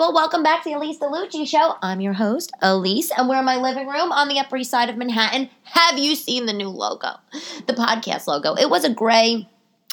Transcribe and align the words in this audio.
people. 0.00 0.14
Welcome 0.14 0.42
back 0.42 0.62
to 0.62 0.70
the 0.70 0.76
Elyse 0.76 0.98
DeLucci 0.98 1.46
Show. 1.46 1.74
I'm 1.82 2.00
your 2.00 2.14
host, 2.14 2.52
Elyse, 2.62 3.10
and 3.18 3.28
we're 3.28 3.40
in 3.40 3.44
my 3.44 3.56
living 3.56 3.86
room 3.86 4.12
on 4.12 4.28
the 4.28 4.38
Upper 4.38 4.56
East 4.56 4.70
Side 4.70 4.88
of 4.88 4.96
Manhattan. 4.96 5.50
Have 5.64 5.98
you 5.98 6.14
seen 6.14 6.46
the 6.46 6.54
new 6.54 6.70
logo? 6.70 7.16
The 7.66 7.74
podcast 7.74 8.26
logo. 8.26 8.54
It 8.54 8.70
was 8.70 8.82
a 8.82 8.94
gray 8.94 9.46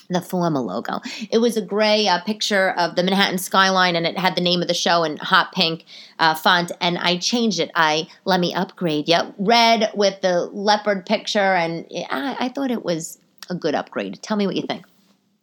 the 0.10 0.22
Forma 0.22 0.62
logo. 0.62 1.02
It 1.30 1.40
was 1.40 1.58
a 1.58 1.62
gray 1.62 2.08
uh, 2.08 2.22
picture 2.22 2.70
of 2.78 2.96
the 2.96 3.04
Manhattan 3.04 3.38
skyline, 3.38 3.98
and 3.98 4.08
it 4.08 4.18
had 4.18 4.38
the 4.38 4.42
name 4.42 4.62
of 4.62 4.70
the 4.70 4.74
show 4.74 5.04
in 5.04 5.18
hot 5.18 5.52
pink 5.52 5.84
uh, 6.20 6.36
font. 6.36 6.72
And 6.80 6.98
I 7.00 7.18
changed 7.18 7.60
it. 7.60 7.70
I 7.76 8.08
let 8.24 8.40
me 8.40 8.54
upgrade. 8.54 9.10
Yep, 9.10 9.36
red 9.40 9.92
with 9.94 10.22
the 10.22 10.46
leopard 10.54 11.06
picture, 11.06 11.54
and 11.54 11.86
I, 12.10 12.46
I 12.46 12.48
thought 12.48 12.72
it 12.72 12.86
was 12.86 13.20
a 13.50 13.56
good 13.56 13.76
upgrade. 13.76 14.22
Tell 14.22 14.38
me 14.38 14.48
what 14.48 14.56
you 14.56 14.62
think 14.62 14.86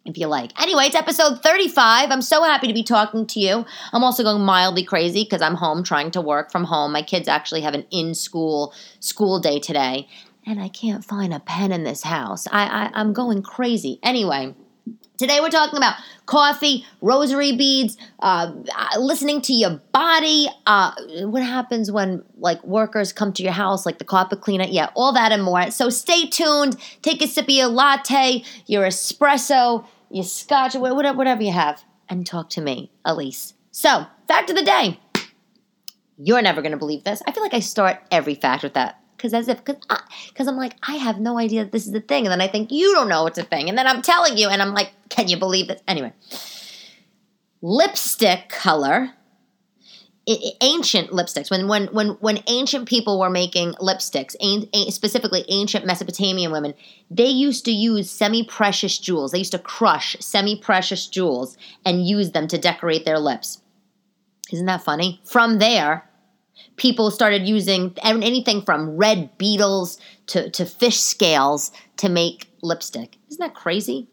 if 0.04 0.18
you 0.18 0.26
like. 0.26 0.52
Anyway, 0.60 0.84
it's 0.84 0.94
episode 0.94 1.42
35. 1.42 2.10
I'm 2.10 2.22
so 2.22 2.42
happy 2.42 2.66
to 2.66 2.74
be 2.74 2.82
talking 2.82 3.26
to 3.26 3.40
you. 3.40 3.64
I'm 3.92 4.04
also 4.04 4.22
going 4.22 4.42
mildly 4.42 4.84
crazy 4.84 5.24
because 5.24 5.42
I'm 5.42 5.54
home 5.54 5.82
trying 5.82 6.10
to 6.12 6.20
work 6.20 6.52
from 6.52 6.64
home. 6.64 6.92
My 6.92 7.02
kids 7.02 7.28
actually 7.28 7.62
have 7.62 7.74
an 7.74 7.86
in 7.90 8.14
school 8.14 8.74
school 9.00 9.40
day 9.40 9.58
today, 9.58 10.08
and 10.46 10.60
I 10.60 10.68
can't 10.68 11.04
find 11.04 11.32
a 11.32 11.40
pen 11.40 11.72
in 11.72 11.84
this 11.84 12.02
house. 12.02 12.46
I, 12.48 12.66
I 12.66 12.90
I'm 12.94 13.12
going 13.12 13.42
crazy. 13.42 13.98
Anyway. 14.02 14.54
Today 15.16 15.38
we're 15.40 15.48
talking 15.48 15.76
about 15.76 15.94
coffee, 16.26 16.84
rosary 17.00 17.56
beads, 17.56 17.96
uh, 18.18 18.52
listening 18.98 19.40
to 19.42 19.52
your 19.52 19.80
body. 19.92 20.48
Uh, 20.66 20.90
what 21.26 21.44
happens 21.44 21.92
when 21.92 22.24
like 22.36 22.62
workers 22.64 23.12
come 23.12 23.32
to 23.34 23.42
your 23.44 23.52
house, 23.52 23.86
like 23.86 23.98
the 23.98 24.04
carpet 24.04 24.40
cleaner? 24.40 24.64
Yeah, 24.64 24.90
all 24.94 25.12
that 25.12 25.30
and 25.30 25.44
more. 25.44 25.70
So 25.70 25.88
stay 25.88 26.26
tuned. 26.26 26.76
Take 27.02 27.22
a 27.22 27.28
sip 27.28 27.44
of 27.44 27.50
your 27.50 27.68
latte, 27.68 28.42
your 28.66 28.82
espresso, 28.82 29.86
your 30.14 30.24
scotch, 30.24 30.76
whatever, 30.76 31.18
whatever 31.18 31.42
you 31.42 31.50
have, 31.50 31.82
and 32.08 32.24
talk 32.24 32.48
to 32.50 32.60
me, 32.60 32.92
Elyse. 33.04 33.54
So 33.72 34.06
fact 34.28 34.48
of 34.48 34.56
the 34.56 34.62
day. 34.62 35.00
You're 36.16 36.42
never 36.42 36.62
going 36.62 36.70
to 36.70 36.78
believe 36.78 37.02
this. 37.02 37.20
I 37.26 37.32
feel 37.32 37.42
like 37.42 37.54
I 37.54 37.58
start 37.58 38.00
every 38.12 38.36
fact 38.36 38.62
with 38.62 38.74
that 38.74 39.00
because 39.16 39.34
as 39.34 39.48
if 39.48 39.64
because 39.64 40.46
I'm 40.46 40.56
like 40.56 40.76
I 40.86 40.94
have 40.94 41.18
no 41.18 41.36
idea 41.36 41.64
that 41.64 41.72
this 41.72 41.88
is 41.88 41.94
a 41.94 42.00
thing, 42.00 42.24
and 42.24 42.30
then 42.30 42.40
I 42.40 42.46
think 42.46 42.70
you 42.70 42.92
don't 42.94 43.08
know 43.08 43.26
it's 43.26 43.38
a 43.38 43.42
thing, 43.42 43.68
and 43.68 43.76
then 43.76 43.88
I'm 43.88 44.02
telling 44.02 44.38
you, 44.38 44.48
and 44.48 44.62
I'm 44.62 44.72
like, 44.72 44.92
can 45.08 45.26
you 45.26 45.36
believe 45.36 45.66
this? 45.66 45.82
Anyway, 45.88 46.12
lipstick 47.60 48.48
color. 48.48 49.10
Ancient 50.26 51.10
lipsticks. 51.10 51.50
When 51.50 51.68
when 51.68 51.86
when 51.88 52.08
when 52.20 52.42
ancient 52.46 52.88
people 52.88 53.18
were 53.18 53.30
making 53.30 53.74
lipsticks 53.74 54.34
specifically 54.92 55.44
ancient 55.48 55.84
mesopotamian 55.84 56.50
women 56.50 56.74
they 57.10 57.26
used 57.26 57.64
to 57.66 57.70
use 57.70 58.10
semi-precious 58.10 58.98
jewels. 58.98 59.32
They 59.32 59.38
used 59.38 59.52
to 59.52 59.58
crush 59.58 60.16
semi-precious 60.20 61.08
jewels 61.08 61.56
and 61.84 62.06
use 62.06 62.30
them 62.30 62.48
to 62.48 62.58
decorate 62.58 63.04
their 63.04 63.18
lips. 63.18 63.60
Isn't 64.50 64.66
that 64.66 64.82
funny? 64.82 65.20
From 65.24 65.58
there 65.58 66.08
people 66.76 67.10
started 67.10 67.46
using 67.46 67.94
anything 68.02 68.62
from 68.62 68.96
red 68.96 69.36
beetles 69.38 69.98
to, 70.26 70.50
to 70.50 70.64
fish 70.64 71.00
scales 71.00 71.70
to 71.96 72.08
make 72.08 72.48
lipstick. 72.62 73.18
Isn't 73.28 73.40
that 73.40 73.54
crazy? 73.54 74.08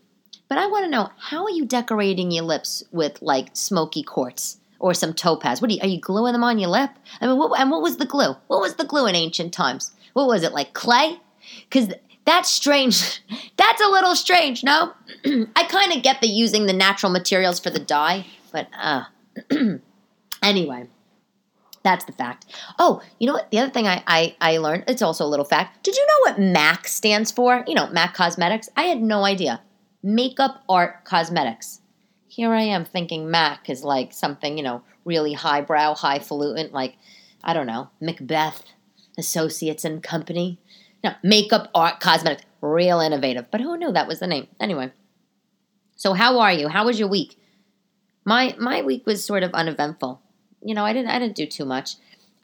But 0.50 0.58
I 0.58 0.68
want 0.68 0.84
to 0.84 0.92
know 0.92 1.10
how 1.18 1.44
are 1.44 1.52
you 1.52 1.66
decorating 1.66 2.32
your 2.32 2.44
lips 2.44 2.84
with 2.92 3.22
like 3.22 3.50
smoky 3.54 4.04
quartz 4.04 4.58
or 4.82 4.94
some 4.94 5.14
topaz? 5.14 5.62
What 5.62 5.72
are 5.72 5.74
you, 5.74 5.80
are 5.82 5.88
you 5.88 6.00
gluing 6.00 6.34
them 6.34 6.44
on 6.44 6.60
your 6.60 6.70
lip? 6.70 6.90
I 7.22 7.28
mean, 7.28 7.38
what, 7.38 7.60
and 7.60 7.72
what 7.72 7.82
was 7.82 7.98
the 7.98 8.06
glue? 8.06 8.36
What 8.48 8.62
was 8.62 8.76
the 8.76 8.84
glue 8.84 9.08
in 9.08 9.16
ancient 9.16 9.54
times? 9.54 9.92
What 10.14 10.28
was 10.28 10.44
it 10.44 10.54
like 10.54 10.74
clay? 10.74 11.20
Because 11.70 11.94
that's 12.26 12.50
strange. 12.50 13.22
that's 13.58 13.82
a 13.82 13.90
little 13.90 14.16
strange. 14.16 14.64
No, 14.64 14.94
I 15.56 15.64
kind 15.64 15.94
of 15.94 16.04
get 16.04 16.22
the 16.22 16.28
using 16.28 16.66
the 16.66 16.74
natural 16.74 17.12
materials 17.12 17.60
for 17.60 17.70
the 17.70 17.80
dye, 17.80 18.26
but 18.52 18.68
uh, 18.78 19.06
anyway. 20.44 20.88
That's 21.84 22.06
the 22.06 22.12
fact. 22.12 22.46
Oh, 22.78 23.02
you 23.18 23.26
know 23.26 23.34
what? 23.34 23.50
The 23.50 23.58
other 23.58 23.72
thing 23.72 23.88
I, 23.88 24.04
I, 24.06 24.36
I 24.40 24.58
learned, 24.60 24.84
it's 24.88 25.02
also 25.02 25.26
a 25.26 25.28
little 25.28 25.46
fact. 25.46 25.84
Did 25.84 25.96
you 25.96 26.06
know 26.06 26.32
what 26.32 26.40
MAC 26.40 26.88
stands 26.88 27.32
for? 27.32 27.64
You 27.66 27.74
know, 27.74 27.88
MAC 27.88 28.14
Cosmetics? 28.14 28.70
I 28.78 28.84
had 28.84 29.02
no 29.02 29.26
idea. 29.26 29.62
Makeup 30.04 30.64
Art 30.70 31.06
Cosmetics. 31.06 31.81
Here 32.32 32.54
I 32.54 32.62
am 32.62 32.86
thinking 32.86 33.30
MAC 33.30 33.70
is 33.70 33.84
like 33.84 34.14
something, 34.14 34.58
you 34.58 34.64
know, 34.64 34.84
really 35.06 35.34
highbrow, 35.34 35.96
highfalutin, 35.96 36.72
like, 36.72 36.96
I 37.44 37.54
don't 37.54 37.68
know, 37.68 37.90
Macbeth 38.00 38.64
Associates 39.18 39.84
and 39.84 40.02
Company. 40.02 40.60
No, 41.04 41.14
Makeup 41.24 41.70
Art 41.76 42.00
Cosmetics. 42.00 42.46
Real 42.62 43.00
innovative. 43.00 43.50
But 43.50 43.62
who 43.62 43.76
knew 43.76 43.92
that 43.92 44.08
was 44.08 44.20
the 44.20 44.28
name? 44.28 44.48
Anyway. 44.60 44.92
So 45.96 46.14
how 46.14 46.40
are 46.40 46.54
you? 46.54 46.68
How 46.68 46.86
was 46.86 47.00
your 47.00 47.10
week? 47.10 47.40
My 48.24 48.56
my 48.60 48.82
week 48.82 49.06
was 49.06 49.26
sort 49.26 49.44
of 49.44 49.52
uneventful 49.54 50.22
you 50.62 50.76
know, 50.76 50.86
I 50.86 50.94
didn't 50.94 51.10
I 51.10 51.20
didn't 51.20 51.36
do 51.36 51.46
too 51.46 51.66
much. 51.66 51.96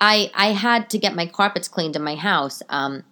I 0.01 0.31
I 0.33 0.47
had 0.47 0.89
to 0.91 0.97
get 0.97 1.15
my 1.15 1.25
carpets 1.25 1.67
cleaned 1.67 1.95
in 1.95 2.03
my 2.03 2.15
house. 2.15 2.61
Um, 2.69 3.03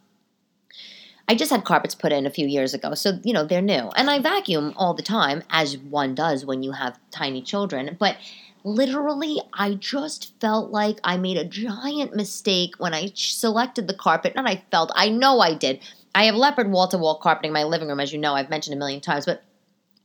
I 1.28 1.36
just 1.36 1.52
had 1.52 1.64
carpets 1.64 1.96
put 1.96 2.12
in 2.12 2.26
a 2.26 2.30
few 2.30 2.48
years 2.48 2.74
ago, 2.74 2.94
so 2.94 3.20
you 3.24 3.34
know 3.34 3.46
they're 3.46 3.62
new, 3.62 3.90
and 3.96 4.10
I 4.10 4.20
vacuum 4.20 4.74
all 4.78 4.94
the 4.94 5.02
time, 5.02 5.44
as 5.50 5.78
one 5.78 6.14
does 6.14 6.46
when 6.46 6.62
you 6.62 6.72
have 6.72 7.00
tiny 7.12 7.42
children. 7.42 7.96
But 8.00 8.18
literally, 8.66 9.40
I 9.54 9.76
just 9.76 10.34
felt 10.42 10.72
like 10.72 11.00
I 11.04 11.18
made 11.18 11.38
a 11.38 11.46
giant 11.46 12.16
mistake 12.16 12.74
when 12.80 12.94
I 12.94 13.12
selected 13.14 13.88
the 13.88 13.94
carpet. 13.94 14.34
And 14.36 14.48
I 14.48 14.64
felt, 14.72 14.92
I 14.96 15.10
know 15.10 15.40
I 15.40 15.54
did. 15.54 15.80
I 16.14 16.26
have 16.26 16.36
leopard 16.36 16.72
wall 16.72 16.88
to 16.90 16.98
wall 16.98 17.20
carpeting 17.20 17.50
in 17.50 17.54
my 17.54 17.64
living 17.64 17.88
room, 17.88 18.00
as 18.00 18.12
you 18.12 18.20
know, 18.20 18.34
I've 18.34 18.50
mentioned 18.50 18.74
a 18.74 18.80
million 18.80 19.02
times, 19.02 19.26
but 19.26 19.44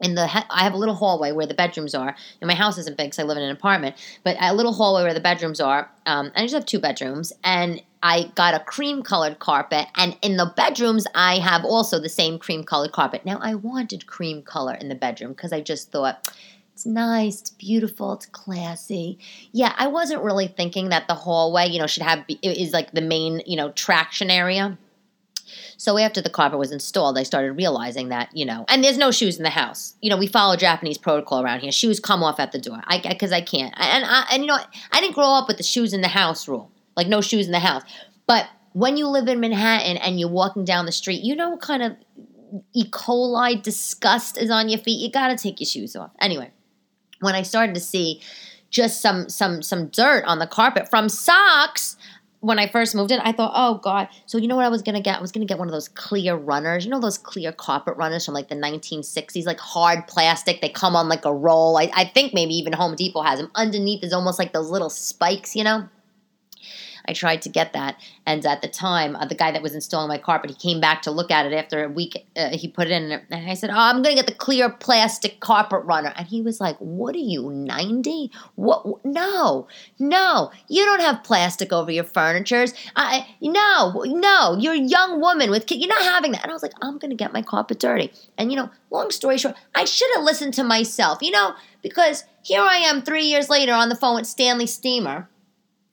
in 0.01 0.15
the 0.15 0.23
I 0.23 0.63
have 0.63 0.73
a 0.73 0.79
little 0.79 0.95
hallway 0.95 1.33
where 1.33 1.47
the 1.47 1.55
bedrooms 1.55 1.95
are. 1.95 2.15
And 2.41 2.49
my 2.49 2.55
house 2.55 2.79
isn't 2.79 2.97
big 2.97 3.09
because 3.09 3.19
I 3.19 3.23
live 3.25 3.37
in 3.37 3.43
an 3.43 3.51
apartment, 3.51 3.97
but 4.25 4.37
a 4.41 4.55
little 4.55 4.73
hallway 4.73 5.03
where 5.03 5.15
the 5.15 5.21
bedrooms 5.21 5.61
are. 5.61 5.91
Um, 6.07 6.31
I 6.35 6.43
just 6.43 6.55
have 6.55 6.67
two 6.67 6.81
bedrooms, 6.81 7.33
and 7.45 7.83
I 8.03 8.33
got 8.35 8.55
a 8.55 8.61
cream 8.61 9.03
colored 9.03 9.39
carpet. 9.39 9.87
And 9.97 10.17
in 10.23 10.37
the 10.37 10.53
bedrooms, 10.57 11.07
I 11.15 11.39
have 11.39 11.65
also 11.65 12.01
the 12.01 12.09
same 12.09 12.39
cream 12.39 12.65
colored 12.65 12.93
carpet. 12.93 13.25
Now 13.25 13.39
I 13.41 13.55
wanted 13.55 14.07
cream 14.07 14.43
color 14.43 14.75
in 14.75 14.89
the 14.89 14.95
bedroom 14.95 15.33
because 15.33 15.53
I 15.53 15.61
just 15.61 15.91
thought. 15.91 16.29
It's 16.73 16.87
nice, 16.87 17.43
it's 17.43 17.51
beautiful, 17.51 18.15
it's 18.15 18.25
classy. 18.25 19.19
Yeah, 19.53 19.75
I 19.77 19.89
wasn't 19.89 20.23
really 20.23 20.47
thinking 20.47 20.89
that 20.89 21.09
the 21.09 21.15
hallway, 21.15 21.69
you 21.69 21.79
know, 21.79 21.87
should 21.87 22.05
have 22.05 22.25
is 22.43 22.73
like 22.73 22.93
the 22.93 23.03
main, 23.03 23.43
you 23.45 23.57
know, 23.57 23.71
traction 23.73 24.31
area 24.31 24.79
so 25.77 25.99
after 25.99 26.21
the 26.21 26.31
carpet 26.31 26.59
was 26.59 26.73
installed, 26.73 27.19
I 27.19 27.23
started 27.23 27.53
realizing 27.53 28.11
that, 28.11 28.37
you 28.37 28.45
know, 28.45 28.65
and 28.69 28.85
there's 28.85 28.99
no 28.99 29.11
shoes 29.11 29.37
in 29.37 29.43
the 29.43 29.51
house. 29.51 29.95
You 30.01 30.11
know, 30.11 30.17
we 30.17 30.27
follow 30.27 30.57
Japanese 30.57 30.99
protocol 30.99 31.43
around 31.43 31.61
here. 31.61 31.73
Shoes 31.73 32.01
come 32.01 32.23
off 32.23 32.39
at 32.39 32.53
the 32.53 32.59
door. 32.59 32.81
I 32.85 33.01
because 33.01 33.33
I 33.33 33.41
can't. 33.41 33.75
And 33.79 34.05
I, 34.05 34.27
and 34.33 34.43
you 34.43 34.49
know, 34.49 34.59
I 34.93 35.01
didn't 35.01 35.15
grow 35.15 35.25
up 35.25 35.49
with 35.49 35.57
the 35.57 35.63
shoes 35.63 35.93
in 35.93 36.01
the 36.01 36.09
house 36.09 36.47
rule. 36.47 36.71
Like 36.97 37.09
no 37.09 37.21
shoes 37.21 37.47
in 37.47 37.53
the 37.53 37.61
house. 37.61 37.83
But 38.27 38.49
when 38.73 38.97
you 38.97 39.09
live 39.09 39.29
in 39.29 39.41
Manhattan 39.41 39.97
and 39.97 40.19
you're 40.21 40.31
walking 40.31 40.65
down 40.65 40.87
the 40.87 40.93
street, 40.93 41.23
you 41.23 41.35
know 41.35 41.51
what 41.51 41.61
kind 41.61 41.83
of 41.83 41.97
E. 42.73 42.85
coli 42.91 43.63
disgust 43.63 44.39
is 44.39 44.51
on 44.51 44.69
your 44.69 44.79
feet. 44.79 45.01
You 45.01 45.11
got 45.11 45.29
to 45.29 45.37
take 45.37 45.61
your 45.61 45.67
shoes 45.67 45.97
off. 45.97 46.11
Anyway, 46.21 46.51
when 47.21 47.35
I 47.35 47.43
started 47.43 47.75
to 47.75 47.81
see 47.81 48.21
just 48.71 49.01
some 49.01 49.29
some 49.29 49.63
some 49.63 49.89
dirt 49.89 50.25
on 50.25 50.39
the 50.39 50.47
carpet 50.47 50.89
from 50.89 51.09
socks 51.09 51.97
when 52.41 52.59
I 52.59 52.69
first 52.69 52.95
moved 52.95 53.11
in, 53.11 53.21
I 53.21 53.33
thought, 53.33 53.53
oh 53.55 53.79
God. 53.79 54.09
So 54.25 54.39
you 54.39 54.49
know 54.49 54.57
what 54.57 54.65
I 54.65 54.71
was 54.71 54.83
gonna 54.83 55.03
get? 55.03 55.19
I 55.19 55.21
was 55.21 55.31
gonna 55.31 55.47
get 55.47 55.59
one 55.59 55.69
of 55.69 55.73
those 55.73 55.89
clear 55.89 56.35
runners. 56.35 56.85
You 56.85 56.91
know 56.91 57.01
those 57.01 57.19
clear 57.19 57.53
carpet 57.53 57.97
runners 57.97 58.25
from 58.25 58.35
like 58.35 58.49
the 58.49 58.55
1960s, 58.55 59.45
like 59.45 59.61
hard 59.61 60.07
plastic. 60.07 60.61
They 60.61 60.71
come 60.71 60.97
on 60.97 61.09
like 61.09 61.25
a 61.27 61.35
roll. 61.35 61.77
I, 61.77 61.91
I 61.95 62.05
think 62.07 62.33
maybe 62.33 62.55
even 62.55 62.73
Home 62.73 62.97
Depot 62.97 63.23
has 63.23 63.39
them. 63.39 63.51
Underneath 63.55 64.03
is 64.03 64.13
almost 64.13 64.39
like 64.39 64.53
those 64.53 64.71
little 64.71 64.91
spikes, 64.91 65.55
you 65.55 65.65
know? 65.65 65.89
I 67.11 67.13
tried 67.13 67.43
to 67.43 67.49
get 67.49 67.73
that, 67.73 67.97
and 68.25 68.47
at 68.47 68.63
the 68.63 68.69
time, 68.69 69.17
uh, 69.17 69.27
the 69.27 69.35
guy 69.35 69.51
that 69.51 69.63
was 69.63 69.75
installing 69.75 70.07
my 70.07 70.19
carpet, 70.19 70.51
he 70.51 70.57
came 70.57 70.81
back 70.81 71.03
to 71.03 71.11
look 71.11 71.33
at 71.33 71.45
it 71.45 71.53
after 71.53 71.83
a 71.83 71.89
week. 71.89 72.25
Uh, 72.37 72.51
he 72.51 72.69
put 72.69 72.87
it 72.87 72.93
in, 72.93 73.21
and 73.29 73.51
I 73.51 73.55
said, 73.55 73.71
"Oh, 73.71 73.75
I'm 73.77 74.01
going 74.03 74.15
to 74.15 74.23
get 74.23 74.29
the 74.29 74.35
clear 74.35 74.71
plastic 74.71 75.41
carpet 75.41 75.83
runner." 75.85 76.13
And 76.17 76.29
he 76.29 76.41
was 76.41 76.61
like, 76.61 76.77
"What 76.79 77.17
are 77.17 77.19
you, 77.19 77.51
90? 77.51 78.31
What? 78.55 79.05
No, 79.05 79.67
no, 79.99 80.53
you 80.69 80.85
don't 80.85 81.01
have 81.01 81.25
plastic 81.25 81.73
over 81.73 81.91
your 81.91 82.05
furnitures. 82.05 82.75
I 82.95 83.27
no, 83.41 84.05
no, 84.07 84.57
you're 84.57 84.75
a 84.75 84.79
young 84.79 85.21
woman 85.21 85.51
with 85.51 85.67
kids. 85.67 85.81
You're 85.81 85.89
not 85.89 86.03
having 86.03 86.31
that." 86.33 86.45
And 86.45 86.53
I 86.53 86.55
was 86.55 86.63
like, 86.63 86.75
"I'm 86.81 86.99
going 86.99 87.11
to 87.11 87.17
get 87.17 87.33
my 87.33 87.43
carpet 87.43 87.81
dirty." 87.81 88.13
And 88.39 88.53
you 88.53 88.57
know, 88.57 88.71
long 88.91 89.11
story 89.11 89.37
short, 89.37 89.57
I 89.75 89.85
should 89.85 90.11
have 90.15 90.23
listened 90.23 90.55
to 90.55 90.63
myself. 90.63 91.19
You 91.23 91.33
know, 91.33 91.55
because 91.83 92.23
here 92.43 92.63
I 92.63 92.77
am 92.77 93.03
three 93.03 93.25
years 93.25 93.51
later 93.51 93.73
on 93.73 93.89
the 93.89 93.97
phone 93.97 94.15
with 94.15 94.29
Stanley 94.29 94.69
Steamer 94.69 95.29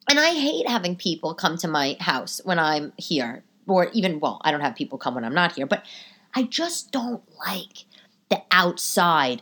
and 0.10 0.20
I 0.20 0.32
hate 0.32 0.68
having 0.68 0.96
people 0.96 1.34
come 1.34 1.58
to 1.58 1.68
my 1.68 1.98
house 2.00 2.42
when 2.44 2.60
I'm 2.60 2.94
here, 2.98 3.44
or 3.68 3.90
even, 3.94 4.20
well, 4.20 4.40
I 4.44 4.52
don't 4.52 4.62
have 4.62 4.76
people 4.76 4.98
come 4.98 5.16
when 5.16 5.26
I'm 5.26 5.34
not 5.34 5.54
here, 5.54 5.66
but 5.66 5.86
I 6.34 6.44
just 6.44 6.92
don't 6.92 7.24
like 7.46 7.86
the 8.30 8.42
outside 8.52 9.42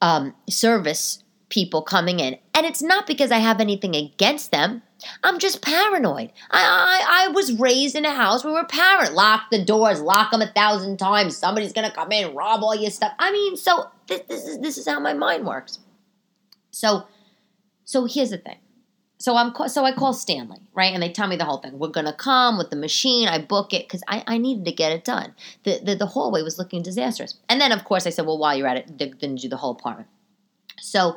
um, 0.00 0.34
service 0.48 1.22
people 1.48 1.82
coming 1.82 2.18
in. 2.18 2.38
And 2.54 2.66
it's 2.66 2.82
not 2.82 3.06
because 3.06 3.30
I 3.30 3.38
have 3.38 3.60
anything 3.60 3.94
against 3.94 4.50
them. 4.50 4.82
I'm 5.22 5.38
just 5.38 5.62
paranoid. 5.62 6.32
I, 6.50 6.62
I, 6.62 7.24
I 7.24 7.28
was 7.28 7.58
raised 7.58 7.94
in 7.94 8.04
a 8.04 8.14
house 8.14 8.44
where 8.44 8.54
we're 8.54 8.64
paranoid. 8.64 9.12
Lock 9.14 9.50
the 9.50 9.64
doors, 9.64 10.00
lock 10.00 10.30
them 10.30 10.42
a 10.42 10.50
thousand 10.52 10.98
times. 10.98 11.36
Somebody's 11.36 11.72
gonna 11.72 11.90
come 11.90 12.12
in, 12.12 12.34
rob 12.34 12.62
all 12.62 12.74
your 12.74 12.90
stuff. 12.90 13.12
I 13.18 13.32
mean, 13.32 13.56
so 13.56 13.86
this, 14.06 14.22
this 14.28 14.44
is 14.46 14.58
this 14.60 14.78
is 14.78 14.86
how 14.86 14.98
my 15.00 15.12
mind 15.12 15.46
works. 15.46 15.80
So, 16.70 17.06
so 17.84 18.06
here's 18.06 18.30
the 18.30 18.38
thing 18.38 18.58
So 19.22 19.36
I'm 19.36 19.54
so 19.68 19.84
I 19.84 19.92
call 19.92 20.14
Stanley, 20.14 20.58
right? 20.74 20.92
And 20.92 21.00
they 21.00 21.12
tell 21.12 21.28
me 21.28 21.36
the 21.36 21.44
whole 21.44 21.58
thing. 21.58 21.78
We're 21.78 21.90
gonna 21.90 22.12
come 22.12 22.58
with 22.58 22.70
the 22.70 22.76
machine. 22.76 23.28
I 23.28 23.38
book 23.38 23.72
it 23.72 23.86
because 23.86 24.02
I, 24.08 24.24
I 24.26 24.36
needed 24.36 24.64
to 24.64 24.72
get 24.72 24.90
it 24.90 25.04
done. 25.04 25.36
The, 25.62 25.78
the 25.80 25.94
the 25.94 26.06
hallway 26.06 26.42
was 26.42 26.58
looking 26.58 26.82
disastrous. 26.82 27.38
And 27.48 27.60
then 27.60 27.70
of 27.70 27.84
course 27.84 28.04
I 28.04 28.10
said, 28.10 28.26
well, 28.26 28.36
while 28.36 28.56
you're 28.56 28.66
at 28.66 28.78
it, 28.78 28.98
they're 28.98 29.14
gonna 29.14 29.36
do 29.36 29.48
the 29.48 29.58
whole 29.58 29.70
apartment. 29.70 30.08
So 30.80 31.16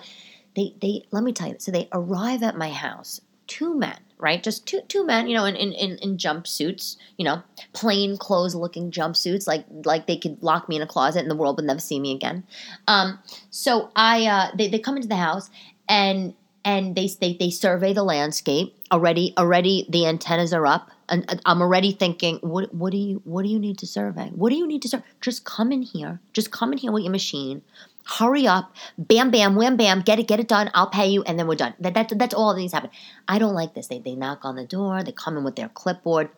they 0.56 0.76
they 0.84 1.06
let 1.10 1.24
me 1.24 1.34
tell 1.34 1.48
you. 1.48 1.56
So 1.58 1.72
they 1.72 1.90
arrive 1.92 2.44
at 2.44 2.56
my 2.56 2.70
house. 2.70 3.22
Two 3.48 3.74
men, 3.74 3.98
right? 4.20 4.44
Just 4.44 4.68
two 4.68 4.82
two 4.88 5.04
men, 5.04 5.28
you 5.28 5.36
know, 5.36 5.46
in 5.46 5.56
in, 5.56 5.72
in, 5.72 5.98
in 5.98 6.18
jumpsuits, 6.18 6.98
you 7.18 7.26
know, 7.26 7.42
plain 7.74 8.18
clothes 8.18 8.54
looking 8.54 8.92
jumpsuits, 8.92 9.48
like 9.48 9.66
like 9.84 10.06
they 10.06 10.18
could 10.18 10.44
lock 10.44 10.70
me 10.70 10.76
in 10.76 10.84
a 10.84 10.88
closet 10.88 11.24
and 11.24 11.32
the 11.32 11.36
world 11.36 11.58
would 11.58 11.66
never 11.66 11.80
see 11.80 12.00
me 12.00 12.14
again. 12.14 12.44
Um, 12.88 13.18
so 13.50 13.90
I 13.96 14.28
uh, 14.28 14.52
they 14.56 14.68
they 14.68 14.78
come 14.78 14.96
into 14.96 15.08
the 15.08 15.16
house 15.16 15.50
and 15.90 16.36
and 16.66 16.96
they, 16.96 17.08
they 17.22 17.34
they 17.40 17.52
survey 17.52 17.94
the 17.94 18.04
landscape. 18.04 18.76
Already 18.92 19.34
already 19.38 19.86
the 19.90 20.08
antennas 20.08 20.52
are 20.52 20.66
up. 20.66 20.90
And 21.08 21.40
i'm 21.46 21.62
already 21.62 21.92
thinking 21.92 22.40
what 22.42 22.74
what 22.74 22.92
do 22.92 22.98
you 22.98 23.22
what 23.26 23.44
do 23.44 23.50
you 23.50 23.60
need 23.60 23.78
to 23.78 23.88
survey? 23.88 24.32
What 24.34 24.50
do 24.50 24.58
you 24.58 24.68
need 24.68 24.82
to 24.82 24.90
survey 24.90 25.04
just 25.22 25.46
come 25.46 25.72
in 25.72 25.84
here. 25.84 26.20
Just 26.34 26.52
come 26.52 26.74
in 26.74 26.80
here 26.80 26.92
with 26.92 27.04
your 27.04 27.12
machine. 27.12 27.62
Hurry 28.06 28.48
up. 28.48 28.76
Bam 28.98 29.30
bam 29.30 29.56
wham 29.56 29.78
bam. 29.78 30.02
Get 30.02 30.20
it 30.20 30.28
get 30.28 30.40
it 30.40 30.48
done. 30.48 30.72
I'll 30.74 30.90
pay 30.90 31.08
you 31.08 31.22
and 31.24 31.38
then 31.38 31.48
we're 31.48 31.56
done. 31.56 31.76
That, 31.80 31.94
that 31.94 32.12
that's 32.18 32.34
all 32.34 32.56
to 32.56 32.68
happen. 32.68 32.90
I 33.28 33.38
don't 33.38 33.54
like 33.54 33.76
this. 33.76 33.88
They, 33.88 34.00
they 34.00 34.16
knock 34.16 34.44
on 34.44 34.56
the 34.56 34.66
door. 34.66 35.04
They 35.04 35.12
come 35.12 35.38
in 35.38 35.44
with 35.44 35.56
their 35.56 35.70
clipboard. 35.70 36.30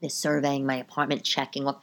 They're 0.00 0.10
surveying 0.10 0.66
my 0.66 0.76
apartment 0.76 1.22
checking 1.22 1.66
off 1.66 1.76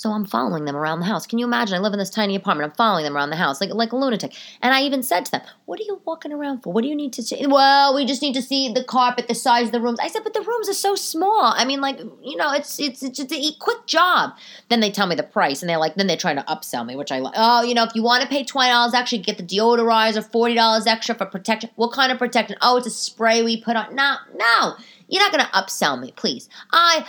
so 0.00 0.12
I'm 0.12 0.24
following 0.24 0.64
them 0.64 0.76
around 0.76 1.00
the 1.00 1.04
house. 1.04 1.26
Can 1.26 1.38
you 1.38 1.44
imagine? 1.44 1.74
I 1.76 1.78
live 1.78 1.92
in 1.92 1.98
this 1.98 2.08
tiny 2.08 2.34
apartment. 2.34 2.70
I'm 2.70 2.74
following 2.74 3.04
them 3.04 3.14
around 3.14 3.28
the 3.28 3.36
house 3.36 3.60
like 3.60 3.68
like 3.74 3.92
a 3.92 3.96
lunatic. 3.96 4.34
And 4.62 4.72
I 4.72 4.80
even 4.80 5.02
said 5.02 5.26
to 5.26 5.30
them, 5.30 5.42
"What 5.66 5.78
are 5.78 5.82
you 5.82 6.00
walking 6.06 6.32
around 6.32 6.62
for? 6.62 6.72
What 6.72 6.80
do 6.80 6.88
you 6.88 6.96
need 6.96 7.12
to 7.12 7.22
see?" 7.22 7.46
Well, 7.46 7.94
we 7.94 8.06
just 8.06 8.22
need 8.22 8.32
to 8.32 8.40
see 8.40 8.72
the 8.72 8.82
carpet, 8.82 9.28
the 9.28 9.34
size 9.34 9.66
of 9.66 9.72
the 9.72 9.80
rooms. 9.82 10.00
I 10.00 10.08
said, 10.08 10.24
"But 10.24 10.32
the 10.32 10.40
rooms 10.40 10.70
are 10.70 10.72
so 10.72 10.94
small. 10.94 11.52
I 11.54 11.66
mean, 11.66 11.82
like 11.82 11.98
you 12.22 12.34
know, 12.38 12.50
it's 12.54 12.80
it's 12.80 13.02
it's 13.02 13.18
just 13.18 13.30
a 13.30 13.52
quick 13.58 13.86
job." 13.86 14.30
Then 14.70 14.80
they 14.80 14.90
tell 14.90 15.06
me 15.06 15.16
the 15.16 15.22
price, 15.22 15.60
and 15.60 15.68
they're 15.68 15.76
like, 15.76 15.96
then 15.96 16.06
they're 16.06 16.16
trying 16.16 16.36
to 16.36 16.44
upsell 16.44 16.86
me, 16.86 16.96
which 16.96 17.12
I 17.12 17.18
like. 17.18 17.34
Oh, 17.36 17.60
you 17.60 17.74
know, 17.74 17.84
if 17.84 17.94
you 17.94 18.02
want 18.02 18.22
to 18.22 18.28
pay 18.28 18.42
twenty 18.42 18.70
dollars 18.70 18.94
extra, 18.94 19.18
get 19.18 19.36
the 19.36 19.42
deodorizer, 19.42 20.24
forty 20.24 20.54
dollars 20.54 20.86
extra 20.86 21.14
for 21.14 21.26
protection. 21.26 21.68
What 21.76 21.92
kind 21.92 22.10
of 22.10 22.16
protection? 22.18 22.56
Oh, 22.62 22.78
it's 22.78 22.86
a 22.86 22.90
spray 22.90 23.42
we 23.42 23.60
put 23.60 23.76
on. 23.76 23.94
No, 23.94 24.16
no. 24.34 24.76
You're 25.10 25.22
not 25.22 25.32
going 25.32 25.44
to 25.44 25.50
upsell 25.52 26.00
me, 26.00 26.12
please. 26.16 26.48
I, 26.72 27.04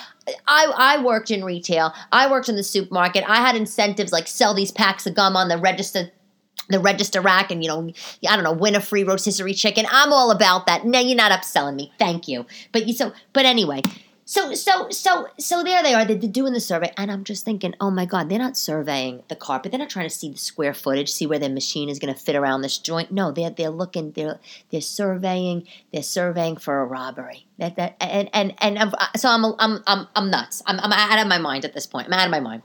I, 0.47 0.73
I 0.75 1.03
worked 1.03 1.31
in 1.31 1.43
retail. 1.43 1.93
I 2.11 2.29
worked 2.29 2.49
in 2.49 2.55
the 2.55 2.63
supermarket. 2.63 3.23
I 3.27 3.37
had 3.37 3.55
incentives 3.55 4.11
like 4.11 4.27
sell 4.27 4.53
these 4.53 4.71
packs 4.71 5.05
of 5.07 5.15
gum 5.15 5.35
on 5.35 5.47
the 5.47 5.57
register 5.57 6.11
the 6.69 6.79
register 6.79 7.19
rack 7.21 7.51
and 7.51 7.63
you 7.63 7.67
know 7.67 7.91
i 8.29 8.35
don't 8.35 8.45
know 8.45 8.53
win 8.53 8.75
a 8.75 8.79
free 8.79 9.03
rotisserie 9.03 9.53
chicken 9.53 9.85
i'm 9.91 10.13
all 10.13 10.31
about 10.31 10.67
that 10.67 10.85
no 10.85 10.99
you're 10.99 11.17
not 11.17 11.31
upselling 11.31 11.75
me 11.75 11.91
thank 11.99 12.29
you 12.29 12.45
but 12.71 12.87
you 12.87 12.93
so 12.93 13.11
but 13.33 13.45
anyway 13.45 13.81
so 14.31 14.53
so 14.53 14.87
so 14.91 15.27
so 15.37 15.61
there 15.61 15.83
they 15.83 15.93
are. 15.93 16.05
They're 16.05 16.15
doing 16.15 16.53
the 16.53 16.61
survey, 16.61 16.93
and 16.95 17.11
I'm 17.11 17.25
just 17.25 17.43
thinking, 17.43 17.75
oh 17.81 17.91
my 17.91 18.05
god, 18.05 18.29
they're 18.29 18.39
not 18.39 18.55
surveying 18.55 19.23
the 19.27 19.35
carpet. 19.35 19.73
They're 19.73 19.79
not 19.79 19.89
trying 19.89 20.07
to 20.07 20.15
see 20.15 20.31
the 20.31 20.37
square 20.37 20.73
footage, 20.73 21.11
see 21.11 21.27
where 21.27 21.37
their 21.37 21.49
machine 21.49 21.89
is 21.89 21.99
going 21.99 22.13
to 22.13 22.17
fit 22.19 22.37
around 22.37 22.61
this 22.61 22.77
joint. 22.77 23.11
No, 23.11 23.33
they're 23.33 23.49
they're 23.49 23.69
looking. 23.69 24.13
They're 24.13 24.39
they're 24.69 24.79
surveying. 24.79 25.67
They're 25.91 26.01
surveying 26.01 26.55
for 26.55 26.79
a 26.79 26.85
robbery. 26.85 27.45
That 27.57 27.75
that 27.75 27.97
and 27.99 28.29
and 28.31 28.53
and 28.59 28.79
I'm, 28.79 28.93
uh, 28.93 29.07
so 29.17 29.27
I'm 29.27 29.43
I'm 29.59 29.83
I'm 29.85 30.07
I'm 30.15 30.31
nuts. 30.31 30.63
I'm 30.65 30.79
I'm 30.79 30.93
out 30.93 31.19
of 31.19 31.27
my 31.27 31.37
mind 31.37 31.65
at 31.65 31.73
this 31.73 31.85
point. 31.85 32.07
I'm 32.07 32.13
out 32.13 32.25
of 32.25 32.31
my 32.31 32.39
mind. 32.39 32.63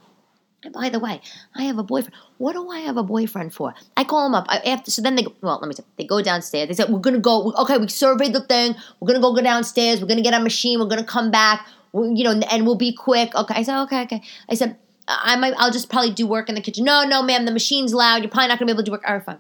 By 0.73 0.89
the 0.89 0.99
way, 0.99 1.21
I 1.55 1.65
have 1.65 1.79
a 1.79 1.83
boyfriend. 1.83 2.15
What 2.39 2.55
do 2.55 2.69
I 2.71 2.81
have 2.81 2.97
a 2.97 3.03
boyfriend 3.03 3.55
for? 3.55 3.75
I 3.97 4.05
call 4.05 4.27
him 4.27 4.35
up. 4.35 4.47
I, 4.49 4.59
after, 4.59 4.91
so 4.91 5.01
then 5.03 5.15
they, 5.15 5.23
go, 5.23 5.33
well, 5.41 5.59
let 5.61 5.69
me 5.69 5.75
say, 5.75 5.85
they 5.97 6.05
go 6.05 6.23
downstairs. 6.23 6.69
They 6.69 6.75
said, 6.75 6.89
we're 6.89 6.99
going 6.99 7.15
to 7.15 7.21
go, 7.21 7.53
okay, 7.59 7.79
we 7.79 7.89
surveyed 7.89 8.33
the 8.33 8.41
thing. 8.41 8.75
We're 8.99 9.07
going 9.07 9.21
to 9.21 9.23
go 9.23 9.35
go 9.35 9.43
downstairs. 9.43 10.01
We're 10.01 10.09
going 10.09 10.19
to 10.19 10.25
get 10.25 10.35
our 10.35 10.41
machine. 10.41 10.81
We're 10.81 10.87
going 10.87 11.01
to 11.01 11.07
come 11.07 11.31
back. 11.31 11.67
you 11.93 12.25
know, 12.25 12.41
and 12.51 12.67
we'll 12.67 12.75
be 12.75 12.93
quick. 12.93 13.35
Okay. 13.35 13.55
I 13.55 13.63
said, 13.63 13.83
okay, 13.83 14.03
okay. 14.03 14.23
I 14.49 14.55
said, 14.55 14.77
I 15.09 15.37
might, 15.37 15.55
I'll 15.57 15.71
just 15.71 15.89
probably 15.89 16.13
do 16.13 16.27
work 16.27 16.49
in 16.49 16.55
the 16.55 16.61
kitchen. 16.61 16.85
No, 16.85 17.05
no, 17.05 17.23
ma'am, 17.23 17.45
the 17.45 17.53
machine's 17.53 17.95
loud. 17.95 18.23
You're 18.23 18.31
probably 18.31 18.49
not 18.49 18.59
going 18.59 18.67
to 18.69 18.75
be 18.75 18.77
able 18.77 18.83
to 18.83 18.87
do 18.87 18.93
work. 18.93 19.05
All 19.07 19.15
right, 19.15 19.25
fine. 19.25 19.39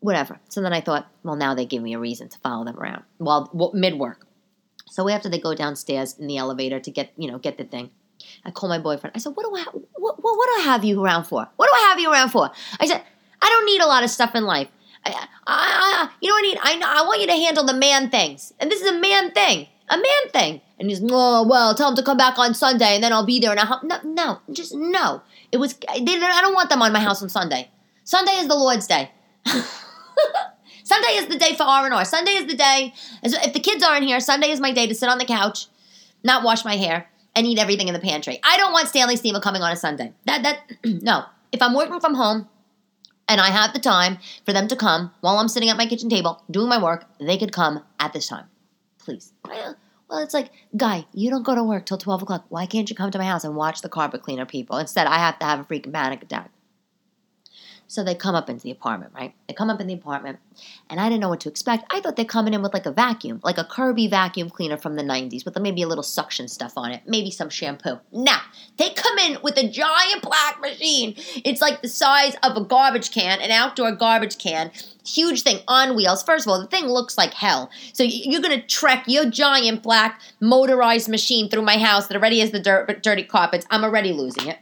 Whatever. 0.00 0.38
So 0.48 0.62
then 0.62 0.72
I 0.72 0.80
thought, 0.80 1.10
well, 1.24 1.34
now 1.34 1.54
they 1.54 1.66
give 1.66 1.82
me 1.82 1.94
a 1.94 1.98
reason 1.98 2.28
to 2.28 2.38
follow 2.38 2.64
them 2.64 2.78
around 2.78 3.02
while 3.16 3.50
well, 3.52 3.72
mid 3.74 3.98
work. 3.98 4.26
So 4.86 5.08
after 5.08 5.28
they 5.28 5.40
go 5.40 5.54
downstairs 5.54 6.16
in 6.18 6.28
the 6.28 6.36
elevator 6.36 6.78
to 6.78 6.90
get, 6.90 7.12
you 7.16 7.30
know, 7.30 7.38
get 7.38 7.58
the 7.58 7.64
thing, 7.64 7.90
I 8.44 8.50
call 8.50 8.68
my 8.68 8.78
boyfriend. 8.78 9.14
I 9.14 9.18
said, 9.18 9.34
"What 9.34 9.44
do 9.44 9.56
I 9.56 9.64
what, 9.72 10.22
what, 10.22 10.36
what 10.36 10.48
do 10.56 10.62
I 10.62 10.64
have 10.64 10.84
you 10.84 11.02
around 11.02 11.24
for? 11.24 11.48
What 11.56 11.66
do 11.66 11.72
I 11.74 11.88
have 11.88 12.00
you 12.00 12.12
around 12.12 12.30
for?" 12.30 12.50
I 12.80 12.86
said, 12.86 13.02
"I 13.42 13.48
don't 13.48 13.66
need 13.66 13.80
a 13.80 13.86
lot 13.86 14.04
of 14.04 14.10
stuff 14.10 14.34
in 14.34 14.44
life. 14.44 14.68
I, 15.04 15.10
I, 15.10 15.26
I 15.46 16.10
you 16.20 16.28
know 16.28 16.34
what 16.34 16.44
I 16.44 16.74
need? 16.74 16.82
I 16.84 17.00
I 17.00 17.06
want 17.06 17.20
you 17.20 17.26
to 17.26 17.32
handle 17.32 17.64
the 17.64 17.74
man 17.74 18.10
things, 18.10 18.52
and 18.58 18.70
this 18.70 18.82
is 18.82 18.88
a 18.88 18.98
man 18.98 19.32
thing, 19.32 19.68
a 19.88 19.96
man 19.96 20.32
thing." 20.32 20.60
And 20.78 20.88
he's, 20.88 21.00
"Oh 21.02 21.46
well, 21.46 21.74
tell 21.74 21.90
him 21.90 21.96
to 21.96 22.02
come 22.02 22.16
back 22.16 22.38
on 22.38 22.54
Sunday, 22.54 22.94
and 22.94 23.02
then 23.02 23.12
I'll 23.12 23.26
be 23.26 23.40
there." 23.40 23.50
And 23.50 23.60
I 23.60 23.66
help. 23.66 23.82
No, 23.82 23.98
no, 24.04 24.40
just 24.52 24.74
no. 24.74 25.22
It 25.50 25.58
was. 25.58 25.74
They, 25.74 25.86
I 25.88 26.40
don't 26.40 26.54
want 26.54 26.70
them 26.70 26.82
on 26.82 26.92
my 26.92 27.00
house 27.00 27.22
on 27.22 27.28
Sunday. 27.28 27.70
Sunday 28.04 28.32
is 28.32 28.48
the 28.48 28.54
Lord's 28.54 28.86
day. 28.86 29.10
Sunday 30.88 31.08
is 31.16 31.26
the 31.26 31.36
day 31.36 31.54
for 31.54 31.64
R 31.64 31.84
and 31.84 31.92
R. 31.92 32.04
Sunday 32.06 32.32
is 32.32 32.46
the 32.46 32.56
day. 32.56 32.94
If 33.22 33.52
the 33.52 33.60
kids 33.60 33.84
aren't 33.84 34.04
here, 34.04 34.20
Sunday 34.20 34.50
is 34.50 34.58
my 34.58 34.72
day 34.72 34.86
to 34.86 34.94
sit 34.94 35.10
on 35.10 35.18
the 35.18 35.26
couch, 35.26 35.66
not 36.24 36.42
wash 36.42 36.64
my 36.64 36.76
hair, 36.76 37.10
and 37.38 37.46
eat 37.46 37.58
everything 37.58 37.86
in 37.86 37.94
the 37.94 38.00
pantry. 38.00 38.40
I 38.42 38.56
don't 38.56 38.72
want 38.72 38.88
Stanley 38.88 39.16
Steamer 39.16 39.40
coming 39.40 39.62
on 39.62 39.70
a 39.70 39.76
Sunday. 39.76 40.12
That 40.26 40.42
that 40.42 40.58
no. 40.84 41.24
If 41.52 41.62
I'm 41.62 41.72
working 41.72 42.00
from 42.00 42.14
home 42.14 42.48
and 43.28 43.40
I 43.40 43.50
have 43.50 43.72
the 43.72 43.78
time 43.78 44.18
for 44.44 44.52
them 44.52 44.66
to 44.68 44.76
come 44.76 45.12
while 45.20 45.38
I'm 45.38 45.48
sitting 45.48 45.70
at 45.70 45.76
my 45.76 45.86
kitchen 45.86 46.10
table 46.10 46.42
doing 46.50 46.68
my 46.68 46.82
work, 46.82 47.04
they 47.20 47.38
could 47.38 47.52
come 47.52 47.84
at 48.00 48.12
this 48.12 48.28
time. 48.28 48.46
Please. 48.98 49.32
Well, 50.10 50.18
it's 50.18 50.34
like, 50.34 50.50
guy, 50.76 51.06
you 51.12 51.30
don't 51.30 51.44
go 51.44 51.54
to 51.54 51.62
work 51.62 51.86
till 51.86 51.98
12 51.98 52.22
o'clock. 52.22 52.46
Why 52.48 52.66
can't 52.66 52.90
you 52.90 52.96
come 52.96 53.10
to 53.10 53.18
my 53.18 53.24
house 53.24 53.44
and 53.44 53.54
watch 53.54 53.82
the 53.82 53.88
carpet 53.88 54.22
cleaner 54.22 54.46
people? 54.46 54.76
Instead, 54.78 55.06
I 55.06 55.18
have 55.18 55.38
to 55.38 55.46
have 55.46 55.60
a 55.60 55.64
freaking 55.64 55.92
panic 55.92 56.22
attack. 56.22 56.50
So 57.90 58.04
they 58.04 58.14
come 58.14 58.34
up 58.34 58.50
into 58.50 58.62
the 58.62 58.70
apartment, 58.70 59.12
right? 59.14 59.34
They 59.48 59.54
come 59.54 59.70
up 59.70 59.80
in 59.80 59.86
the 59.86 59.94
apartment, 59.94 60.38
and 60.90 61.00
I 61.00 61.08
didn't 61.08 61.22
know 61.22 61.30
what 61.30 61.40
to 61.40 61.48
expect. 61.48 61.84
I 61.90 62.00
thought 62.00 62.16
they're 62.16 62.24
coming 62.26 62.52
in 62.52 62.60
with 62.60 62.74
like 62.74 62.84
a 62.84 62.92
vacuum, 62.92 63.40
like 63.42 63.56
a 63.56 63.64
Kirby 63.64 64.08
vacuum 64.08 64.50
cleaner 64.50 64.76
from 64.76 64.96
the 64.96 65.02
90s 65.02 65.46
with 65.46 65.58
maybe 65.58 65.80
a 65.80 65.88
little 65.88 66.04
suction 66.04 66.48
stuff 66.48 66.74
on 66.76 66.90
it, 66.90 67.00
maybe 67.06 67.30
some 67.30 67.48
shampoo. 67.48 67.98
Nah, 68.12 68.40
they 68.76 68.90
come 68.90 69.16
in 69.18 69.38
with 69.42 69.56
a 69.56 69.66
giant 69.66 70.20
black 70.20 70.60
machine. 70.60 71.14
It's 71.46 71.62
like 71.62 71.80
the 71.80 71.88
size 71.88 72.36
of 72.42 72.58
a 72.58 72.60
garbage 72.60 73.10
can, 73.10 73.40
an 73.40 73.50
outdoor 73.50 73.92
garbage 73.92 74.36
can. 74.36 74.70
Huge 75.06 75.40
thing 75.40 75.60
on 75.66 75.96
wheels. 75.96 76.22
First 76.22 76.46
of 76.46 76.52
all, 76.52 76.60
the 76.60 76.66
thing 76.66 76.88
looks 76.88 77.16
like 77.16 77.32
hell. 77.32 77.70
So 77.94 78.02
you're 78.02 78.42
gonna 78.42 78.60
trek 78.60 79.04
your 79.06 79.30
giant 79.30 79.82
black 79.82 80.20
motorized 80.40 81.08
machine 81.08 81.48
through 81.48 81.62
my 81.62 81.78
house 81.78 82.08
that 82.08 82.18
already 82.18 82.40
has 82.40 82.50
the 82.50 82.60
dirt, 82.60 83.02
dirty 83.02 83.24
carpets. 83.24 83.66
I'm 83.70 83.82
already 83.82 84.12
losing 84.12 84.46
it. 84.46 84.58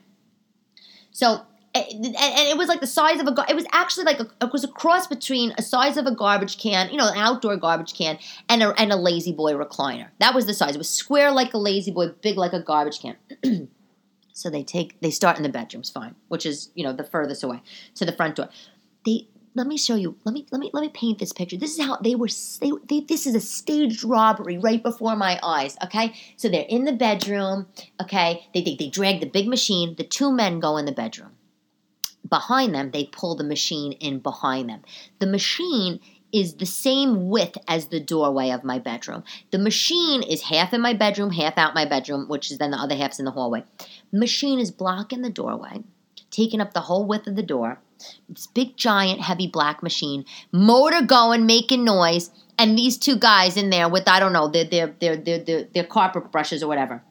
So 1.11 1.47
and, 1.77 2.17
it 2.17 2.57
was 2.57 2.69
like 2.69 2.81
the 2.81 2.87
size 2.87 3.21
of 3.21 3.27
a 3.27 3.45
it 3.49 3.55
was 3.55 3.67
actually 3.73 4.05
like 4.05 4.21
a, 4.21 4.29
it 4.41 4.53
was 4.53 4.65
a 4.65 4.69
cross 4.69 5.07
between 5.07 5.53
a 5.59 5.63
size 5.63 5.97
of 5.97 6.07
a 6.07 6.15
garbage 6.15 6.59
can 6.59 6.91
you 6.91 6.97
know 6.97 7.09
an 7.09 7.17
outdoor 7.17 7.57
garbage 7.57 7.95
can 7.95 8.19
and 8.49 8.63
a, 8.63 8.81
and 8.81 8.93
a 8.93 8.97
La-Z-Boy 8.97 9.53
recliner. 9.53 10.09
That 10.19 10.35
was 10.35 10.47
the 10.47 10.55
size. 10.55 10.75
It 10.75 10.79
was 10.79 10.91
square 10.91 11.31
like 11.31 11.55
a 11.55 11.59
La-Z-Boy 11.59 12.09
big 12.23 12.37
like 12.37 12.53
a 12.53 12.61
garbage 12.61 13.01
can. 13.01 13.17
So 14.37 14.51
they 14.51 14.65
take 14.65 15.01
they 15.01 15.11
start 15.11 15.39
in 15.39 15.45
the 15.45 15.49
bedrooms 15.49 15.89
fine 15.89 16.15
which 16.29 16.45
is 16.45 16.71
you 16.75 16.85
know 16.85 16.93
the 16.93 17.05
furthest 17.05 17.43
away 17.43 17.63
to 17.95 18.05
the 18.05 18.13
front 18.13 18.37
door. 18.37 18.51
They 19.07 19.29
let 19.55 19.67
me 19.67 19.79
show 19.79 19.95
you 19.95 20.19
let 20.25 20.35
me 20.35 20.47
let 20.53 20.61
me 20.61 20.71
let 20.75 20.83
me 20.83 20.91
paint 20.91 21.19
this 21.19 21.33
picture. 21.33 21.57
This 21.57 21.79
is 21.79 21.83
how 21.83 21.97
they 21.97 22.15
were 22.15 22.29
they, 22.61 22.71
they, 22.87 23.01
this 23.01 23.27
is 23.27 23.35
a 23.35 23.41
staged 23.41 24.05
robbery 24.05 24.59
right 24.59 24.83
before 24.83 25.17
my 25.17 25.41
eyes 25.43 25.79
okay? 25.83 26.15
So 26.37 26.51
they're 26.51 26.67
in 26.69 26.85
the 26.85 26.93
bedroom 26.93 27.67
okay? 27.99 28.47
They, 28.53 28.61
they, 28.61 28.77
they 28.77 28.91
drag 28.91 29.21
the 29.21 29.27
big 29.27 29.49
machine 29.49 29.95
the 29.97 30.05
two 30.05 30.31
men 30.31 30.61
go 30.61 30.77
in 30.77 30.85
the 30.85 30.93
bedroom 30.93 31.31
behind 32.29 32.75
them, 32.75 32.91
they 32.91 33.05
pull 33.05 33.37
the 33.37 33.45
machine 33.45 33.93
in 33.93 34.19
behind 34.19 34.69
them. 34.69 34.83
The 35.19 35.27
machine 35.27 36.01
is 36.33 36.55
the 36.55 36.67
same 36.67 37.29
width 37.29 37.57
as 37.69 37.87
the 37.87 38.01
doorway 38.01 38.51
of 38.51 38.65
my 38.65 38.79
bedroom. 38.79 39.25
The 39.51 39.59
machine 39.59 40.23
is 40.23 40.43
half 40.43 40.75
in 40.75 40.81
my 40.81 40.93
bedroom, 40.93 41.31
half 41.31 41.57
out 41.57 41.75
my 41.75 41.85
bedroom, 41.85 42.29
which 42.29 42.51
is 42.51 42.59
then 42.59 42.73
the 42.73 42.77
other 42.77 42.97
half's 42.97 43.19
in 43.19 43.25
the 43.25 43.31
hallway. 43.31 43.65
Machine 44.13 44.59
is 44.59 44.71
blocking 44.71 45.23
the 45.23 45.31
doorway, 45.31 45.85
taking 46.31 46.61
up 46.61 46.75
the 46.75 46.83
whole 46.83 47.07
width 47.07 47.27
of 47.27 47.37
the 47.37 47.43
door. 47.43 47.81
This 48.29 48.47
big, 48.47 48.77
giant, 48.77 49.23
heavy 49.23 49.47
black 49.47 49.83
machine, 49.83 50.27
motor 50.53 51.01
going, 51.01 51.47
making 51.47 51.85
noise, 51.85 52.31
and 52.59 52.77
these 52.77 52.99
two 52.99 53.17
guys 53.17 53.57
in 53.57 53.71
there 53.71 53.89
with 53.89 54.07
I 54.07 54.21
don't 54.21 54.33
know 54.33 54.49
their 54.49 54.65
their 54.65 54.87
their 54.89 55.17
their 55.17 55.39
their, 55.39 55.65
their 55.65 55.85
carpet 55.85 56.31
brushes 56.31 56.63
or 56.63 56.69
whatever 56.69 57.03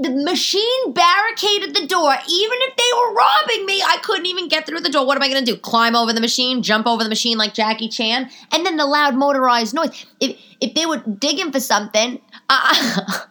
the 0.00 0.10
machine 0.10 0.92
barricaded 0.92 1.74
the 1.74 1.86
door. 1.86 2.10
Even 2.10 2.58
if 2.62 2.76
they 2.76 2.90
were 2.96 3.14
robbing 3.14 3.66
me, 3.66 3.80
I 3.82 3.98
couldn't 4.02 4.26
even 4.26 4.48
get 4.48 4.66
through 4.66 4.80
the 4.80 4.90
door. 4.90 5.06
What 5.06 5.16
am 5.16 5.22
I 5.22 5.28
going 5.28 5.44
to 5.44 5.52
do? 5.52 5.56
Climb 5.56 5.94
over 5.94 6.12
the 6.12 6.20
machine, 6.20 6.62
jump 6.62 6.86
over 6.86 7.04
the 7.04 7.08
machine 7.08 7.38
like 7.38 7.54
Jackie 7.54 7.88
Chan, 7.88 8.28
and 8.52 8.66
then 8.66 8.76
the 8.76 8.86
loud 8.86 9.14
motorized 9.14 9.74
noise. 9.74 10.04
If 10.20 10.36
if 10.60 10.74
they 10.74 10.86
were 10.86 10.98
digging 10.98 11.52
for 11.52 11.60
something, 11.60 12.20
not 12.50 13.28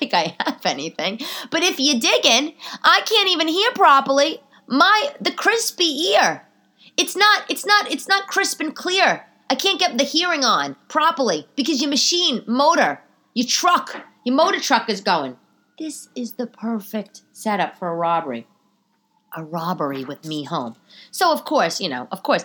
like 0.00 0.14
I 0.14 0.34
have 0.40 0.64
anything, 0.64 1.20
but 1.50 1.62
if 1.62 1.78
you're 1.78 2.00
digging, 2.00 2.54
I 2.82 3.02
can't 3.04 3.28
even 3.28 3.48
hear 3.48 3.70
properly. 3.72 4.40
My 4.66 5.12
the 5.20 5.32
crispy 5.32 6.12
ear. 6.12 6.46
It's 6.96 7.16
not. 7.16 7.44
It's 7.50 7.66
not. 7.66 7.90
It's 7.92 8.08
not 8.08 8.28
crisp 8.28 8.60
and 8.60 8.74
clear. 8.74 9.26
I 9.50 9.54
can't 9.54 9.80
get 9.80 9.98
the 9.98 10.04
hearing 10.04 10.44
on 10.44 10.76
properly 10.88 11.46
because 11.56 11.80
your 11.80 11.90
machine, 11.90 12.44
motor, 12.46 13.02
your 13.34 13.46
truck, 13.46 13.96
your 14.24 14.34
motor 14.34 14.60
truck 14.60 14.90
is 14.90 15.00
going. 15.00 15.36
This 15.78 16.08
is 16.16 16.32
the 16.32 16.46
perfect 16.46 17.22
setup 17.32 17.78
for 17.78 17.88
a 17.88 17.94
robbery. 17.94 18.48
A 19.36 19.44
robbery 19.44 20.04
with 20.04 20.24
me 20.24 20.42
home. 20.42 20.74
So, 21.12 21.32
of 21.32 21.44
course, 21.44 21.80
you 21.80 21.88
know, 21.88 22.08
of 22.10 22.22
course, 22.24 22.44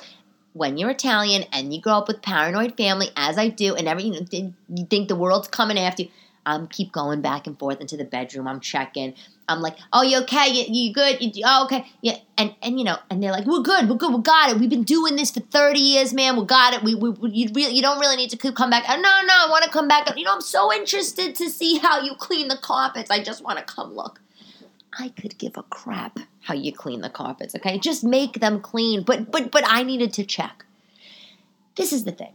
when 0.53 0.77
you're 0.77 0.91
Italian 0.91 1.45
and 1.51 1.73
you 1.73 1.81
grow 1.81 1.93
up 1.93 2.07
with 2.07 2.21
paranoid 2.21 2.77
family, 2.77 3.09
as 3.17 3.39
I 3.39 3.47
do, 3.47 3.73
and 3.73 3.87
every 3.87 4.03
you, 4.03 4.11
know, 4.11 4.53
you 4.69 4.85
think 4.85 5.07
the 5.07 5.15
world's 5.15 5.47
coming 5.47 5.79
after 5.79 6.03
you, 6.03 6.09
I'm 6.45 6.67
keep 6.67 6.91
going 6.91 7.21
back 7.21 7.47
and 7.47 7.57
forth 7.57 7.79
into 7.79 7.97
the 7.97 8.03
bedroom. 8.03 8.47
I'm 8.47 8.59
checking. 8.59 9.13
I'm 9.47 9.61
like, 9.61 9.77
oh, 9.91 10.03
you 10.03 10.21
okay? 10.21 10.47
You, 10.49 10.65
you 10.67 10.93
good? 10.93 11.21
You, 11.21 11.43
oh, 11.45 11.65
okay. 11.65 11.85
Yeah. 12.01 12.17
And, 12.37 12.55
and, 12.61 12.79
you 12.79 12.85
know, 12.85 12.97
and 13.09 13.21
they're 13.21 13.31
like, 13.31 13.45
we're 13.45 13.61
good. 13.61 13.89
We're 13.89 13.95
good. 13.95 14.13
We 14.13 14.21
got 14.21 14.51
it. 14.51 14.59
We've 14.59 14.69
been 14.69 14.83
doing 14.83 15.15
this 15.15 15.31
for 15.31 15.41
30 15.41 15.79
years, 15.79 16.13
man. 16.13 16.37
We 16.37 16.45
got 16.45 16.73
it. 16.73 16.83
We, 16.83 16.95
we, 16.95 17.09
we 17.09 17.29
you, 17.31 17.49
really, 17.53 17.75
you 17.75 17.81
don't 17.81 17.99
really 17.99 18.15
need 18.15 18.29
to 18.31 18.51
come 18.51 18.69
back. 18.69 18.85
Oh, 18.87 18.95
no, 18.95 19.01
no, 19.01 19.33
I 19.33 19.47
want 19.49 19.63
to 19.65 19.69
come 19.69 19.87
back. 19.87 20.07
You 20.17 20.23
know, 20.23 20.33
I'm 20.33 20.41
so 20.41 20.73
interested 20.73 21.35
to 21.35 21.49
see 21.49 21.77
how 21.77 22.01
you 22.01 22.15
clean 22.15 22.47
the 22.47 22.57
carpets. 22.57 23.11
I 23.11 23.23
just 23.23 23.43
want 23.43 23.59
to 23.59 23.65
come 23.65 23.93
look. 23.93 24.21
I 24.97 25.09
could 25.09 25.37
give 25.37 25.57
a 25.57 25.63
crap 25.63 26.19
how 26.41 26.53
you 26.53 26.71
clean 26.71 27.01
the 27.01 27.09
carpets, 27.09 27.55
okay? 27.55 27.79
Just 27.79 28.03
make 28.03 28.39
them 28.39 28.61
clean. 28.61 29.03
But, 29.03 29.31
but, 29.31 29.51
but 29.51 29.63
I 29.65 29.83
needed 29.83 30.13
to 30.13 30.25
check. 30.25 30.65
This 31.75 31.91
is 31.91 32.03
the 32.03 32.11
thing. 32.11 32.33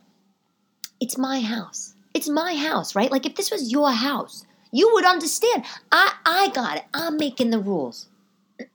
It's 1.00 1.16
my 1.16 1.40
house. 1.40 1.94
It's 2.18 2.28
my 2.28 2.56
house, 2.56 2.96
right? 2.96 3.12
Like 3.12 3.26
if 3.26 3.36
this 3.36 3.52
was 3.52 3.70
your 3.70 3.92
house, 3.92 4.44
you 4.72 4.90
would 4.92 5.04
understand. 5.04 5.62
I 5.92 6.14
I 6.26 6.48
got 6.48 6.78
it. 6.78 6.84
I'm 6.92 7.16
making 7.16 7.50
the 7.50 7.60
rules. 7.60 8.08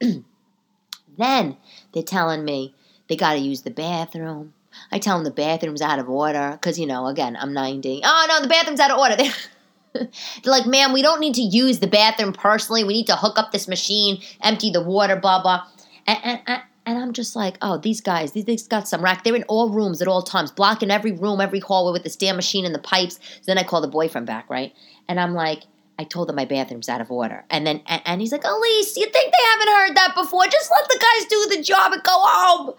then 1.18 1.58
they're 1.92 2.02
telling 2.02 2.42
me 2.46 2.74
they 3.06 3.16
got 3.16 3.34
to 3.34 3.38
use 3.38 3.60
the 3.60 3.70
bathroom. 3.70 4.54
I 4.90 4.98
tell 4.98 5.18
them 5.18 5.24
the 5.24 5.30
bathroom's 5.30 5.82
out 5.82 5.98
of 5.98 6.08
order 6.08 6.52
because 6.52 6.78
you 6.78 6.86
know, 6.86 7.06
again, 7.06 7.36
I'm 7.38 7.52
90. 7.52 8.00
Oh 8.02 8.26
no, 8.30 8.40
the 8.40 8.48
bathroom's 8.48 8.80
out 8.80 8.90
of 8.90 8.98
order. 8.98 9.16
They're 9.92 10.08
like, 10.46 10.64
ma'am, 10.64 10.94
we 10.94 11.02
don't 11.02 11.20
need 11.20 11.34
to 11.34 11.42
use 11.42 11.80
the 11.80 11.86
bathroom 11.86 12.32
personally. 12.32 12.82
We 12.82 12.94
need 12.94 13.08
to 13.08 13.16
hook 13.16 13.38
up 13.38 13.52
this 13.52 13.68
machine, 13.68 14.22
empty 14.40 14.70
the 14.70 14.82
water, 14.82 15.16
blah 15.16 15.42
blah. 15.42 15.66
And, 16.06 16.40
and, 16.46 16.62
and 16.86 16.98
I'm 16.98 17.12
just 17.12 17.34
like, 17.34 17.56
oh, 17.62 17.78
these 17.78 18.00
guys, 18.00 18.32
these 18.32 18.44
things 18.44 18.68
got 18.68 18.86
some 18.86 19.02
rack. 19.02 19.24
They're 19.24 19.34
in 19.34 19.44
all 19.44 19.70
rooms 19.70 20.02
at 20.02 20.08
all 20.08 20.22
times, 20.22 20.50
blocking 20.50 20.90
every 20.90 21.12
room, 21.12 21.40
every 21.40 21.60
hallway 21.60 21.92
with 21.92 22.02
this 22.02 22.16
damn 22.16 22.36
machine 22.36 22.66
and 22.66 22.74
the 22.74 22.80
pipes. 22.80 23.14
So 23.16 23.42
then 23.46 23.58
I 23.58 23.62
call 23.62 23.80
the 23.80 23.88
boyfriend 23.88 24.26
back, 24.26 24.50
right? 24.50 24.72
And 25.08 25.18
I'm 25.18 25.32
like, 25.34 25.62
I 25.98 26.04
told 26.04 26.28
them 26.28 26.36
my 26.36 26.44
bathroom's 26.44 26.88
out 26.88 27.00
of 27.00 27.10
order. 27.10 27.44
And 27.50 27.66
then 27.66 27.82
and, 27.86 28.02
and 28.04 28.20
he's 28.20 28.32
like, 28.32 28.42
Elyse, 28.42 28.96
you 28.96 29.06
think 29.06 29.32
they 29.32 29.44
haven't 29.50 29.68
heard 29.68 29.96
that 29.96 30.12
before? 30.14 30.44
Just 30.46 30.70
let 30.70 30.88
the 30.88 30.98
guys 30.98 31.28
do 31.28 31.56
the 31.56 31.62
job 31.62 31.92
and 31.92 32.02
go 32.02 32.12
home. 32.14 32.74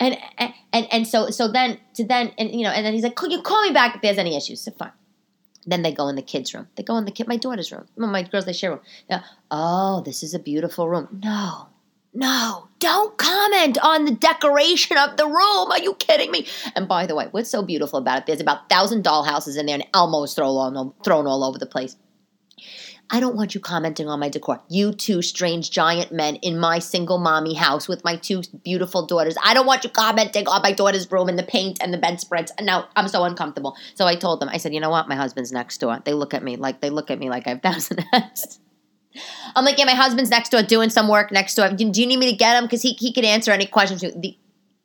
And 0.00 0.18
and 0.72 0.88
and 0.90 1.06
so 1.06 1.30
so 1.30 1.48
then 1.48 1.78
to 1.94 2.04
then 2.04 2.32
and 2.38 2.50
you 2.50 2.64
know 2.64 2.70
and 2.70 2.84
then 2.84 2.94
he's 2.94 3.02
like, 3.02 3.14
could 3.14 3.32
you 3.32 3.42
call 3.42 3.62
me 3.62 3.72
back 3.72 3.96
if 3.96 4.02
there's 4.02 4.18
any 4.18 4.36
issues? 4.36 4.62
So 4.62 4.72
fine. 4.72 4.92
Then 5.66 5.82
they 5.82 5.92
go 5.92 6.08
in 6.08 6.16
the 6.16 6.22
kids' 6.22 6.54
room. 6.54 6.68
They 6.76 6.82
go 6.82 6.96
in 6.96 7.04
the 7.04 7.10
kid 7.10 7.28
my 7.28 7.36
daughter's 7.36 7.72
room. 7.72 7.86
My 7.96 8.22
girls 8.22 8.44
they 8.44 8.52
share 8.52 8.70
room. 8.70 8.80
Yeah. 9.08 9.22
Oh, 9.50 10.02
this 10.04 10.22
is 10.22 10.34
a 10.34 10.38
beautiful 10.38 10.88
room. 10.88 11.20
No, 11.22 11.68
no, 12.16 12.68
don't 12.78 13.16
comment 13.18 13.76
on 13.82 14.06
the 14.06 14.10
decoration 14.10 14.96
of 14.96 15.18
the 15.18 15.26
room. 15.26 15.70
Are 15.70 15.78
you 15.78 15.92
kidding 15.94 16.30
me? 16.30 16.46
And 16.74 16.88
by 16.88 17.04
the 17.04 17.14
way, 17.14 17.28
what's 17.30 17.50
so 17.50 17.62
beautiful 17.62 17.98
about 17.98 18.20
it? 18.20 18.26
There's 18.26 18.40
about 18.40 18.70
thousand 18.70 19.04
dollhouses 19.04 19.58
in 19.58 19.66
there 19.66 19.74
and 19.74 19.86
Elmo's 19.92 20.34
thrown 20.34 20.56
all, 20.56 21.44
over 21.44 21.58
the 21.58 21.66
place. 21.66 21.96
I 23.10 23.20
don't 23.20 23.36
want 23.36 23.54
you 23.54 23.60
commenting 23.60 24.08
on 24.08 24.18
my 24.18 24.30
decor. 24.30 24.62
You 24.68 24.92
two 24.92 25.20
strange 25.20 25.70
giant 25.70 26.10
men 26.10 26.36
in 26.36 26.58
my 26.58 26.78
single 26.78 27.18
mommy 27.18 27.54
house 27.54 27.86
with 27.86 28.02
my 28.02 28.16
two 28.16 28.42
beautiful 28.64 29.06
daughters. 29.06 29.36
I 29.44 29.52
don't 29.52 29.66
want 29.66 29.84
you 29.84 29.90
commenting 29.90 30.48
on 30.48 30.62
my 30.62 30.72
daughter's 30.72 31.12
room 31.12 31.28
and 31.28 31.38
the 31.38 31.44
paint 31.44 31.78
and 31.82 31.92
the 31.92 31.98
bedspreads. 31.98 32.50
Now 32.60 32.88
I'm 32.96 33.08
so 33.08 33.24
uncomfortable. 33.24 33.76
So 33.94 34.06
I 34.06 34.16
told 34.16 34.40
them, 34.40 34.48
I 34.48 34.56
said, 34.56 34.72
you 34.72 34.80
know 34.80 34.90
what? 34.90 35.06
My 35.06 35.16
husband's 35.16 35.52
next 35.52 35.78
door. 35.78 36.00
They 36.04 36.14
look 36.14 36.32
at 36.32 36.42
me 36.42 36.56
like 36.56 36.80
they 36.80 36.90
look 36.90 37.10
at 37.10 37.18
me 37.18 37.28
like 37.28 37.46
I 37.46 37.50
have 37.50 37.62
thousand 37.62 37.98
heads. 38.12 38.58
I'm 39.54 39.64
like, 39.64 39.78
yeah, 39.78 39.84
my 39.84 39.94
husband's 39.94 40.30
next 40.30 40.50
door 40.50 40.62
doing 40.62 40.90
some 40.90 41.08
work 41.08 41.32
next 41.32 41.54
door. 41.54 41.68
Do, 41.70 41.84
you 41.84 42.06
need 42.06 42.18
me 42.18 42.30
to 42.30 42.36
get 42.36 42.56
him? 42.56 42.64
Because 42.64 42.82
he, 42.82 42.92
he 42.92 43.12
could 43.12 43.24
answer 43.24 43.52
any 43.52 43.66
questions. 43.66 44.00
The, 44.00 44.36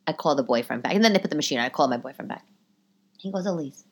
I 0.07 0.13
call 0.13 0.35
the 0.35 0.43
boyfriend 0.43 0.83
back. 0.83 0.93
And 0.93 1.03
then 1.03 1.13
they 1.13 1.19
put 1.19 1.29
the 1.29 1.35
machine 1.35 1.59
on. 1.59 1.65
I 1.65 1.69
call 1.69 1.87
my 1.87 1.97
boyfriend 1.97 2.29
back. 2.29 2.45
He 3.17 3.31
goes, 3.31 3.45
Elyse, 3.45 3.83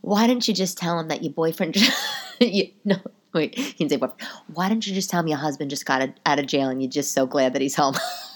why 0.00 0.26
didn't 0.26 0.48
you 0.48 0.54
just 0.54 0.76
tell 0.76 0.98
him 0.98 1.08
that 1.08 1.22
your 1.22 1.32
boyfriend... 1.32 1.76
you, 2.40 2.70
no, 2.84 2.96
wait. 3.32 3.56
He 3.56 3.72
didn't 3.72 3.90
say 3.90 3.96
boyfriend. 3.96 4.28
Why 4.52 4.68
didn't 4.68 4.86
you 4.86 4.94
just 4.94 5.08
tell 5.10 5.22
me 5.22 5.30
your 5.30 5.38
husband 5.38 5.70
just 5.70 5.86
got 5.86 6.08
out 6.26 6.38
of 6.38 6.46
jail 6.46 6.68
and 6.68 6.82
you're 6.82 6.90
just 6.90 7.12
so 7.12 7.26
glad 7.26 7.52
that 7.52 7.62
he's 7.62 7.76
home? 7.76 7.94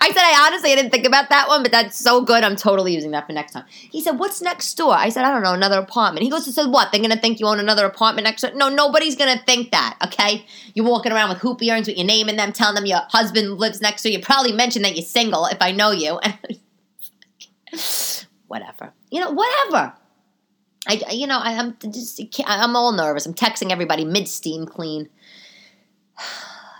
I 0.00 0.08
said, 0.08 0.22
I 0.22 0.46
honestly 0.46 0.72
I 0.72 0.76
didn't 0.76 0.90
think 0.90 1.06
about 1.06 1.28
that 1.30 1.48
one, 1.48 1.62
but 1.62 1.72
that's 1.72 1.96
so 1.98 2.22
good. 2.22 2.44
I'm 2.44 2.56
totally 2.56 2.94
using 2.94 3.10
that 3.12 3.26
for 3.26 3.32
next 3.32 3.52
time. 3.52 3.64
He 3.68 4.00
said, 4.00 4.18
What's 4.18 4.40
next 4.42 4.74
door? 4.74 4.94
I 4.94 5.08
said, 5.08 5.24
I 5.24 5.32
don't 5.32 5.42
know, 5.42 5.54
another 5.54 5.78
apartment. 5.78 6.24
He 6.24 6.30
goes, 6.30 6.52
So 6.54 6.68
what? 6.68 6.92
They're 6.92 7.00
gonna 7.00 7.16
think 7.16 7.40
you 7.40 7.46
own 7.46 7.58
another 7.58 7.86
apartment 7.86 8.24
next 8.24 8.42
door? 8.42 8.52
No, 8.54 8.68
nobody's 8.68 9.16
gonna 9.16 9.42
think 9.46 9.70
that, 9.72 9.98
okay? 10.04 10.44
You're 10.74 10.86
walking 10.86 11.12
around 11.12 11.30
with 11.30 11.38
hoop 11.38 11.62
earrings 11.62 11.86
with 11.86 11.96
your 11.96 12.06
name 12.06 12.28
in 12.28 12.36
them, 12.36 12.52
telling 12.52 12.74
them 12.74 12.86
your 12.86 13.00
husband 13.08 13.58
lives 13.58 13.80
next 13.80 14.02
door. 14.02 14.12
You 14.12 14.20
probably 14.20 14.52
mentioned 14.52 14.84
that 14.84 14.96
you're 14.96 15.04
single 15.04 15.46
if 15.46 15.58
I 15.60 15.72
know 15.72 15.90
you. 15.90 16.20
whatever. 18.46 18.92
You 19.10 19.20
know, 19.20 19.30
whatever. 19.30 19.94
I, 20.86 21.00
you 21.12 21.26
know, 21.26 21.38
I, 21.38 21.52
am 21.52 21.76
just, 21.90 22.20
I'm 22.44 22.76
all 22.76 22.92
nervous. 22.92 23.24
I'm 23.24 23.34
texting 23.34 23.70
everybody 23.70 24.04
mid 24.04 24.28
steam 24.28 24.66
clean. 24.66 25.08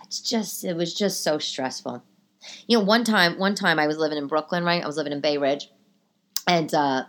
It's 0.05 0.21
just, 0.21 0.63
it 0.63 0.77
was 0.77 0.93
just 0.93 1.23
so 1.23 1.39
stressful. 1.39 2.03
You 2.67 2.79
know, 2.79 2.85
one 2.85 3.05
time, 3.05 3.39
one 3.39 3.55
time 3.55 3.79
I 3.79 3.87
was 3.87 3.99
living 3.99 4.19
in 4.19 4.27
Brooklyn, 4.27 4.65
right? 4.65 4.83
I 4.83 4.87
was 4.87 4.97
living 4.97 5.13
in 5.13 5.21
Bay 5.21 5.39
Ridge, 5.39 5.71
and 6.47 6.73
uh, 6.75 7.05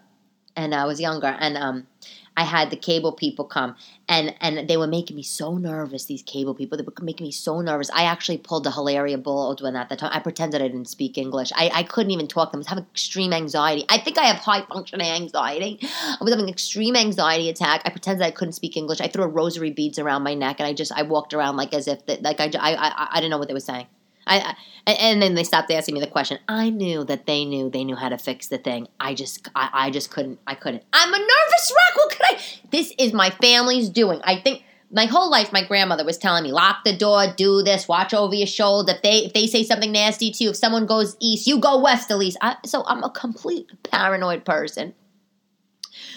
and 0.55 0.73
I 0.75 0.85
was 0.85 0.99
younger, 0.99 1.35
and 1.39 1.57
um, 1.57 1.87
I 2.35 2.43
had 2.43 2.71
the 2.71 2.75
cable 2.75 3.11
people 3.11 3.45
come, 3.45 3.75
and 4.09 4.33
and 4.41 4.67
they 4.67 4.77
were 4.77 4.87
making 4.87 5.15
me 5.15 5.23
so 5.23 5.57
nervous. 5.57 6.05
These 6.05 6.23
cable 6.23 6.55
people, 6.55 6.77
they 6.77 6.83
were 6.83 6.93
making 7.01 7.25
me 7.25 7.31
so 7.31 7.61
nervous. 7.61 7.89
I 7.93 8.03
actually 8.03 8.39
pulled 8.39 8.65
a 8.65 8.71
Hilaria 8.71 9.17
Baldwin 9.17 9.75
at 9.75 9.89
the 9.89 9.95
time. 9.95 10.11
I 10.13 10.19
pretended 10.19 10.61
I 10.61 10.67
didn't 10.67 10.87
speak 10.87 11.17
English. 11.17 11.51
I, 11.55 11.69
I 11.73 11.83
couldn't 11.83 12.11
even 12.11 12.27
talk. 12.27 12.51
I 12.53 12.57
was 12.57 12.67
having 12.67 12.85
extreme 12.91 13.33
anxiety. 13.33 13.85
I 13.89 13.99
think 13.99 14.17
I 14.17 14.23
have 14.25 14.37
high 14.37 14.65
functioning 14.65 15.07
anxiety. 15.07 15.79
I 15.81 16.17
was 16.21 16.33
having 16.33 16.49
extreme 16.49 16.95
anxiety 16.95 17.49
attack. 17.49 17.81
I 17.85 17.89
pretended 17.89 18.25
I 18.25 18.31
couldn't 18.31 18.53
speak 18.53 18.77
English. 18.77 19.01
I 19.01 19.07
threw 19.07 19.23
a 19.23 19.27
rosary 19.27 19.71
beads 19.71 19.99
around 19.99 20.23
my 20.23 20.33
neck, 20.33 20.59
and 20.59 20.67
I 20.67 20.73
just 20.73 20.91
I 20.91 21.03
walked 21.03 21.33
around 21.33 21.57
like 21.57 21.73
as 21.73 21.87
if 21.87 22.05
that, 22.07 22.23
like 22.23 22.39
I, 22.39 22.45
I 22.45 22.73
I 22.73 23.07
I 23.11 23.15
didn't 23.17 23.31
know 23.31 23.37
what 23.37 23.47
they 23.47 23.53
were 23.53 23.59
saying. 23.59 23.87
I, 24.27 24.55
I, 24.87 24.91
and 24.91 25.21
then 25.21 25.35
they 25.35 25.43
stopped 25.43 25.71
asking 25.71 25.95
me 25.95 26.01
the 26.01 26.07
question. 26.07 26.39
I 26.47 26.69
knew 26.69 27.03
that 27.05 27.25
they 27.25 27.45
knew 27.45 27.69
they 27.69 27.83
knew 27.83 27.95
how 27.95 28.09
to 28.09 28.17
fix 28.17 28.47
the 28.47 28.57
thing. 28.57 28.87
I 28.99 29.13
just 29.13 29.47
I, 29.55 29.69
I 29.73 29.89
just 29.89 30.11
couldn't 30.11 30.39
I 30.47 30.55
couldn't. 30.55 30.83
I'm 30.93 31.13
a 31.13 31.17
nervous 31.17 31.73
wreck. 31.73 31.97
What 31.97 32.11
could 32.11 32.21
I? 32.23 32.41
This 32.71 32.93
is 32.97 33.13
my 33.13 33.29
family's 33.29 33.89
doing. 33.89 34.21
I 34.23 34.39
think 34.39 34.63
my 34.91 35.05
whole 35.05 35.31
life 35.31 35.51
my 35.51 35.63
grandmother 35.63 36.05
was 36.05 36.17
telling 36.17 36.43
me 36.43 36.51
lock 36.51 36.83
the 36.83 36.95
door, 36.95 37.25
do 37.35 37.63
this, 37.63 37.87
watch 37.87 38.13
over 38.13 38.35
your 38.35 38.47
shoulder. 38.47 38.93
If 38.93 39.01
they 39.01 39.25
if 39.25 39.33
they 39.33 39.47
say 39.47 39.63
something 39.63 39.91
nasty 39.91 40.31
to 40.31 40.43
you, 40.43 40.49
if 40.51 40.57
someone 40.57 40.85
goes 40.85 41.15
east, 41.19 41.47
you 41.47 41.59
go 41.59 41.79
west, 41.79 42.09
Elyse. 42.09 42.35
I, 42.41 42.57
so 42.65 42.83
I'm 42.85 43.03
a 43.03 43.09
complete 43.09 43.71
paranoid 43.83 44.45
person. 44.45 44.93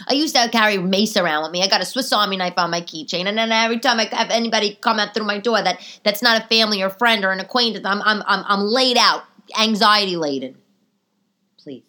I 0.08 0.14
used 0.14 0.34
to 0.34 0.48
carry 0.50 0.78
mace 0.78 1.16
around 1.16 1.42
with 1.42 1.52
me. 1.52 1.62
I 1.62 1.68
got 1.68 1.80
a 1.80 1.84
Swiss 1.84 2.12
Army 2.12 2.36
knife 2.36 2.54
on 2.56 2.70
my 2.70 2.80
keychain, 2.80 3.26
and 3.26 3.36
then 3.38 3.52
every 3.52 3.78
time 3.78 3.98
I 3.98 4.08
have 4.12 4.30
anybody 4.30 4.78
come 4.80 4.98
out 4.98 5.14
through 5.14 5.26
my 5.26 5.38
door 5.38 5.62
that 5.62 5.80
that's 6.04 6.22
not 6.22 6.42
a 6.42 6.46
family 6.48 6.82
or 6.82 6.90
friend 6.90 7.24
or 7.24 7.32
an 7.32 7.40
acquaintance, 7.40 7.86
I'm 7.86 8.02
I'm 8.02 8.22
I'm, 8.26 8.44
I'm 8.46 8.60
laid 8.60 8.96
out, 8.98 9.24
anxiety 9.58 10.16
laden. 10.16 10.56
Please, 11.58 11.84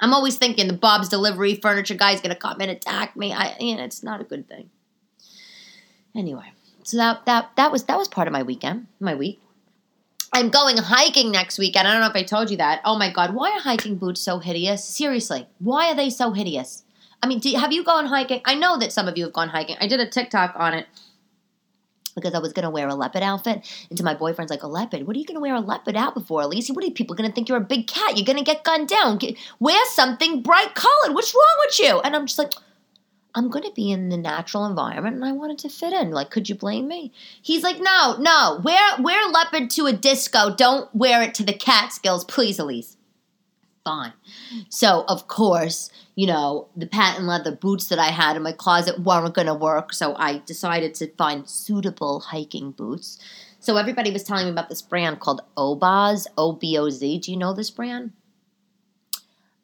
I'm 0.00 0.14
always 0.14 0.36
thinking 0.36 0.66
the 0.66 0.74
Bob's 0.74 1.08
Delivery 1.08 1.54
furniture 1.56 1.94
guy's 1.94 2.20
gonna 2.20 2.34
come 2.34 2.60
and 2.60 2.70
attack 2.70 3.16
me. 3.16 3.32
I, 3.32 3.56
you 3.58 3.76
know, 3.76 3.84
it's 3.84 4.02
not 4.02 4.20
a 4.20 4.24
good 4.24 4.48
thing. 4.48 4.70
Anyway, 6.14 6.52
so 6.82 6.96
that 6.96 7.26
that 7.26 7.50
that 7.56 7.72
was 7.72 7.84
that 7.84 7.98
was 7.98 8.08
part 8.08 8.28
of 8.28 8.32
my 8.32 8.42
weekend, 8.42 8.86
my 8.98 9.14
week. 9.14 9.40
I'm 10.32 10.48
going 10.48 10.76
hiking 10.76 11.32
next 11.32 11.58
weekend. 11.58 11.88
I 11.88 11.92
don't 11.92 12.02
know 12.02 12.08
if 12.08 12.14
I 12.14 12.22
told 12.22 12.50
you 12.50 12.56
that. 12.58 12.80
Oh 12.84 12.96
my 12.96 13.10
God, 13.10 13.34
why 13.34 13.50
are 13.50 13.60
hiking 13.60 13.96
boots 13.96 14.20
so 14.20 14.38
hideous? 14.38 14.84
Seriously, 14.84 15.48
why 15.58 15.90
are 15.90 15.94
they 15.94 16.08
so 16.08 16.30
hideous? 16.30 16.84
I 17.22 17.26
mean, 17.26 17.38
do, 17.38 17.54
have 17.56 17.72
you 17.72 17.84
gone 17.84 18.06
hiking? 18.06 18.40
I 18.44 18.54
know 18.54 18.78
that 18.78 18.92
some 18.92 19.08
of 19.08 19.16
you 19.18 19.24
have 19.24 19.32
gone 19.32 19.48
hiking. 19.48 19.76
I 19.80 19.86
did 19.86 20.00
a 20.00 20.08
TikTok 20.08 20.54
on 20.56 20.74
it 20.74 20.86
because 22.14 22.34
I 22.34 22.38
was 22.38 22.52
going 22.52 22.64
to 22.64 22.70
wear 22.70 22.88
a 22.88 22.94
leopard 22.94 23.22
outfit. 23.22 23.68
And 23.88 23.98
to 23.98 24.04
my 24.04 24.14
boyfriend's 24.14 24.50
like, 24.50 24.62
a 24.62 24.68
leopard? 24.68 25.06
What 25.06 25.16
are 25.16 25.18
you 25.18 25.26
going 25.26 25.36
to 25.36 25.40
wear 25.40 25.54
a 25.54 25.60
leopard 25.60 25.96
outfit 25.96 26.26
for, 26.26 26.42
Alicia? 26.42 26.72
What 26.72 26.84
are 26.84 26.90
people 26.90 27.16
going 27.16 27.28
to 27.28 27.34
think 27.34 27.48
you're 27.48 27.58
a 27.58 27.62
big 27.62 27.86
cat? 27.86 28.16
You're 28.16 28.26
going 28.26 28.38
to 28.38 28.44
get 28.44 28.64
gunned 28.64 28.88
down. 28.88 29.18
Get, 29.18 29.36
wear 29.58 29.82
something 29.90 30.42
bright 30.42 30.74
colored. 30.74 31.14
What's 31.14 31.34
wrong 31.34 31.56
with 31.66 31.78
you? 31.78 32.00
And 32.00 32.16
I'm 32.16 32.26
just 32.26 32.38
like, 32.38 32.52
I'm 33.34 33.48
going 33.48 33.64
to 33.64 33.72
be 33.72 33.92
in 33.92 34.08
the 34.08 34.16
natural 34.16 34.66
environment 34.66 35.16
and 35.16 35.24
I 35.24 35.32
wanted 35.32 35.58
to 35.58 35.68
fit 35.68 35.92
in. 35.92 36.10
Like, 36.10 36.30
could 36.30 36.48
you 36.48 36.54
blame 36.54 36.88
me? 36.88 37.12
He's 37.40 37.62
like, 37.62 37.80
no, 37.80 38.16
no, 38.18 38.60
wear, 38.64 38.80
wear 38.98 39.28
leopard 39.28 39.70
to 39.70 39.86
a 39.86 39.92
disco. 39.92 40.54
Don't 40.54 40.92
wear 40.94 41.22
it 41.22 41.34
to 41.34 41.44
the 41.44 41.52
Catskills, 41.52 42.24
please, 42.24 42.58
Elyse. 42.58 42.96
Fine. 43.90 44.12
So, 44.68 45.04
of 45.08 45.26
course, 45.26 45.90
you 46.14 46.28
know, 46.28 46.68
the 46.76 46.86
patent 46.86 47.26
leather 47.26 47.50
boots 47.50 47.88
that 47.88 47.98
I 47.98 48.12
had 48.12 48.36
in 48.36 48.42
my 48.44 48.52
closet 48.52 49.00
weren't 49.00 49.34
going 49.34 49.48
to 49.48 49.54
work. 49.54 49.92
So 49.92 50.14
I 50.16 50.38
decided 50.38 50.94
to 50.96 51.08
find 51.16 51.48
suitable 51.48 52.20
hiking 52.20 52.70
boots. 52.70 53.18
So 53.58 53.76
everybody 53.76 54.12
was 54.12 54.22
telling 54.22 54.44
me 54.44 54.52
about 54.52 54.68
this 54.68 54.80
brand 54.80 55.18
called 55.18 55.40
Oboz, 55.56 56.28
O 56.38 56.52
B 56.52 56.78
O 56.78 56.88
Z. 56.88 57.18
Do 57.18 57.32
you 57.32 57.36
know 57.36 57.52
this 57.52 57.70
brand? 57.70 58.12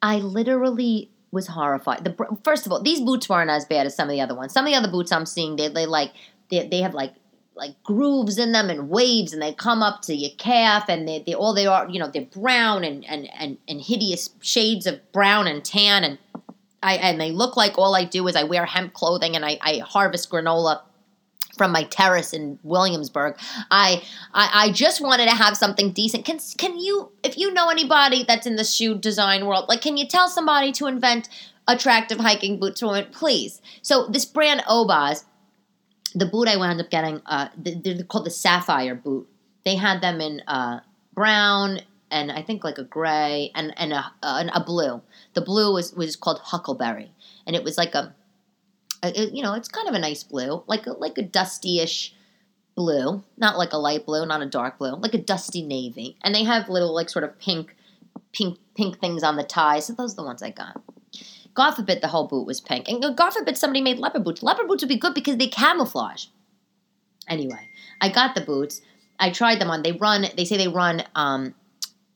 I 0.01 0.17
literally 0.17 1.09
was 1.31 1.47
horrified. 1.47 2.03
The 2.03 2.37
first 2.43 2.65
of 2.65 2.73
all, 2.73 2.81
these 2.81 2.99
boots 2.99 3.29
weren't 3.29 3.49
as 3.49 3.63
bad 3.63 3.85
as 3.85 3.95
some 3.95 4.09
of 4.09 4.11
the 4.11 4.21
other 4.21 4.35
ones. 4.35 4.51
Some 4.51 4.65
of 4.65 4.71
the 4.71 4.77
other 4.77 4.91
boots 4.91 5.13
I'm 5.13 5.25
seeing, 5.25 5.55
they 5.55 5.69
they 5.69 5.85
like 5.85 6.11
they, 6.49 6.67
they 6.67 6.81
have 6.81 6.93
like 6.93 7.13
like 7.57 7.81
grooves 7.83 8.37
in 8.37 8.51
them 8.51 8.69
and 8.69 8.89
waves 8.89 9.33
and 9.33 9.41
they 9.41 9.53
come 9.53 9.81
up 9.81 10.01
to 10.03 10.13
your 10.13 10.31
calf 10.37 10.85
and 10.87 11.07
they, 11.07 11.23
they 11.25 11.33
all 11.33 11.53
they 11.53 11.65
are 11.65 11.89
you 11.89 11.99
know 11.99 12.07
they're 12.07 12.23
brown 12.23 12.83
and, 12.83 13.05
and, 13.05 13.29
and, 13.37 13.57
and 13.67 13.81
hideous 13.81 14.29
shades 14.41 14.85
of 14.85 14.99
brown 15.11 15.47
and 15.47 15.63
tan 15.65 16.03
and 16.03 16.17
I 16.83 16.93
and 16.95 17.19
they 17.19 17.31
look 17.31 17.57
like 17.57 17.77
all 17.77 17.95
I 17.95 18.03
do 18.03 18.27
is 18.27 18.35
I 18.35 18.43
wear 18.43 18.65
hemp 18.65 18.93
clothing 18.93 19.35
and 19.35 19.43
I, 19.43 19.57
I 19.61 19.77
harvest 19.79 20.29
granola 20.29 20.81
from 21.57 21.71
my 21.71 21.83
terrace 21.83 22.33
in 22.33 22.59
Williamsburg. 22.63 23.35
I, 23.71 24.03
I 24.33 24.49
I 24.53 24.71
just 24.71 25.01
wanted 25.01 25.27
to 25.29 25.35
have 25.35 25.57
something 25.57 25.91
decent. 25.91 26.25
Can 26.25 26.39
can 26.57 26.79
you 26.79 27.11
if 27.23 27.37
you 27.37 27.53
know 27.53 27.69
anybody 27.69 28.23
that's 28.23 28.45
in 28.45 28.55
the 28.55 28.63
shoe 28.63 28.95
design 28.95 29.45
world, 29.45 29.65
like 29.67 29.81
can 29.81 29.97
you 29.97 30.07
tell 30.07 30.29
somebody 30.29 30.71
to 30.73 30.85
invent 30.85 31.29
attractive 31.67 32.19
hiking 32.19 32.59
boots 32.59 32.79
for 32.79 32.87
women, 32.87 33.07
please? 33.11 33.61
So 33.81 34.07
this 34.07 34.25
brand 34.25 34.61
Oboz, 34.61 35.25
the 36.17 36.25
boot 36.25 36.47
I 36.47 36.57
wound 36.57 36.79
up 36.79 36.89
getting, 36.89 37.21
uh, 37.25 37.49
they're 37.57 38.03
called 38.03 38.25
the 38.25 38.31
Sapphire 38.31 38.95
boot. 38.95 39.27
They 39.65 39.75
had 39.75 40.01
them 40.01 40.21
in 40.21 40.41
uh, 40.47 40.79
brown 41.13 41.81
and 42.09 42.31
I 42.31 42.41
think 42.41 42.63
like 42.63 42.77
a 42.77 42.83
gray 42.83 43.51
and 43.53 43.73
and 43.77 43.93
a, 43.93 44.11
uh, 44.23 44.43
a 44.53 44.63
blue. 44.63 45.01
The 45.33 45.41
blue 45.41 45.73
was 45.73 45.93
was 45.93 46.15
called 46.15 46.39
Huckleberry, 46.39 47.11
and 47.45 47.55
it 47.55 47.63
was 47.63 47.77
like 47.77 47.95
a, 47.95 48.15
a 49.03 49.11
you 49.29 49.43
know 49.43 49.53
it's 49.53 49.67
kind 49.67 49.87
of 49.87 49.93
a 49.93 49.99
nice 49.99 50.23
blue, 50.23 50.63
like 50.67 50.87
a, 50.87 50.93
like 50.93 51.17
a 51.17 51.21
dusty-ish 51.21 52.15
blue, 52.75 53.23
not 53.37 53.57
like 53.57 53.73
a 53.73 53.77
light 53.77 54.05
blue, 54.05 54.25
not 54.25 54.41
a 54.41 54.45
dark 54.45 54.77
blue, 54.77 54.95
like 54.95 55.13
a 55.13 55.21
dusty 55.21 55.63
navy. 55.63 56.15
And 56.23 56.33
they 56.33 56.43
have 56.43 56.69
little 56.69 56.93
like 56.93 57.09
sort 57.09 57.25
of 57.25 57.37
pink, 57.39 57.75
pink, 58.31 58.59
pink 58.75 58.99
things 58.99 59.23
on 59.23 59.35
the 59.35 59.43
ties. 59.43 59.87
So 59.87 59.93
those 59.93 60.13
are 60.13 60.17
the 60.17 60.23
ones 60.23 60.43
I 60.43 60.51
got. 60.51 60.81
God 61.57 61.71
forbid 61.71 62.01
the 62.01 62.07
whole 62.07 62.27
boot 62.27 62.45
was 62.45 62.61
pink. 62.61 62.87
And 62.87 63.01
God 63.17 63.31
forbid 63.31 63.57
somebody 63.57 63.81
made 63.81 63.97
leopard 63.97 64.23
boots. 64.23 64.43
Leopard 64.43 64.67
boots 64.67 64.83
would 64.83 64.89
be 64.89 64.95
good 64.95 65.15
because 65.15 65.37
they 65.37 65.47
camouflage. 65.47 66.27
Anyway, 67.27 67.67
I 67.99 68.09
got 68.09 68.35
the 68.35 68.41
boots. 68.41 68.81
I 69.19 69.31
tried 69.31 69.59
them 69.59 69.71
on. 69.71 69.81
They 69.81 69.93
run, 69.93 70.27
they 70.37 70.45
say 70.45 70.57
they 70.57 70.67
run 70.67 71.01
um, 71.15 71.55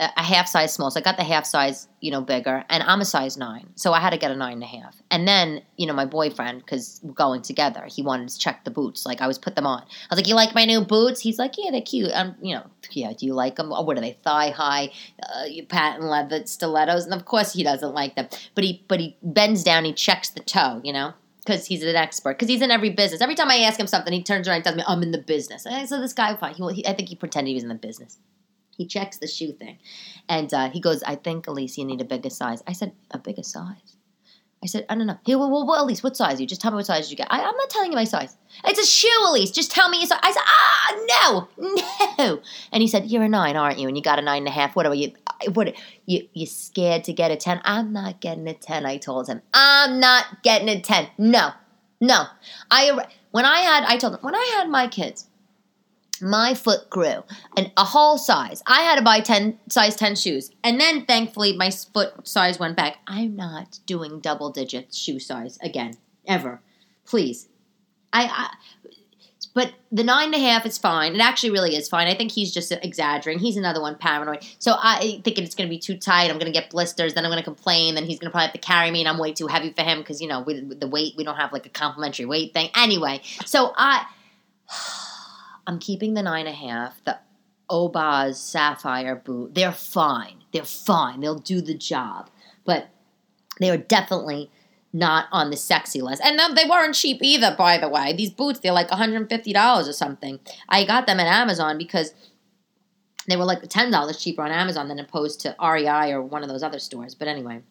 a 0.01 0.23
half 0.23 0.47
size 0.47 0.73
small. 0.73 0.89
So 0.89 0.99
I 0.99 1.03
got 1.03 1.17
the 1.17 1.23
half 1.23 1.45
size, 1.45 1.87
you 1.99 2.09
know, 2.09 2.21
bigger, 2.21 2.63
and 2.69 2.81
I'm 2.83 3.01
a 3.01 3.05
size 3.05 3.37
nine, 3.37 3.67
so 3.75 3.93
I 3.93 3.99
had 3.99 4.09
to 4.09 4.17
get 4.17 4.31
a 4.31 4.35
nine 4.35 4.53
and 4.53 4.63
a 4.63 4.67
half. 4.67 5.01
And 5.11 5.27
then, 5.27 5.61
you 5.77 5.85
know, 5.85 5.93
my 5.93 6.05
boyfriend, 6.05 6.59
because 6.59 6.99
we're 7.03 7.13
going 7.13 7.43
together, 7.43 7.85
he 7.87 8.01
wanted 8.01 8.29
to 8.29 8.39
check 8.39 8.63
the 8.63 8.71
boots. 8.71 9.05
Like 9.05 9.21
I 9.21 9.27
was 9.27 9.37
put 9.37 9.55
them 9.55 9.67
on. 9.67 9.81
I 9.81 9.85
was 10.09 10.17
like, 10.17 10.27
"You 10.27 10.35
like 10.35 10.55
my 10.55 10.65
new 10.65 10.81
boots?" 10.81 11.21
He's 11.21 11.37
like, 11.37 11.53
"Yeah, 11.57 11.71
they're 11.71 11.81
cute." 11.81 12.11
I'm, 12.15 12.35
you 12.41 12.55
know, 12.55 12.65
yeah. 12.91 13.13
Do 13.13 13.25
you 13.25 13.33
like 13.33 13.57
them? 13.57 13.71
Oh, 13.71 13.83
what 13.83 13.97
are 13.97 14.01
they? 14.01 14.17
Thigh 14.23 14.49
high, 14.49 14.91
uh, 15.21 15.45
patent 15.69 16.05
leather 16.05 16.45
stilettos, 16.45 17.05
and 17.05 17.13
of 17.13 17.25
course 17.25 17.53
he 17.53 17.63
doesn't 17.63 17.93
like 17.93 18.15
them. 18.15 18.27
But 18.55 18.63
he, 18.63 18.83
but 18.87 18.99
he 18.99 19.17
bends 19.21 19.63
down, 19.63 19.85
he 19.85 19.93
checks 19.93 20.29
the 20.29 20.39
toe, 20.41 20.81
you 20.83 20.93
know. 20.93 21.13
Because 21.45 21.65
he's 21.65 21.81
an 21.81 21.95
expert. 21.95 22.37
Because 22.37 22.49
he's 22.49 22.61
in 22.61 22.69
every 22.69 22.91
business. 22.91 23.19
Every 23.19 23.33
time 23.33 23.49
I 23.49 23.61
ask 23.61 23.79
him 23.79 23.87
something, 23.87 24.13
he 24.13 24.21
turns 24.21 24.47
around 24.47 24.57
and 24.57 24.63
tells 24.63 24.77
me, 24.77 24.83
"I'm 24.87 25.01
in 25.01 25.11
the 25.11 25.17
business." 25.17 25.65
And 25.65 25.89
so 25.89 25.99
this 25.99 26.13
guy, 26.13 26.37
he, 26.53 26.73
he, 26.73 26.87
I 26.87 26.93
think 26.93 27.09
he 27.09 27.15
pretended 27.15 27.49
he 27.49 27.55
was 27.55 27.63
in 27.63 27.69
the 27.69 27.75
business. 27.75 28.19
He 28.81 28.87
checks 28.87 29.17
the 29.17 29.27
shoe 29.27 29.51
thing. 29.51 29.77
And 30.27 30.51
uh, 30.51 30.71
he 30.71 30.79
goes, 30.79 31.03
I 31.03 31.13
think, 31.13 31.45
Elyse, 31.45 31.77
you 31.77 31.85
need 31.85 32.01
a 32.01 32.03
bigger 32.03 32.31
size. 32.31 32.63
I 32.65 32.73
said, 32.73 32.93
a 33.11 33.19
bigger 33.19 33.43
size? 33.43 33.95
I 34.63 34.65
said, 34.65 34.87
I 34.89 34.95
don't 34.95 35.05
know. 35.05 35.19
He 35.23 35.35
well, 35.35 35.51
well, 35.51 35.67
well, 35.67 35.87
Elyse, 35.87 36.03
what 36.03 36.17
size? 36.17 36.41
You 36.41 36.47
just 36.47 36.61
tell 36.61 36.71
me 36.71 36.77
what 36.77 36.87
size 36.87 37.11
you 37.11 37.15
get. 37.15 37.27
I, 37.29 37.41
am 37.41 37.55
not 37.55 37.69
telling 37.69 37.91
you 37.91 37.95
my 37.95 38.05
size. 38.05 38.35
It's 38.65 38.79
a 38.79 38.85
shoe, 38.85 39.07
Elyse. 39.27 39.53
Just 39.53 39.69
tell 39.69 39.87
me 39.87 39.99
your 39.99 40.07
size. 40.07 40.17
I 40.23 40.31
said, 40.31 40.41
ah, 40.47 41.47
no, 41.59 42.17
no. 42.17 42.41
And 42.71 42.81
he 42.81 42.87
said, 42.87 43.05
you're 43.05 43.21
a 43.21 43.29
nine, 43.29 43.55
aren't 43.55 43.77
you? 43.77 43.87
And 43.87 43.95
you 43.95 44.01
got 44.01 44.17
a 44.17 44.23
nine 44.23 44.39
and 44.39 44.47
a 44.47 44.51
half. 44.51 44.75
What 44.75 44.87
are 44.87 44.95
you? 44.95 45.13
What? 45.53 45.75
You 46.07 46.27
you 46.33 46.47
scared 46.47 47.03
to 47.03 47.13
get 47.13 47.29
a 47.29 47.35
ten? 47.35 47.61
I'm 47.63 47.93
not 47.93 48.19
getting 48.19 48.47
a 48.47 48.55
ten. 48.55 48.87
I 48.87 48.97
told 48.97 49.27
him, 49.27 49.43
I'm 49.53 49.99
not 49.99 50.41
getting 50.41 50.69
a 50.69 50.81
ten. 50.81 51.07
No, 51.19 51.51
no. 51.99 52.25
I 52.71 53.05
when 53.29 53.45
I 53.45 53.59
had, 53.59 53.83
I 53.85 53.97
told 53.97 54.15
him 54.15 54.19
when 54.21 54.33
I 54.33 54.55
had 54.57 54.69
my 54.69 54.87
kids, 54.87 55.27
my 56.21 56.53
foot 56.53 56.89
grew 56.89 57.23
and 57.57 57.71
a 57.77 57.83
whole 57.83 58.17
size. 58.17 58.61
I 58.65 58.81
had 58.81 58.97
to 58.97 59.03
buy 59.03 59.19
10 59.19 59.59
size 59.69 59.95
10 59.95 60.15
shoes. 60.15 60.51
And 60.63 60.79
then 60.79 61.05
thankfully 61.05 61.55
my 61.55 61.71
foot 61.71 62.27
size 62.27 62.59
went 62.59 62.77
back. 62.77 62.97
I'm 63.07 63.35
not 63.35 63.79
doing 63.85 64.19
double 64.19 64.51
digit 64.51 64.93
shoe 64.93 65.19
size 65.19 65.57
again 65.61 65.97
ever. 66.27 66.61
Please. 67.05 67.47
I, 68.13 68.25
I 68.25 68.55
but 69.53 69.73
the 69.91 70.03
nine 70.03 70.33
and 70.33 70.35
a 70.35 70.39
half 70.39 70.65
is 70.65 70.77
fine. 70.77 71.13
It 71.13 71.19
actually 71.19 71.51
really 71.51 71.75
is 71.75 71.89
fine. 71.89 72.07
I 72.07 72.15
think 72.15 72.31
he's 72.31 72.53
just 72.53 72.71
exaggerating. 72.71 73.41
He's 73.41 73.57
another 73.57 73.81
one 73.81 73.95
paranoid. 73.95 74.45
So 74.59 74.75
I 74.77 75.19
think 75.23 75.37
it's 75.37 75.55
going 75.55 75.67
to 75.67 75.69
be 75.69 75.79
too 75.79 75.97
tight. 75.97 76.29
I'm 76.29 76.37
going 76.37 76.51
to 76.51 76.57
get 76.57 76.69
blisters. 76.69 77.13
Then 77.13 77.25
I'm 77.25 77.31
going 77.31 77.41
to 77.41 77.43
complain. 77.43 77.95
Then 77.95 78.05
he's 78.05 78.19
going 78.19 78.27
to 78.27 78.31
probably 78.31 78.47
have 78.47 78.53
to 78.53 78.59
carry 78.59 78.91
me, 78.91 79.01
and 79.01 79.09
I'm 79.09 79.17
way 79.17 79.33
too 79.33 79.47
heavy 79.47 79.71
for 79.71 79.81
him 79.81 79.99
because 79.99 80.21
you 80.21 80.27
know 80.27 80.41
with, 80.41 80.79
the 80.79 80.87
weight 80.87 81.15
we 81.17 81.23
don't 81.23 81.35
have 81.35 81.51
like 81.51 81.65
a 81.65 81.69
complimentary 81.69 82.25
weight 82.25 82.53
thing. 82.53 82.69
Anyway, 82.75 83.21
so 83.45 83.73
I. 83.75 84.05
I'm 85.71 85.79
keeping 85.79 86.15
the 86.15 86.21
nine 86.21 86.47
and 86.47 86.53
a 86.53 86.57
half. 86.57 87.01
The 87.05 87.17
Oboz 87.69 88.35
Sapphire 88.35 89.15
boot, 89.15 89.55
they're 89.55 89.71
fine. 89.71 90.43
They're 90.51 90.65
fine. 90.65 91.21
They'll 91.21 91.39
do 91.39 91.61
the 91.61 91.73
job. 91.73 92.29
But 92.65 92.89
they 93.57 93.69
are 93.69 93.77
definitely 93.77 94.51
not 94.91 95.27
on 95.31 95.49
the 95.49 95.55
sexy 95.55 96.01
list. 96.01 96.21
And 96.25 96.37
they 96.57 96.65
weren't 96.69 96.93
cheap 96.93 97.19
either, 97.21 97.55
by 97.57 97.77
the 97.77 97.87
way. 97.87 98.11
These 98.11 98.31
boots, 98.31 98.59
they're 98.59 98.73
like 98.73 98.89
$150 98.89 99.87
or 99.87 99.93
something. 99.93 100.41
I 100.67 100.83
got 100.83 101.07
them 101.07 101.21
at 101.21 101.27
Amazon 101.27 101.77
because 101.77 102.13
they 103.29 103.37
were 103.37 103.45
like 103.45 103.61
$10 103.61 104.21
cheaper 104.21 104.43
on 104.43 104.51
Amazon 104.51 104.89
than 104.89 104.99
opposed 104.99 105.39
to 105.41 105.55
REI 105.57 106.11
or 106.11 106.21
one 106.21 106.43
of 106.43 106.49
those 106.49 106.63
other 106.63 106.79
stores. 106.79 107.15
But 107.15 107.29
anyway, 107.29 107.61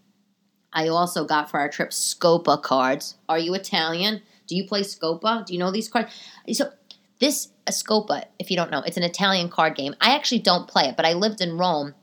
I 0.72 0.88
also 0.88 1.26
got 1.26 1.50
for 1.50 1.60
our 1.60 1.68
trip 1.68 1.90
Scopa 1.90 2.62
cards. 2.62 3.18
Are 3.28 3.38
you 3.38 3.52
Italian? 3.52 4.22
Do 4.46 4.56
you 4.56 4.66
play 4.66 4.80
Scopa? 4.80 5.44
Do 5.44 5.52
you 5.52 5.58
know 5.58 5.70
these 5.70 5.90
cards? 5.90 6.10
So 6.54 6.72
this 7.20 7.48
Scopa, 7.68 8.24
if 8.38 8.50
you 8.50 8.56
don't 8.56 8.70
know, 8.70 8.83
it's 8.85 8.96
an 8.96 9.02
Italian 9.02 9.48
card 9.48 9.76
game. 9.76 9.94
I 10.00 10.14
actually 10.14 10.40
don't 10.40 10.66
play 10.66 10.85
it, 10.85 10.96
but 10.96 11.06
I 11.06 11.12
lived 11.12 11.40
in 11.40 11.56
Rome 11.56 11.94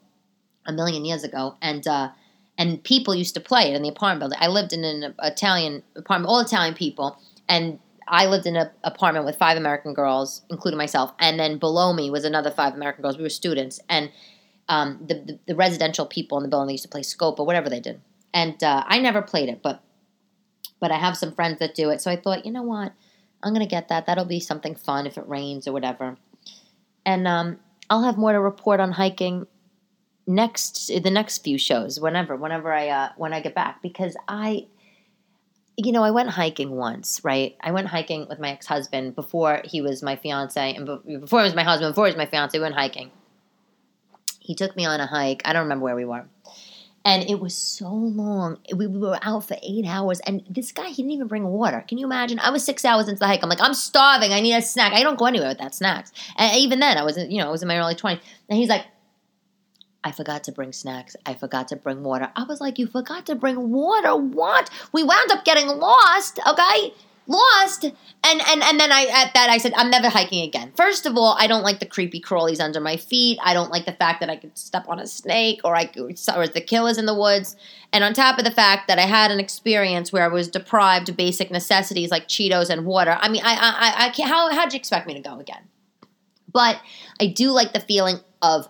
a 0.65 0.71
million 0.71 1.05
years 1.05 1.23
ago, 1.23 1.55
and 1.61 1.85
uh, 1.87 2.11
and 2.57 2.83
people 2.83 3.13
used 3.13 3.33
to 3.33 3.41
play 3.41 3.71
it 3.71 3.75
in 3.75 3.81
the 3.81 3.89
apartment 3.89 4.19
building. 4.19 4.39
I 4.41 4.47
lived 4.47 4.73
in 4.73 4.83
an 4.83 5.15
Italian 5.21 5.83
apartment, 5.95 6.29
all 6.29 6.39
Italian 6.39 6.75
people, 6.75 7.19
and 7.49 7.79
I 8.07 8.27
lived 8.27 8.45
in 8.45 8.55
an 8.55 8.69
apartment 8.83 9.25
with 9.25 9.37
five 9.37 9.57
American 9.57 9.93
girls, 9.93 10.43
including 10.49 10.77
myself, 10.77 11.13
and 11.19 11.39
then 11.39 11.57
below 11.57 11.93
me 11.93 12.09
was 12.09 12.23
another 12.23 12.51
five 12.51 12.73
American 12.73 13.01
girls. 13.01 13.17
We 13.17 13.23
were 13.23 13.29
students, 13.29 13.79
and 13.89 14.11
um, 14.69 14.99
the, 15.07 15.15
the, 15.15 15.39
the 15.47 15.55
residential 15.55 16.05
people 16.05 16.37
in 16.37 16.43
the 16.43 16.49
building 16.49 16.67
they 16.67 16.73
used 16.73 16.83
to 16.83 16.89
play 16.89 17.01
Scopa, 17.01 17.45
whatever 17.45 17.69
they 17.69 17.79
did, 17.79 18.01
and 18.33 18.63
uh, 18.63 18.83
I 18.87 18.99
never 18.99 19.21
played 19.21 19.49
it, 19.49 19.61
but 19.63 19.81
but 20.79 20.91
I 20.91 20.97
have 20.97 21.17
some 21.17 21.33
friends 21.33 21.57
that 21.57 21.73
do 21.73 21.89
it, 21.89 22.01
so 22.01 22.11
I 22.11 22.17
thought, 22.17 22.45
you 22.45 22.51
know 22.51 22.61
what 22.61 22.93
I'm 23.43 23.53
gonna 23.53 23.67
get 23.67 23.89
that. 23.89 24.05
That'll 24.05 24.25
be 24.25 24.39
something 24.39 24.75
fun 24.75 25.05
if 25.05 25.17
it 25.17 25.27
rains 25.27 25.67
or 25.67 25.73
whatever. 25.73 26.17
And 27.05 27.27
um, 27.27 27.59
I'll 27.89 28.03
have 28.03 28.17
more 28.17 28.33
to 28.33 28.39
report 28.39 28.79
on 28.79 28.93
hiking 28.93 29.47
next 30.27 30.87
the 30.87 31.09
next 31.09 31.43
few 31.43 31.57
shows 31.57 31.99
whenever 31.99 32.35
whenever 32.35 32.71
I 32.73 32.89
uh, 32.89 33.09
when 33.15 33.33
I 33.33 33.39
get 33.39 33.55
back 33.55 33.81
because 33.81 34.17
I 34.27 34.67
you 35.77 35.93
know 35.93 36.03
I 36.03 36.11
went 36.11 36.29
hiking 36.31 36.71
once 36.71 37.21
right 37.23 37.55
I 37.61 37.71
went 37.71 37.87
hiking 37.87 38.27
with 38.27 38.37
my 38.37 38.49
ex 38.49 38.65
husband 38.65 39.15
before 39.15 39.61
he 39.63 39.79
was 39.79 40.03
my 40.03 40.17
fiance 40.17 40.75
and 40.75 40.85
before 40.85 41.39
he 41.39 41.45
was 41.45 41.55
my 41.55 41.63
husband 41.63 41.91
before 41.91 42.07
he 42.07 42.09
was 42.09 42.17
my 42.17 42.25
fiance 42.25 42.57
we 42.57 42.61
went 42.61 42.75
hiking 42.75 43.09
he 44.39 44.53
took 44.53 44.75
me 44.75 44.85
on 44.85 44.99
a 44.99 45.07
hike 45.07 45.41
I 45.45 45.53
don't 45.53 45.63
remember 45.63 45.85
where 45.85 45.95
we 45.95 46.03
were 46.03 46.25
and 47.07 47.23
it 47.29 47.39
was 47.39 47.55
so 47.55 47.89
long. 47.89 48.57
We, 48.75 48.85
we 48.85 48.99
were 48.99 49.17
out 49.21 49.47
for 49.47 49.55
eight 49.63 49.85
hours, 49.87 50.19
and 50.19 50.43
this 50.49 50.73
guy, 50.73 50.89
he 50.89 51.03
didn't 51.03 51.11
even 51.11 51.27
bring 51.27 51.45
water. 51.45 51.81
Can 51.87 51.97
you 51.97 52.05
imagine? 52.05 52.37
I 52.39 52.49
was 52.49 52.65
six 52.65 52.83
hours 52.83 53.07
into 53.07 53.19
the 53.19 53.27
hike. 53.27 53.41
I'm 53.41 53.49
like, 53.49 53.61
I'm 53.61 53.73
starving. 53.73 54.33
I 54.33 54.41
need 54.41 54.53
a 54.53 54.61
snack. 54.61 54.91
I 54.91 55.03
don't 55.03 55.17
go 55.17 55.25
anywhere 55.25 55.47
without 55.47 55.73
snacks. 55.73 56.11
And 56.35 56.57
even 56.57 56.81
then, 56.81 56.97
I 56.97 57.03
was, 57.03 57.17
you 57.17 57.37
know, 57.37 57.47
I 57.47 57.51
was 57.51 57.61
in 57.61 57.69
my 57.69 57.77
early 57.77 57.95
20s. 57.95 58.19
And 58.49 58.59
he's 58.59 58.67
like, 58.67 58.87
I 60.03 60.11
forgot 60.11 60.43
to 60.45 60.51
bring 60.51 60.73
snacks. 60.73 61.15
I 61.25 61.33
forgot 61.33 61.69
to 61.69 61.77
bring 61.77 62.03
water. 62.03 62.29
I 62.35 62.43
was 62.43 62.59
like, 62.59 62.77
You 62.77 62.87
forgot 62.87 63.25
to 63.27 63.35
bring 63.35 63.69
water? 63.71 64.13
What? 64.13 64.69
We 64.91 65.03
wound 65.03 65.31
up 65.31 65.45
getting 65.45 65.67
lost, 65.67 66.41
okay? 66.45 66.93
Lost. 67.27 67.83
And 67.83 68.41
and 68.41 68.63
and 68.63 68.79
then 68.79 68.91
i 68.91 69.05
at 69.05 69.33
that 69.33 69.49
i 69.49 69.57
said 69.57 69.73
i'm 69.75 69.89
never 69.89 70.09
hiking 70.09 70.43
again. 70.43 70.71
First 70.75 71.05
of 71.05 71.15
all 71.17 71.35
i 71.39 71.47
don't 71.47 71.63
like 71.63 71.79
the 71.79 71.85
creepy 71.85 72.19
crawlies 72.19 72.59
under 72.59 72.79
my 72.79 72.97
feet. 72.97 73.37
I 73.43 73.53
don't 73.53 73.71
like 73.71 73.85
the 73.85 73.93
fact 73.93 74.19
that 74.21 74.29
i 74.29 74.35
could 74.35 74.57
step 74.57 74.85
on 74.87 74.99
a 74.99 75.07
snake 75.07 75.61
or 75.63 75.75
i 75.75 75.85
could 75.85 76.19
or 76.35 76.47
the 76.47 76.61
killers 76.61 76.97
in 76.97 77.05
the 77.05 77.13
woods. 77.13 77.55
And 77.93 78.03
on 78.03 78.13
top 78.13 78.37
of 78.37 78.45
the 78.45 78.51
fact 78.51 78.87
that 78.87 78.99
i 78.99 79.03
had 79.03 79.31
an 79.31 79.39
experience 79.39 80.11
where 80.11 80.23
i 80.23 80.27
was 80.27 80.47
deprived 80.47 81.09
of 81.09 81.17
basic 81.17 81.51
necessities 81.51 82.11
like 82.11 82.27
cheetos 82.27 82.69
and 82.69 82.85
water 82.85 83.17
i 83.19 83.29
mean 83.29 83.41
i 83.43 83.53
i, 83.53 84.07
I 84.07 84.09
can't 84.09 84.29
how 84.29 84.51
how'd 84.51 84.73
you 84.73 84.79
expect 84.79 85.07
me 85.07 85.13
to 85.13 85.21
go 85.21 85.39
again? 85.39 85.67
But 86.51 86.81
i 87.19 87.27
do 87.27 87.51
like 87.51 87.73
the 87.73 87.79
feeling 87.79 88.19
of 88.41 88.67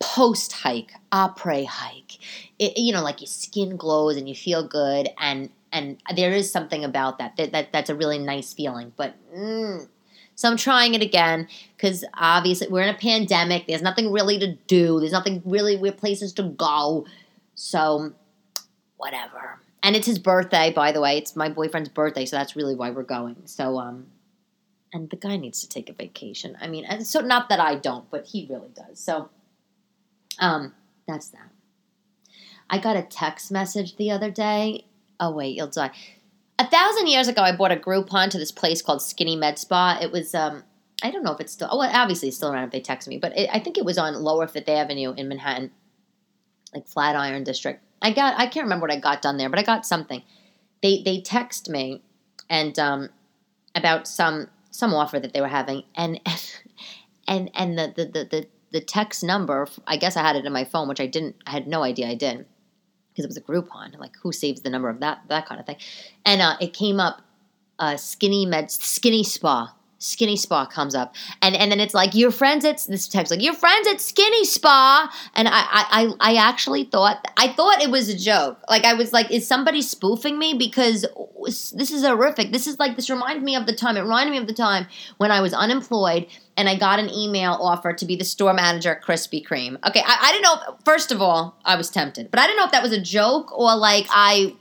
post 0.00 0.52
hike 0.52 0.92
après 1.12 1.66
hike 1.66 2.18
it, 2.58 2.78
you 2.78 2.92
know 2.92 3.02
like 3.02 3.20
your 3.20 3.28
skin 3.28 3.76
glows 3.76 4.16
and 4.16 4.28
you 4.28 4.34
feel 4.34 4.66
good 4.66 5.08
and 5.18 5.50
and 5.72 5.98
there 6.16 6.32
is 6.32 6.50
something 6.50 6.84
about 6.84 7.18
that 7.18 7.36
that, 7.36 7.52
that 7.52 7.72
that's 7.72 7.90
a 7.90 7.94
really 7.94 8.18
nice 8.18 8.52
feeling 8.52 8.92
but 8.96 9.14
mm. 9.34 9.86
so 10.34 10.50
i'm 10.50 10.56
trying 10.56 10.94
it 10.94 11.02
again 11.02 11.46
because 11.76 12.04
obviously 12.14 12.66
we're 12.68 12.82
in 12.82 12.94
a 12.94 12.98
pandemic 12.98 13.66
there's 13.66 13.82
nothing 13.82 14.12
really 14.12 14.38
to 14.38 14.54
do 14.66 14.98
there's 15.00 15.12
nothing 15.12 15.42
really 15.44 15.76
weird 15.76 15.96
places 15.96 16.32
to 16.32 16.42
go 16.42 17.06
so 17.54 18.12
whatever. 19.00 19.60
And 19.82 19.96
it's 19.96 20.06
his 20.06 20.18
birthday, 20.18 20.72
by 20.72 20.92
the 20.92 21.00
way. 21.00 21.16
It's 21.16 21.34
my 21.34 21.48
boyfriend's 21.48 21.88
birthday, 21.88 22.26
so 22.26 22.36
that's 22.36 22.54
really 22.54 22.74
why 22.74 22.90
we're 22.90 23.02
going. 23.02 23.36
So, 23.46 23.78
um, 23.78 24.06
and 24.92 25.08
the 25.08 25.16
guy 25.16 25.36
needs 25.36 25.60
to 25.62 25.68
take 25.68 25.88
a 25.88 25.94
vacation. 25.94 26.56
I 26.60 26.68
mean, 26.68 26.84
and 26.84 27.06
so 27.06 27.20
not 27.20 27.48
that 27.48 27.60
I 27.60 27.76
don't, 27.76 28.10
but 28.10 28.26
he 28.26 28.46
really 28.48 28.70
does. 28.74 29.00
So, 29.00 29.30
um, 30.38 30.74
that's 31.08 31.28
that. 31.28 31.50
I 32.68 32.78
got 32.78 32.96
a 32.96 33.02
text 33.02 33.50
message 33.50 33.96
the 33.96 34.10
other 34.10 34.30
day. 34.30 34.84
Oh 35.20 35.30
wait, 35.30 35.54
you'll 35.54 35.68
die. 35.68 35.90
A 36.58 36.66
thousand 36.66 37.08
years 37.08 37.28
ago, 37.28 37.42
I 37.42 37.54
bought 37.54 37.72
a 37.72 37.76
Groupon 37.76 38.30
to 38.30 38.38
this 38.38 38.50
place 38.50 38.82
called 38.82 39.02
Skinny 39.02 39.36
Med 39.36 39.58
Spa. 39.58 39.98
It 40.00 40.10
was, 40.10 40.34
um, 40.34 40.64
I 41.02 41.10
don't 41.10 41.22
know 41.22 41.32
if 41.32 41.40
it's 41.40 41.52
still. 41.52 41.68
Oh, 41.70 41.78
well, 41.78 41.90
obviously 41.92 42.28
it's 42.28 42.36
still 42.38 42.52
around 42.52 42.64
if 42.64 42.70
they 42.70 42.80
text 42.80 43.06
me, 43.06 43.18
but 43.18 43.36
it, 43.36 43.48
I 43.52 43.60
think 43.60 43.78
it 43.78 43.84
was 43.84 43.98
on 43.98 44.14
Lower 44.14 44.48
Fifth 44.48 44.68
Avenue 44.68 45.14
in 45.16 45.28
Manhattan, 45.28 45.70
like 46.74 46.88
Flatiron 46.88 47.44
District. 47.44 47.82
I 48.02 48.12
got, 48.12 48.38
I 48.38 48.46
can't 48.46 48.64
remember 48.64 48.84
what 48.84 48.92
I 48.92 48.98
got 48.98 49.22
done 49.22 49.36
there, 49.36 49.50
but 49.50 49.58
I 49.58 49.62
got 49.62 49.86
something. 49.86 50.22
They 50.82 51.02
they 51.02 51.20
text 51.20 51.68
me 51.68 52.02
and 52.48 52.78
um, 52.78 53.10
about 53.74 54.08
some 54.08 54.48
some 54.70 54.94
offer 54.94 55.20
that 55.20 55.34
they 55.34 55.42
were 55.42 55.48
having, 55.48 55.84
and 55.94 56.18
and 57.28 57.50
and 57.54 57.78
the 57.78 57.92
the 57.94 58.04
the 58.06 58.24
the, 58.24 58.46
the 58.72 58.80
text 58.80 59.22
number. 59.22 59.68
I 59.86 59.98
guess 59.98 60.16
I 60.16 60.22
had 60.22 60.36
it 60.36 60.46
in 60.46 60.52
my 60.52 60.64
phone, 60.64 60.88
which 60.88 61.00
I 61.00 61.06
didn't. 61.06 61.36
I 61.46 61.50
had 61.50 61.66
no 61.66 61.82
idea 61.82 62.08
I 62.08 62.14
did 62.14 62.46
because 63.10 63.24
it 63.24 63.28
was 63.28 63.36
a 63.36 63.40
Groupon. 63.40 63.98
Like 63.98 64.16
who 64.22 64.32
saves 64.32 64.60
the 64.62 64.70
number 64.70 64.88
of 64.88 65.00
that 65.00 65.22
that 65.28 65.46
kind 65.46 65.60
of 65.60 65.66
thing? 65.66 65.76
And 66.24 66.40
uh, 66.40 66.56
it 66.60 66.72
came 66.72 67.00
up, 67.00 67.22
uh, 67.78 67.96
skinny 67.96 68.46
med 68.46 68.70
skinny 68.70 69.24
spa 69.24 69.74
Skinny 70.02 70.34
Spa 70.34 70.64
comes 70.64 70.94
up, 70.94 71.14
and 71.42 71.54
and 71.54 71.70
then 71.70 71.78
it's 71.78 71.92
like 71.92 72.14
your 72.14 72.30
friends 72.30 72.64
at 72.64 72.82
this 72.88 73.06
text 73.06 73.30
like 73.30 73.42
your 73.42 73.52
friends 73.52 73.86
at 73.86 74.00
Skinny 74.00 74.46
Spa, 74.46 75.14
and 75.34 75.46
I 75.46 75.52
I 75.60 76.12
I 76.20 76.34
actually 76.36 76.84
thought 76.84 77.22
I 77.36 77.48
thought 77.48 77.82
it 77.82 77.90
was 77.90 78.08
a 78.08 78.16
joke. 78.16 78.58
Like 78.70 78.84
I 78.84 78.94
was 78.94 79.12
like, 79.12 79.30
is 79.30 79.46
somebody 79.46 79.82
spoofing 79.82 80.38
me? 80.38 80.54
Because 80.54 81.04
this 81.44 81.92
is 81.92 82.02
horrific. 82.02 82.50
This 82.50 82.66
is 82.66 82.78
like 82.78 82.96
this 82.96 83.10
reminds 83.10 83.44
me 83.44 83.54
of 83.56 83.66
the 83.66 83.74
time. 83.74 83.98
It 83.98 84.00
reminded 84.00 84.32
me 84.32 84.38
of 84.38 84.46
the 84.46 84.54
time 84.54 84.86
when 85.18 85.30
I 85.30 85.42
was 85.42 85.52
unemployed 85.52 86.26
and 86.56 86.66
I 86.66 86.78
got 86.78 86.98
an 86.98 87.10
email 87.10 87.52
offer 87.60 87.92
to 87.92 88.06
be 88.06 88.16
the 88.16 88.24
store 88.24 88.54
manager 88.54 88.92
at 88.94 89.02
Krispy 89.02 89.46
Kreme. 89.46 89.76
Okay, 89.86 90.02
I, 90.02 90.18
I 90.22 90.32
didn't 90.32 90.42
know. 90.42 90.54
If, 90.54 90.84
first 90.86 91.12
of 91.12 91.20
all, 91.20 91.60
I 91.62 91.76
was 91.76 91.90
tempted, 91.90 92.30
but 92.30 92.40
I 92.40 92.46
didn't 92.46 92.56
know 92.56 92.64
if 92.64 92.72
that 92.72 92.82
was 92.82 92.92
a 92.92 93.00
joke 93.00 93.52
or 93.56 93.76
like 93.76 94.06
I. 94.08 94.56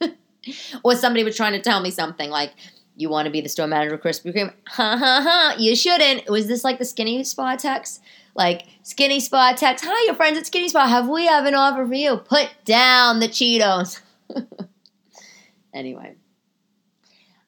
or 0.82 0.96
somebody 0.96 1.22
was 1.24 1.36
trying 1.36 1.52
to 1.52 1.60
tell 1.60 1.82
me 1.82 1.90
something 1.90 2.30
like 2.30 2.54
you 2.98 3.08
want 3.08 3.26
to 3.26 3.30
be 3.30 3.40
the 3.40 3.48
store 3.48 3.68
manager 3.68 3.94
of 3.94 4.00
Krispy 4.00 4.34
Kreme? 4.34 4.52
Ha 4.66 4.96
ha 4.96 5.20
ha! 5.22 5.54
You 5.56 5.76
shouldn't. 5.76 6.28
Was 6.28 6.48
this 6.48 6.64
like 6.64 6.78
the 6.78 6.84
Skinny 6.84 7.22
Spa 7.22 7.54
text? 7.54 8.02
Like 8.34 8.66
Skinny 8.82 9.20
Spa 9.20 9.52
text? 9.52 9.84
Hi, 9.86 10.06
your 10.06 10.14
friends 10.14 10.36
at 10.36 10.46
Skinny 10.46 10.68
Spa. 10.68 10.86
Have 10.86 11.08
we 11.08 11.26
have 11.26 11.46
an 11.46 11.54
offer 11.54 11.86
for 11.86 11.94
you? 11.94 12.16
Put 12.16 12.50
down 12.64 13.20
the 13.20 13.28
Cheetos. 13.28 14.00
anyway, 15.72 16.16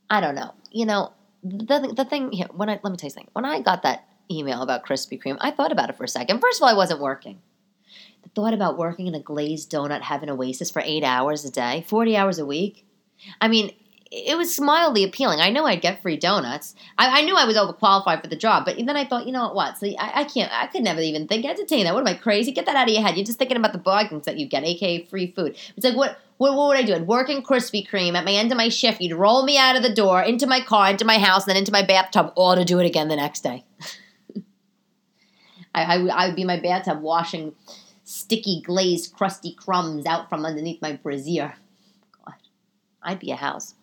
I 0.08 0.20
don't 0.20 0.36
know. 0.36 0.54
You 0.70 0.86
know, 0.86 1.12
the 1.42 1.92
the 1.96 2.04
thing 2.04 2.30
here. 2.30 2.46
When 2.52 2.70
I 2.70 2.78
let 2.82 2.90
me 2.90 2.96
tell 2.96 3.08
you 3.08 3.10
something. 3.10 3.30
When 3.32 3.44
I 3.44 3.60
got 3.60 3.82
that 3.82 4.06
email 4.30 4.62
about 4.62 4.86
Krispy 4.86 5.20
Kreme, 5.20 5.36
I 5.40 5.50
thought 5.50 5.72
about 5.72 5.90
it 5.90 5.96
for 5.96 6.04
a 6.04 6.08
second. 6.08 6.40
First 6.40 6.60
of 6.60 6.62
all, 6.62 6.68
I 6.68 6.74
wasn't 6.74 7.00
working. 7.00 7.40
The 8.22 8.28
thought 8.28 8.54
about 8.54 8.78
working 8.78 9.08
in 9.08 9.16
a 9.16 9.20
glazed 9.20 9.72
donut, 9.72 10.02
having 10.02 10.30
Oasis 10.30 10.70
for 10.70 10.80
eight 10.84 11.02
hours 11.02 11.44
a 11.44 11.50
day, 11.50 11.84
forty 11.88 12.16
hours 12.16 12.38
a 12.38 12.46
week. 12.46 12.86
I 13.40 13.48
mean, 13.48 13.72
it 14.10 14.36
was 14.36 14.60
mildly 14.60 15.04
appealing. 15.04 15.40
I 15.40 15.50
know 15.50 15.66
I'd 15.66 15.82
get 15.82 16.02
free 16.02 16.16
donuts. 16.16 16.74
I, 16.98 17.20
I, 17.20 17.22
knew 17.22 17.36
I 17.36 17.44
was 17.44 17.56
overqualified 17.56 18.20
for 18.20 18.26
the 18.26 18.34
job, 18.34 18.64
but 18.64 18.76
then 18.76 18.96
I 18.96 19.04
thought, 19.04 19.24
you 19.24 19.32
know 19.32 19.52
what? 19.52 19.78
So 19.78 19.86
I, 19.86 20.22
I, 20.22 20.24
can't. 20.24 20.50
I 20.52 20.66
could 20.66 20.82
never 20.82 21.00
even 21.00 21.28
think 21.28 21.44
entertain 21.44 21.84
that. 21.84 21.94
What 21.94 22.00
am 22.00 22.08
I 22.08 22.14
crazy? 22.14 22.50
Get 22.50 22.66
that 22.66 22.74
out 22.74 22.88
of 22.88 22.92
your 22.92 23.02
head. 23.02 23.16
You're 23.16 23.24
just 23.24 23.38
thinking 23.38 23.56
about 23.56 23.72
the 23.72 23.78
bargains 23.78 24.24
that 24.24 24.36
you 24.36 24.48
get, 24.48 24.64
aka 24.64 25.06
free 25.06 25.32
food. 25.32 25.56
It's 25.76 25.84
like 25.84 25.96
what? 25.96 26.18
What, 26.38 26.56
what 26.56 26.68
would 26.68 26.78
I 26.78 26.82
do? 26.82 26.94
I'd 26.94 27.06
work 27.06 27.28
in 27.28 27.42
Krispy 27.42 27.86
Kreme 27.86 28.14
at 28.14 28.24
my 28.24 28.32
end 28.32 28.50
of 28.50 28.56
my 28.56 28.70
shift. 28.70 29.02
You'd 29.02 29.14
roll 29.14 29.44
me 29.44 29.58
out 29.58 29.76
of 29.76 29.82
the 29.82 29.94
door 29.94 30.22
into 30.22 30.46
my 30.46 30.62
car, 30.62 30.88
into 30.88 31.04
my 31.04 31.18
house, 31.18 31.42
and 31.42 31.50
then 31.50 31.58
into 31.58 31.70
my 31.70 31.84
bathtub, 31.84 32.32
all 32.34 32.54
to 32.54 32.64
do 32.64 32.78
it 32.78 32.86
again 32.86 33.08
the 33.08 33.16
next 33.16 33.42
day. 33.42 33.62
I, 35.74 35.82
I, 35.82 36.06
I 36.06 36.26
would 36.26 36.36
be 36.36 36.40
in 36.40 36.46
my 36.46 36.58
bathtub 36.58 37.02
washing 37.02 37.54
sticky, 38.04 38.62
glazed, 38.62 39.12
crusty 39.12 39.52
crumbs 39.52 40.06
out 40.06 40.30
from 40.30 40.46
underneath 40.46 40.80
my 40.80 40.94
brassiere. 40.94 41.56
God, 42.24 42.36
I'd 43.02 43.20
be 43.20 43.32
a 43.32 43.36
house. 43.36 43.74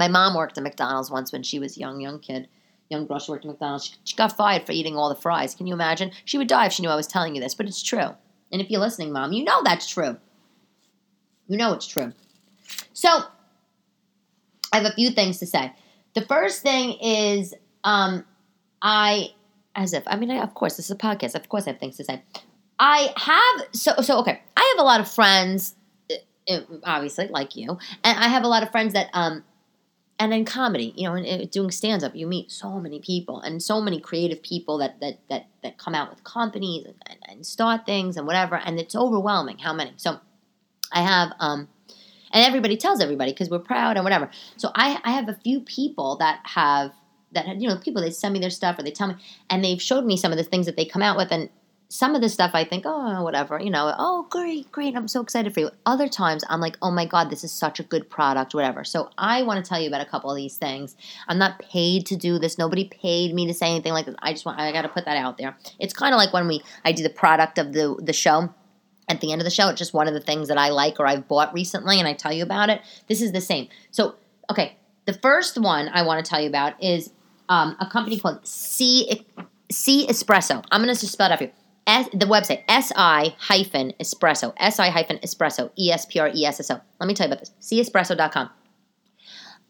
My 0.00 0.08
mom 0.08 0.34
worked 0.34 0.56
at 0.56 0.64
McDonald's 0.64 1.10
once 1.10 1.30
when 1.30 1.42
she 1.42 1.58
was 1.58 1.76
young, 1.76 2.00
young 2.00 2.20
kid. 2.20 2.48
Young 2.88 3.06
girl, 3.06 3.18
she 3.18 3.30
worked 3.30 3.44
at 3.44 3.50
McDonald's. 3.50 3.84
She, 3.84 3.94
she 4.04 4.16
got 4.16 4.34
fired 4.34 4.64
for 4.64 4.72
eating 4.72 4.96
all 4.96 5.10
the 5.10 5.14
fries. 5.14 5.54
Can 5.54 5.66
you 5.66 5.74
imagine? 5.74 6.10
She 6.24 6.38
would 6.38 6.48
die 6.48 6.64
if 6.64 6.72
she 6.72 6.82
knew 6.82 6.88
I 6.88 6.96
was 6.96 7.06
telling 7.06 7.34
you 7.34 7.42
this, 7.42 7.54
but 7.54 7.66
it's 7.66 7.82
true. 7.82 8.16
And 8.50 8.62
if 8.62 8.70
you're 8.70 8.80
listening, 8.80 9.12
mom, 9.12 9.34
you 9.34 9.44
know 9.44 9.62
that's 9.62 9.86
true. 9.86 10.16
You 11.48 11.58
know 11.58 11.74
it's 11.74 11.86
true. 11.86 12.14
So, 12.94 13.24
I 14.72 14.78
have 14.78 14.86
a 14.86 14.94
few 14.94 15.10
things 15.10 15.38
to 15.40 15.46
say. 15.46 15.70
The 16.14 16.22
first 16.22 16.62
thing 16.62 16.96
is, 17.02 17.52
um, 17.84 18.24
I, 18.80 19.34
as 19.74 19.92
if, 19.92 20.02
I 20.06 20.16
mean, 20.16 20.30
I, 20.30 20.42
of 20.42 20.54
course, 20.54 20.78
this 20.78 20.86
is 20.86 20.92
a 20.92 20.96
podcast. 20.96 21.34
Of 21.34 21.50
course, 21.50 21.66
I 21.66 21.72
have 21.72 21.78
things 21.78 21.98
to 21.98 22.04
say. 22.04 22.22
I 22.78 23.12
have, 23.18 23.68
so, 23.74 23.92
so, 24.00 24.18
okay, 24.20 24.40
I 24.56 24.74
have 24.74 24.82
a 24.82 24.86
lot 24.86 25.00
of 25.00 25.10
friends, 25.10 25.74
uh, 26.10 26.60
obviously, 26.84 27.28
like 27.28 27.54
you, 27.54 27.76
and 28.02 28.18
I 28.18 28.28
have 28.28 28.44
a 28.44 28.48
lot 28.48 28.62
of 28.62 28.70
friends 28.70 28.94
that, 28.94 29.10
um, 29.12 29.44
and 30.20 30.34
in 30.34 30.44
comedy, 30.44 30.92
you 30.96 31.08
know, 31.08 31.44
doing 31.46 31.70
stand 31.70 32.04
up, 32.04 32.14
you 32.14 32.26
meet 32.26 32.52
so 32.52 32.78
many 32.78 33.00
people 33.00 33.40
and 33.40 33.62
so 33.62 33.80
many 33.80 33.98
creative 33.98 34.42
people 34.42 34.76
that 34.78 35.00
that 35.00 35.18
that 35.30 35.46
that 35.62 35.78
come 35.78 35.94
out 35.94 36.10
with 36.10 36.22
companies 36.22 36.84
and, 36.84 36.94
and, 37.06 37.18
and 37.26 37.46
start 37.46 37.86
things 37.86 38.18
and 38.18 38.26
whatever, 38.26 38.56
and 38.56 38.78
it's 38.78 38.94
overwhelming 38.94 39.58
how 39.58 39.72
many. 39.72 39.94
So 39.96 40.20
I 40.92 41.00
have 41.00 41.32
um 41.40 41.68
and 42.32 42.44
everybody 42.44 42.76
tells 42.76 43.00
everybody 43.00 43.32
because 43.32 43.48
we're 43.48 43.60
proud 43.60 43.96
and 43.96 44.04
whatever. 44.04 44.30
So 44.58 44.70
I 44.74 45.00
I 45.02 45.12
have 45.12 45.30
a 45.30 45.34
few 45.34 45.62
people 45.62 46.16
that 46.18 46.40
have 46.44 46.92
that 47.32 47.58
you 47.58 47.66
know 47.66 47.78
people 47.78 48.02
they 48.02 48.10
send 48.10 48.34
me 48.34 48.40
their 48.40 48.50
stuff 48.50 48.78
or 48.78 48.82
they 48.82 48.90
tell 48.90 49.08
me 49.08 49.14
and 49.48 49.64
they've 49.64 49.80
showed 49.80 50.04
me 50.04 50.18
some 50.18 50.32
of 50.32 50.38
the 50.38 50.44
things 50.44 50.66
that 50.66 50.76
they 50.76 50.84
come 50.84 51.02
out 51.02 51.16
with 51.16 51.32
and 51.32 51.48
some 51.92 52.14
of 52.14 52.20
the 52.20 52.28
stuff 52.28 52.52
I 52.54 52.62
think, 52.62 52.84
oh, 52.86 53.20
whatever, 53.24 53.58
you 53.60 53.68
know, 53.68 53.92
oh, 53.98 54.24
great, 54.30 54.70
great, 54.70 54.94
I'm 54.94 55.08
so 55.08 55.20
excited 55.20 55.52
for 55.52 55.58
you. 55.58 55.70
Other 55.84 56.06
times 56.06 56.44
I'm 56.48 56.60
like, 56.60 56.78
oh 56.80 56.92
my 56.92 57.04
God, 57.04 57.30
this 57.30 57.42
is 57.42 57.50
such 57.50 57.80
a 57.80 57.82
good 57.82 58.08
product, 58.08 58.54
whatever. 58.54 58.84
So 58.84 59.10
I 59.18 59.42
want 59.42 59.62
to 59.62 59.68
tell 59.68 59.80
you 59.80 59.88
about 59.88 60.00
a 60.00 60.08
couple 60.08 60.30
of 60.30 60.36
these 60.36 60.56
things. 60.56 60.96
I'm 61.26 61.36
not 61.36 61.58
paid 61.58 62.06
to 62.06 62.16
do 62.16 62.38
this. 62.38 62.58
Nobody 62.58 62.84
paid 62.84 63.34
me 63.34 63.48
to 63.48 63.52
say 63.52 63.66
anything 63.66 63.92
like 63.92 64.06
this. 64.06 64.14
I 64.20 64.32
just 64.32 64.46
want, 64.46 64.60
I 64.60 64.70
got 64.70 64.82
to 64.82 64.88
put 64.88 65.04
that 65.04 65.16
out 65.16 65.36
there. 65.36 65.56
It's 65.80 65.92
kind 65.92 66.14
of 66.14 66.18
like 66.18 66.32
when 66.32 66.46
we, 66.46 66.62
I 66.84 66.92
do 66.92 67.02
the 67.02 67.10
product 67.10 67.58
of 67.58 67.72
the, 67.72 67.96
the 68.00 68.12
show. 68.12 68.54
At 69.08 69.20
the 69.20 69.32
end 69.32 69.40
of 69.40 69.44
the 69.44 69.50
show, 69.50 69.68
it's 69.68 69.78
just 69.80 69.92
one 69.92 70.06
of 70.06 70.14
the 70.14 70.20
things 70.20 70.46
that 70.46 70.58
I 70.58 70.68
like 70.68 71.00
or 71.00 71.08
I've 71.08 71.26
bought 71.26 71.52
recently 71.52 71.98
and 71.98 72.06
I 72.06 72.12
tell 72.12 72.32
you 72.32 72.44
about 72.44 72.70
it. 72.70 72.82
This 73.08 73.20
is 73.20 73.32
the 73.32 73.40
same. 73.40 73.66
So, 73.90 74.14
okay, 74.48 74.76
the 75.06 75.14
first 75.14 75.58
one 75.58 75.88
I 75.88 76.02
want 76.02 76.24
to 76.24 76.30
tell 76.30 76.40
you 76.40 76.48
about 76.48 76.80
is 76.80 77.10
um, 77.48 77.76
a 77.80 77.86
company 77.86 78.20
called 78.20 78.46
Si, 78.46 79.26
Si 79.72 80.06
Espresso. 80.06 80.64
I'm 80.70 80.80
going 80.80 80.94
to 80.94 81.00
just 81.00 81.12
spell 81.12 81.26
it 81.26 81.32
out 81.32 81.38
for 81.38 81.44
you. 81.46 81.50
S, 81.90 82.08
the 82.12 82.26
website, 82.26 82.62
SI 82.68 83.34
hyphen 83.38 83.92
espresso, 83.98 84.54
SI 84.60 84.90
hyphen 84.90 85.18
espresso, 85.18 85.72
E 85.76 85.90
S 85.90 86.06
P 86.06 86.20
R 86.20 86.30
E 86.32 86.44
S 86.44 86.60
S 86.60 86.70
O. 86.70 86.80
Let 87.00 87.06
me 87.08 87.14
tell 87.14 87.26
you 87.26 87.32
about 87.32 87.40
this. 87.40 87.52
Espresso.com. 87.60 88.48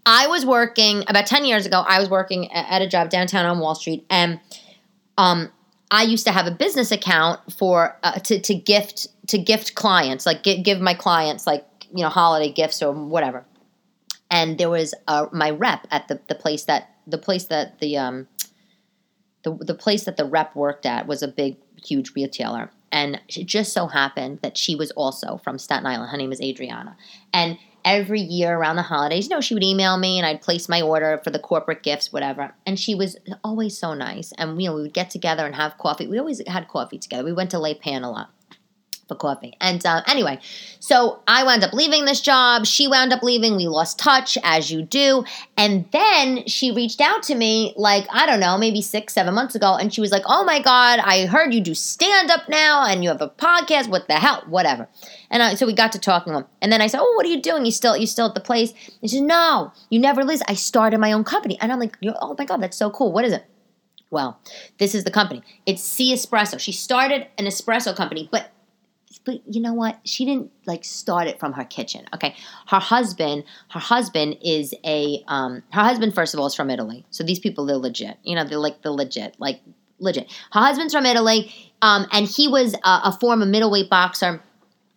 I 0.04 0.26
was 0.26 0.44
working 0.44 1.04
about 1.08 1.26
10 1.26 1.46
years 1.46 1.64
ago, 1.64 1.82
I 1.86 1.98
was 1.98 2.10
working 2.10 2.52
at 2.52 2.82
a 2.82 2.86
job 2.86 3.08
downtown 3.08 3.46
on 3.46 3.58
Wall 3.58 3.74
Street, 3.74 4.04
and 4.10 4.38
um, 5.16 5.50
I 5.90 6.02
used 6.02 6.26
to 6.26 6.32
have 6.32 6.46
a 6.46 6.50
business 6.50 6.92
account 6.92 7.40
for 7.52 7.98
uh, 8.02 8.12
to, 8.12 8.38
to 8.38 8.54
gift 8.54 9.08
to 9.28 9.38
gift 9.38 9.74
clients, 9.74 10.26
like 10.26 10.42
give, 10.42 10.62
give 10.62 10.80
my 10.80 10.92
clients 10.94 11.46
like 11.46 11.66
you 11.90 12.02
know 12.02 12.10
holiday 12.10 12.52
gifts 12.52 12.82
or 12.82 12.92
whatever. 12.92 13.46
And 14.30 14.58
there 14.58 14.68
was 14.68 14.94
uh, 15.08 15.26
my 15.32 15.50
rep 15.50 15.86
at 15.90 16.08
the, 16.08 16.20
the 16.28 16.34
place 16.34 16.64
that 16.64 16.90
the 17.06 17.18
place 17.18 17.44
that 17.46 17.78
the 17.80 17.96
um 17.96 18.28
the 19.42 19.54
the 19.54 19.74
place 19.74 20.04
that 20.04 20.16
the 20.16 20.24
rep 20.24 20.54
worked 20.54 20.84
at 20.86 21.06
was 21.06 21.22
a 21.22 21.28
big 21.28 21.56
huge 21.84 22.14
retailer. 22.14 22.70
And 22.92 23.20
it 23.28 23.46
just 23.46 23.72
so 23.72 23.86
happened 23.86 24.40
that 24.42 24.56
she 24.56 24.74
was 24.74 24.90
also 24.92 25.40
from 25.44 25.58
Staten 25.58 25.86
Island. 25.86 26.10
Her 26.10 26.16
name 26.16 26.32
is 26.32 26.40
Adriana. 26.40 26.96
And 27.32 27.58
every 27.84 28.20
year 28.20 28.56
around 28.56 28.76
the 28.76 28.82
holidays, 28.82 29.28
you 29.28 29.34
know, 29.34 29.40
she 29.40 29.54
would 29.54 29.62
email 29.62 29.96
me 29.96 30.18
and 30.18 30.26
I'd 30.26 30.42
place 30.42 30.68
my 30.68 30.82
order 30.82 31.20
for 31.22 31.30
the 31.30 31.38
corporate 31.38 31.82
gifts, 31.82 32.12
whatever. 32.12 32.54
And 32.66 32.78
she 32.78 32.94
was 32.94 33.16
always 33.44 33.78
so 33.78 33.94
nice. 33.94 34.32
And, 34.38 34.60
you 34.60 34.68
know, 34.68 34.74
we 34.74 34.82
would 34.82 34.94
get 34.94 35.10
together 35.10 35.46
and 35.46 35.54
have 35.54 35.78
coffee. 35.78 36.08
We 36.08 36.18
always 36.18 36.46
had 36.46 36.68
coffee 36.68 36.98
together. 36.98 37.24
We 37.24 37.32
went 37.32 37.50
to 37.52 37.58
Le 37.58 37.74
Pan 37.74 38.02
a 38.02 38.10
lot 38.10 38.30
for 39.10 39.16
coffee. 39.16 39.56
And 39.60 39.84
uh, 39.84 40.02
anyway, 40.06 40.38
so 40.78 41.20
I 41.26 41.42
wound 41.42 41.64
up 41.64 41.72
leaving 41.72 42.04
this 42.04 42.20
job. 42.20 42.64
She 42.64 42.86
wound 42.86 43.12
up 43.12 43.24
leaving. 43.24 43.56
We 43.56 43.66
lost 43.66 43.98
touch, 43.98 44.38
as 44.44 44.70
you 44.70 44.82
do. 44.82 45.24
And 45.56 45.84
then 45.90 46.46
she 46.46 46.70
reached 46.70 47.00
out 47.00 47.24
to 47.24 47.34
me, 47.34 47.74
like, 47.76 48.06
I 48.10 48.24
don't 48.24 48.38
know, 48.38 48.56
maybe 48.56 48.80
six, 48.80 49.12
seven 49.12 49.34
months 49.34 49.56
ago. 49.56 49.74
And 49.74 49.92
she 49.92 50.00
was 50.00 50.12
like, 50.12 50.22
Oh 50.26 50.44
my 50.44 50.62
God, 50.62 51.00
I 51.00 51.26
heard 51.26 51.52
you 51.52 51.60
do 51.60 51.74
stand 51.74 52.30
up 52.30 52.48
now 52.48 52.86
and 52.86 53.02
you 53.02 53.10
have 53.10 53.20
a 53.20 53.28
podcast. 53.28 53.88
What 53.88 54.06
the 54.06 54.14
hell? 54.14 54.44
Whatever. 54.46 54.88
And 55.28 55.42
I, 55.42 55.54
so 55.54 55.66
we 55.66 55.74
got 55.74 55.92
to 55.92 55.98
talking. 55.98 56.32
And 56.62 56.72
then 56.72 56.80
I 56.80 56.86
said, 56.86 57.00
Oh, 57.00 57.12
what 57.16 57.26
are 57.26 57.30
you 57.30 57.42
doing? 57.42 57.66
You 57.66 57.72
still, 57.72 57.96
you 57.96 58.06
still 58.06 58.26
at 58.26 58.34
the 58.34 58.40
place? 58.40 58.72
And 59.02 59.10
she 59.10 59.16
said, 59.16 59.26
No, 59.26 59.72
you 59.90 59.98
never 59.98 60.24
lose. 60.24 60.40
I 60.46 60.54
started 60.54 60.98
my 60.98 61.12
own 61.12 61.24
company. 61.24 61.58
And 61.60 61.72
I'm 61.72 61.80
like, 61.80 61.98
Oh 62.04 62.36
my 62.38 62.44
God, 62.44 62.62
that's 62.62 62.76
so 62.76 62.90
cool. 62.90 63.12
What 63.12 63.24
is 63.24 63.32
it? 63.32 63.44
Well, 64.10 64.40
this 64.78 64.94
is 64.94 65.04
the 65.04 65.10
company. 65.10 65.42
It's 65.66 65.82
Si 65.82 66.12
Espresso. 66.12 66.58
She 66.58 66.72
started 66.72 67.28
an 67.38 67.46
espresso 67.46 67.94
company, 67.94 68.28
but 68.30 68.50
but 69.18 69.40
you 69.46 69.60
know 69.60 69.74
what? 69.74 69.98
She 70.04 70.24
didn't 70.24 70.50
like 70.66 70.84
start 70.84 71.26
it 71.26 71.40
from 71.40 71.54
her 71.54 71.64
kitchen. 71.64 72.06
Okay, 72.14 72.34
her 72.68 72.78
husband, 72.78 73.44
her 73.70 73.80
husband 73.80 74.36
is 74.42 74.74
a 74.84 75.22
um, 75.26 75.62
her 75.72 75.82
husband 75.82 76.14
first 76.14 76.32
of 76.32 76.40
all 76.40 76.46
is 76.46 76.54
from 76.54 76.70
Italy. 76.70 77.04
So 77.10 77.24
these 77.24 77.40
people 77.40 77.66
they're 77.66 77.76
legit. 77.76 78.18
You 78.22 78.36
know, 78.36 78.44
they're 78.44 78.58
like 78.58 78.82
the 78.82 78.92
legit, 78.92 79.34
like 79.38 79.60
legit. 79.98 80.30
Her 80.52 80.60
husband's 80.60 80.94
from 80.94 81.06
Italy, 81.06 81.52
um, 81.82 82.06
and 82.12 82.26
he 82.26 82.46
was 82.46 82.74
a, 82.74 83.00
a 83.04 83.18
former 83.20 83.46
middleweight 83.46 83.90
boxer 83.90 84.42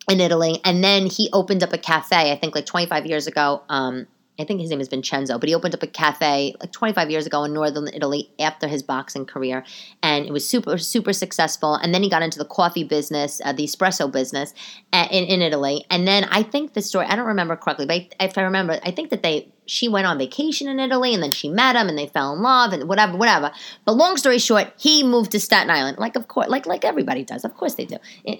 in 0.09 0.19
Italy, 0.19 0.59
and 0.63 0.83
then 0.83 1.07
he 1.07 1.29
opened 1.33 1.63
up 1.63 1.73
a 1.73 1.77
cafe. 1.77 2.31
I 2.31 2.35
think 2.35 2.53
like 2.55 2.65
25 2.65 3.05
years 3.05 3.27
ago. 3.27 3.63
Um, 3.69 4.07
I 4.39 4.45
think 4.45 4.61
his 4.61 4.71
name 4.71 4.81
is 4.81 4.87
Vincenzo, 4.87 5.37
but 5.37 5.47
he 5.47 5.53
opened 5.53 5.75
up 5.75 5.83
a 5.83 5.87
cafe 5.87 6.55
like 6.59 6.71
25 6.71 7.11
years 7.11 7.27
ago 7.27 7.43
in 7.43 7.53
northern 7.53 7.87
Italy 7.87 8.31
after 8.39 8.67
his 8.67 8.81
boxing 8.81 9.25
career, 9.25 9.63
and 10.01 10.25
it 10.25 10.31
was 10.31 10.47
super 10.47 10.77
super 10.77 11.13
successful. 11.13 11.75
And 11.75 11.93
then 11.93 12.01
he 12.01 12.09
got 12.09 12.23
into 12.23 12.39
the 12.39 12.45
coffee 12.45 12.83
business, 12.83 13.41
uh, 13.45 13.53
the 13.53 13.63
espresso 13.63 14.11
business, 14.11 14.53
uh, 14.91 15.07
in 15.11 15.25
in 15.25 15.41
Italy. 15.41 15.85
And 15.89 16.07
then 16.07 16.23
I 16.25 16.41
think 16.41 16.73
the 16.73 16.81
story 16.81 17.05
I 17.05 17.15
don't 17.15 17.27
remember 17.27 17.55
correctly, 17.55 17.85
but 17.85 18.15
if 18.19 18.37
I 18.37 18.41
remember, 18.41 18.79
I 18.83 18.91
think 18.91 19.11
that 19.11 19.21
they 19.21 19.49
she 19.65 19.87
went 19.87 20.07
on 20.07 20.17
vacation 20.17 20.67
in 20.67 20.79
Italy, 20.79 21.13
and 21.13 21.21
then 21.21 21.31
she 21.31 21.47
met 21.47 21.75
him, 21.75 21.87
and 21.87 21.97
they 21.97 22.07
fell 22.07 22.33
in 22.33 22.41
love, 22.41 22.73
and 22.73 22.89
whatever, 22.89 23.15
whatever. 23.15 23.51
But 23.85 23.93
long 23.93 24.17
story 24.17 24.39
short, 24.39 24.73
he 24.77 25.03
moved 25.03 25.31
to 25.31 25.39
Staten 25.39 25.69
Island, 25.69 25.99
like 25.99 26.15
of 26.15 26.27
course, 26.27 26.49
like 26.49 26.65
like 26.65 26.83
everybody 26.83 27.23
does, 27.23 27.45
of 27.45 27.53
course 27.55 27.75
they 27.75 27.85
do. 27.85 27.97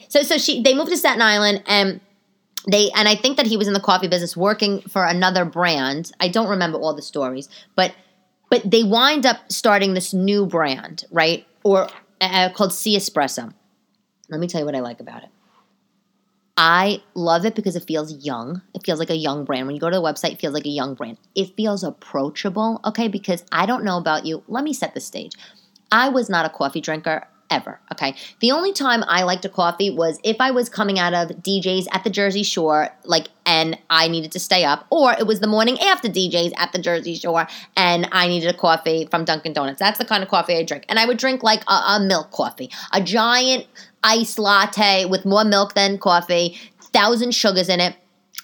So 0.09 0.23
so 0.23 0.39
she 0.39 0.63
they 0.63 0.73
moved 0.73 0.89
to 0.89 0.97
Staten 0.97 1.21
Island 1.21 1.63
and 1.67 2.01
they 2.67 2.89
and 2.91 3.07
I 3.07 3.15
think 3.15 3.37
that 3.37 3.45
he 3.45 3.57
was 3.57 3.67
in 3.67 3.73
the 3.73 3.79
coffee 3.79 4.07
business 4.07 4.37
working 4.37 4.81
for 4.81 5.05
another 5.05 5.45
brand. 5.45 6.11
I 6.19 6.27
don't 6.27 6.49
remember 6.49 6.77
all 6.77 6.93
the 6.93 7.01
stories, 7.01 7.49
but 7.75 7.93
but 8.49 8.69
they 8.69 8.83
wind 8.83 9.25
up 9.25 9.51
starting 9.51 9.93
this 9.93 10.13
new 10.13 10.45
brand, 10.45 11.05
right? 11.11 11.45
Or 11.63 11.89
uh, 12.21 12.49
called 12.53 12.73
Si 12.73 12.95
Espresso. 12.95 13.53
Let 14.29 14.39
me 14.39 14.47
tell 14.47 14.61
you 14.61 14.65
what 14.65 14.75
I 14.75 14.79
like 14.79 14.99
about 14.99 15.23
it. 15.23 15.29
I 16.55 17.01
love 17.15 17.45
it 17.45 17.55
because 17.55 17.75
it 17.75 17.83
feels 17.83 18.23
young. 18.23 18.61
It 18.75 18.85
feels 18.85 18.99
like 18.99 19.09
a 19.09 19.15
young 19.15 19.43
brand. 19.43 19.65
When 19.65 19.75
you 19.75 19.81
go 19.81 19.89
to 19.89 19.95
the 19.95 20.03
website, 20.03 20.33
it 20.33 20.39
feels 20.39 20.53
like 20.53 20.67
a 20.67 20.69
young 20.69 20.93
brand. 20.93 21.17
It 21.33 21.55
feels 21.55 21.83
approachable, 21.83 22.79
okay? 22.85 23.07
Because 23.07 23.43
I 23.51 23.65
don't 23.65 23.83
know 23.83 23.97
about 23.97 24.25
you. 24.25 24.43
Let 24.47 24.63
me 24.63 24.71
set 24.71 24.93
the 24.93 25.01
stage. 25.01 25.33
I 25.91 26.09
was 26.09 26.29
not 26.29 26.45
a 26.45 26.49
coffee 26.49 26.81
drinker 26.81 27.27
ever. 27.49 27.79
Okay. 27.91 28.15
The 28.39 28.51
only 28.51 28.73
time 28.73 29.03
I 29.07 29.23
liked 29.23 29.45
a 29.45 29.49
coffee 29.49 29.89
was 29.89 30.19
if 30.23 30.37
I 30.39 30.51
was 30.51 30.69
coming 30.69 30.99
out 30.99 31.13
of 31.13 31.43
D'Jais 31.43 31.85
at 31.91 32.03
the 32.03 32.09
Jersey 32.09 32.43
Shore, 32.43 32.89
like, 33.03 33.27
and 33.45 33.77
I 33.89 34.07
needed 34.07 34.31
to 34.33 34.39
stay 34.39 34.63
up, 34.63 34.85
or 34.89 35.13
it 35.13 35.27
was 35.27 35.39
the 35.39 35.47
morning 35.47 35.79
after 35.79 36.07
D'Jais 36.07 36.53
at 36.57 36.71
the 36.71 36.79
Jersey 36.79 37.15
Shore 37.15 37.47
and 37.75 38.07
I 38.11 38.27
needed 38.27 38.53
a 38.53 38.57
coffee 38.57 39.07
from 39.09 39.25
Dunkin' 39.25 39.53
Donuts. 39.53 39.79
That's 39.79 39.97
the 39.97 40.05
kind 40.05 40.23
of 40.23 40.29
coffee 40.29 40.55
I 40.55 40.63
drink. 40.63 40.85
And 40.89 40.99
I 40.99 41.05
would 41.05 41.17
drink 41.17 41.43
like 41.43 41.63
a, 41.67 41.73
a 41.73 41.99
milk 41.99 42.31
coffee, 42.31 42.69
a 42.91 43.01
giant 43.01 43.67
iced 44.03 44.39
latte 44.39 45.05
with 45.05 45.25
more 45.25 45.43
milk 45.43 45.73
than 45.73 45.97
coffee, 45.97 46.57
thousand 46.93 47.33
sugars 47.33 47.69
in 47.69 47.79
it 47.79 47.95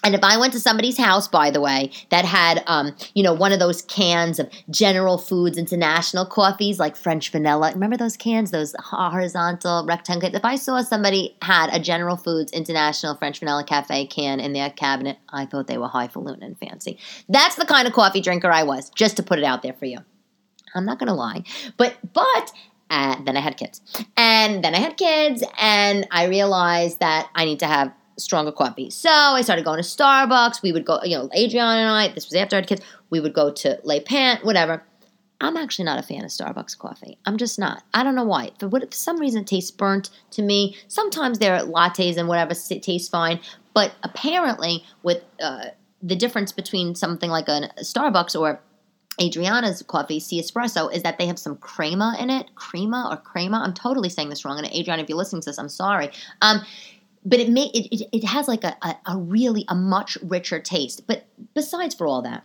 and 0.02 0.14
if 0.14 0.24
I 0.24 0.38
went 0.38 0.54
to 0.54 0.60
somebody's 0.60 0.96
house, 0.96 1.28
by 1.28 1.50
the 1.50 1.60
way, 1.60 1.90
that 2.08 2.24
had, 2.24 2.62
um, 2.66 2.96
you 3.14 3.22
know, 3.22 3.34
one 3.34 3.52
of 3.52 3.58
those 3.58 3.82
cans 3.82 4.38
of 4.38 4.50
General 4.70 5.18
Foods 5.18 5.58
International 5.58 6.24
coffees, 6.24 6.78
like 6.78 6.96
French 6.96 7.30
vanilla. 7.30 7.72
Remember 7.72 7.98
those 7.98 8.16
cans, 8.16 8.50
those 8.50 8.74
horizontal 8.78 9.84
rectangle? 9.86 10.34
If 10.34 10.44
I 10.44 10.56
saw 10.56 10.80
somebody 10.80 11.36
had 11.42 11.68
a 11.70 11.78
General 11.78 12.16
Foods 12.16 12.50
International 12.52 13.14
French 13.14 13.40
vanilla 13.40 13.64
cafe 13.64 14.06
can 14.06 14.40
in 14.40 14.54
their 14.54 14.70
cabinet, 14.70 15.18
I 15.28 15.44
thought 15.44 15.66
they 15.66 15.78
were 15.78 15.88
highfalutin 15.88 16.42
and 16.42 16.58
fancy. 16.58 16.98
That's 17.28 17.56
the 17.56 17.66
kind 17.66 17.86
of 17.86 17.92
coffee 17.92 18.22
drinker 18.22 18.50
I 18.50 18.62
was. 18.62 18.90
Just 18.90 19.16
to 19.18 19.22
put 19.22 19.38
it 19.38 19.44
out 19.44 19.62
there 19.62 19.74
for 19.74 19.84
you. 19.84 19.98
I'm 20.74 20.86
not 20.86 20.98
gonna 20.98 21.14
lie, 21.14 21.42
but 21.76 21.96
but 22.12 22.52
uh, 22.90 23.22
then 23.24 23.36
I 23.36 23.40
had 23.40 23.56
kids, 23.56 23.80
and 24.16 24.62
then 24.62 24.74
I 24.74 24.78
had 24.78 24.96
kids, 24.96 25.42
and 25.60 26.06
I 26.12 26.26
realized 26.26 27.00
that 27.00 27.28
I 27.34 27.44
need 27.44 27.58
to 27.60 27.66
have 27.66 27.92
stronger 28.20 28.52
coffee. 28.52 28.90
So 28.90 29.10
I 29.10 29.40
started 29.42 29.64
going 29.64 29.82
to 29.82 29.88
Starbucks. 29.88 30.62
We 30.62 30.72
would 30.72 30.84
go, 30.84 31.00
you 31.02 31.16
know, 31.16 31.28
Adriana 31.36 31.80
and 31.80 31.90
I, 31.90 32.08
this 32.08 32.26
was 32.26 32.34
after 32.34 32.56
I 32.56 32.60
had 32.60 32.68
kids, 32.68 32.82
we 33.10 33.20
would 33.20 33.34
go 33.34 33.52
to 33.52 33.80
Le 33.82 34.00
Pant, 34.00 34.44
whatever. 34.44 34.82
I'm 35.42 35.56
actually 35.56 35.86
not 35.86 35.98
a 35.98 36.02
fan 36.02 36.22
of 36.22 36.30
Starbucks 36.30 36.76
coffee. 36.78 37.18
I'm 37.24 37.38
just 37.38 37.58
not. 37.58 37.82
I 37.94 38.02
don't 38.02 38.14
know 38.14 38.24
why. 38.24 38.50
For, 38.58 38.68
what, 38.68 38.82
for 38.82 38.96
some 38.96 39.18
reason, 39.18 39.42
it 39.42 39.46
tastes 39.46 39.70
burnt 39.70 40.10
to 40.32 40.42
me. 40.42 40.76
Sometimes 40.88 41.38
their 41.38 41.60
lattes 41.60 42.18
and 42.18 42.28
whatever 42.28 42.54
taste 42.54 43.10
fine, 43.10 43.40
but 43.72 43.94
apparently, 44.02 44.84
with 45.02 45.22
uh, 45.42 45.66
the 46.02 46.16
difference 46.16 46.52
between 46.52 46.94
something 46.94 47.30
like 47.30 47.48
a 47.48 47.70
Starbucks 47.80 48.38
or 48.38 48.60
Adriana's 49.20 49.82
coffee, 49.82 50.20
Si 50.20 50.40
Espresso, 50.40 50.92
is 50.92 51.02
that 51.02 51.18
they 51.18 51.26
have 51.26 51.38
some 51.38 51.56
crema 51.56 52.16
in 52.18 52.30
it. 52.30 52.54
Crema 52.54 53.08
or 53.10 53.16
crema? 53.16 53.62
I'm 53.64 53.74
totally 53.74 54.08
saying 54.08 54.28
this 54.28 54.44
wrong. 54.44 54.58
And 54.58 54.66
Adriana, 54.66 55.02
if 55.02 55.08
you're 55.08 55.18
listening 55.18 55.42
to 55.42 55.50
this, 55.50 55.58
I'm 55.58 55.68
sorry. 55.68 56.10
Um, 56.42 56.60
but 57.24 57.38
it 57.38 57.48
may 57.48 57.66
it, 57.66 57.88
it, 57.92 58.08
it 58.12 58.24
has 58.24 58.48
like 58.48 58.64
a, 58.64 58.76
a, 58.82 58.96
a 59.06 59.16
really 59.18 59.64
a 59.68 59.74
much 59.74 60.16
richer 60.22 60.60
taste. 60.60 61.06
But 61.06 61.26
besides 61.54 61.94
for 61.94 62.06
all 62.06 62.22
that 62.22 62.44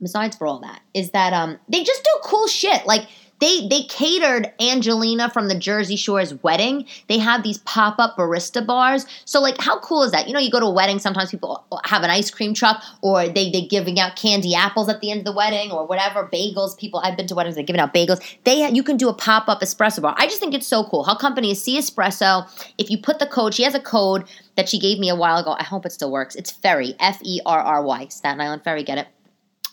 besides 0.00 0.36
for 0.36 0.46
all 0.46 0.58
that 0.60 0.82
is 0.92 1.10
that 1.12 1.32
um 1.32 1.58
they 1.68 1.82
just 1.82 2.02
do 2.02 2.10
cool 2.24 2.46
shit. 2.46 2.86
Like 2.86 3.08
they 3.40 3.66
they 3.68 3.82
catered 3.82 4.52
Angelina 4.60 5.30
from 5.30 5.48
the 5.48 5.54
Jersey 5.54 5.96
Shore's 5.96 6.34
wedding. 6.42 6.86
They 7.08 7.18
have 7.18 7.42
these 7.42 7.58
pop 7.58 7.98
up 7.98 8.16
barista 8.16 8.64
bars. 8.64 9.06
So 9.24 9.40
like, 9.40 9.60
how 9.60 9.80
cool 9.80 10.02
is 10.02 10.12
that? 10.12 10.26
You 10.26 10.34
know, 10.34 10.40
you 10.40 10.50
go 10.50 10.60
to 10.60 10.66
a 10.66 10.72
wedding. 10.72 10.98
Sometimes 10.98 11.30
people 11.30 11.64
have 11.84 12.02
an 12.02 12.10
ice 12.10 12.30
cream 12.30 12.54
truck, 12.54 12.82
or 13.02 13.28
they 13.28 13.50
they 13.50 13.66
giving 13.66 13.98
out 13.98 14.16
candy 14.16 14.54
apples 14.54 14.88
at 14.88 15.00
the 15.00 15.10
end 15.10 15.20
of 15.20 15.24
the 15.24 15.32
wedding, 15.32 15.72
or 15.72 15.86
whatever 15.86 16.28
bagels. 16.32 16.78
People 16.78 17.00
I've 17.00 17.16
been 17.16 17.26
to 17.26 17.34
weddings. 17.34 17.56
They're 17.56 17.64
giving 17.64 17.80
out 17.80 17.92
bagels. 17.92 18.20
They 18.44 18.68
you 18.70 18.82
can 18.82 18.96
do 18.96 19.08
a 19.08 19.14
pop 19.14 19.48
up 19.48 19.60
espresso 19.60 20.02
bar. 20.02 20.14
I 20.16 20.26
just 20.26 20.40
think 20.40 20.54
it's 20.54 20.66
so 20.66 20.84
cool. 20.84 21.04
how 21.04 21.14
company 21.14 21.50
is 21.50 21.62
Si 21.62 21.78
Espresso. 21.78 22.48
If 22.78 22.90
you 22.90 22.98
put 22.98 23.18
the 23.18 23.26
code, 23.26 23.54
she 23.54 23.64
has 23.64 23.74
a 23.74 23.80
code 23.80 24.24
that 24.56 24.68
she 24.68 24.78
gave 24.78 24.98
me 24.98 25.08
a 25.08 25.16
while 25.16 25.38
ago. 25.38 25.56
I 25.58 25.64
hope 25.64 25.84
it 25.86 25.92
still 25.92 26.10
works. 26.10 26.34
It's 26.34 26.50
Ferry 26.50 26.94
F 27.00 27.18
E 27.22 27.40
R 27.44 27.60
R 27.60 27.82
Y 27.82 28.08
Staten 28.08 28.40
Island 28.40 28.62
Ferry. 28.62 28.84
Get 28.84 28.98
it? 28.98 29.08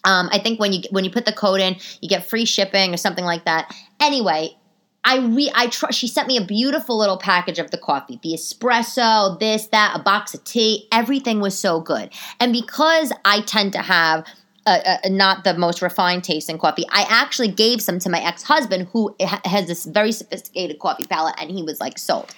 Um, 0.03 0.29
I 0.31 0.39
think 0.39 0.59
when 0.59 0.73
you 0.73 0.81
when 0.91 1.03
you 1.03 1.11
put 1.11 1.25
the 1.25 1.33
code 1.33 1.61
in, 1.61 1.75
you 2.01 2.09
get 2.09 2.25
free 2.25 2.45
shipping 2.45 2.93
or 2.93 2.97
something 2.97 3.25
like 3.25 3.45
that. 3.45 3.73
Anyway, 3.99 4.57
I 5.03 5.17
re 5.19 5.51
I 5.53 5.67
tr- 5.67 5.91
she 5.91 6.07
sent 6.07 6.27
me 6.27 6.37
a 6.37 6.45
beautiful 6.45 6.97
little 6.97 7.17
package 7.17 7.59
of 7.59 7.71
the 7.71 7.77
coffee, 7.77 8.19
the 8.21 8.33
espresso, 8.33 9.39
this 9.39 9.67
that, 9.67 9.93
a 9.95 9.99
box 9.99 10.33
of 10.33 10.43
tea. 10.43 10.87
Everything 10.91 11.39
was 11.39 11.57
so 11.57 11.79
good, 11.79 12.11
and 12.39 12.53
because 12.53 13.11
I 13.25 13.41
tend 13.41 13.73
to 13.73 13.79
have 13.79 14.25
a, 14.67 14.99
a, 15.03 15.09
not 15.09 15.43
the 15.43 15.55
most 15.55 15.81
refined 15.81 16.23
taste 16.23 16.49
in 16.49 16.59
coffee. 16.59 16.85
I 16.91 17.05
actually 17.09 17.47
gave 17.47 17.81
some 17.81 17.99
to 17.99 18.09
my 18.09 18.19
ex 18.19 18.43
husband 18.43 18.89
who 18.91 19.15
has 19.19 19.67
this 19.67 19.85
very 19.85 20.11
sophisticated 20.11 20.79
coffee 20.79 21.05
palate, 21.05 21.35
and 21.39 21.49
he 21.49 21.63
was 21.63 21.79
like 21.79 21.97
sold 21.97 22.33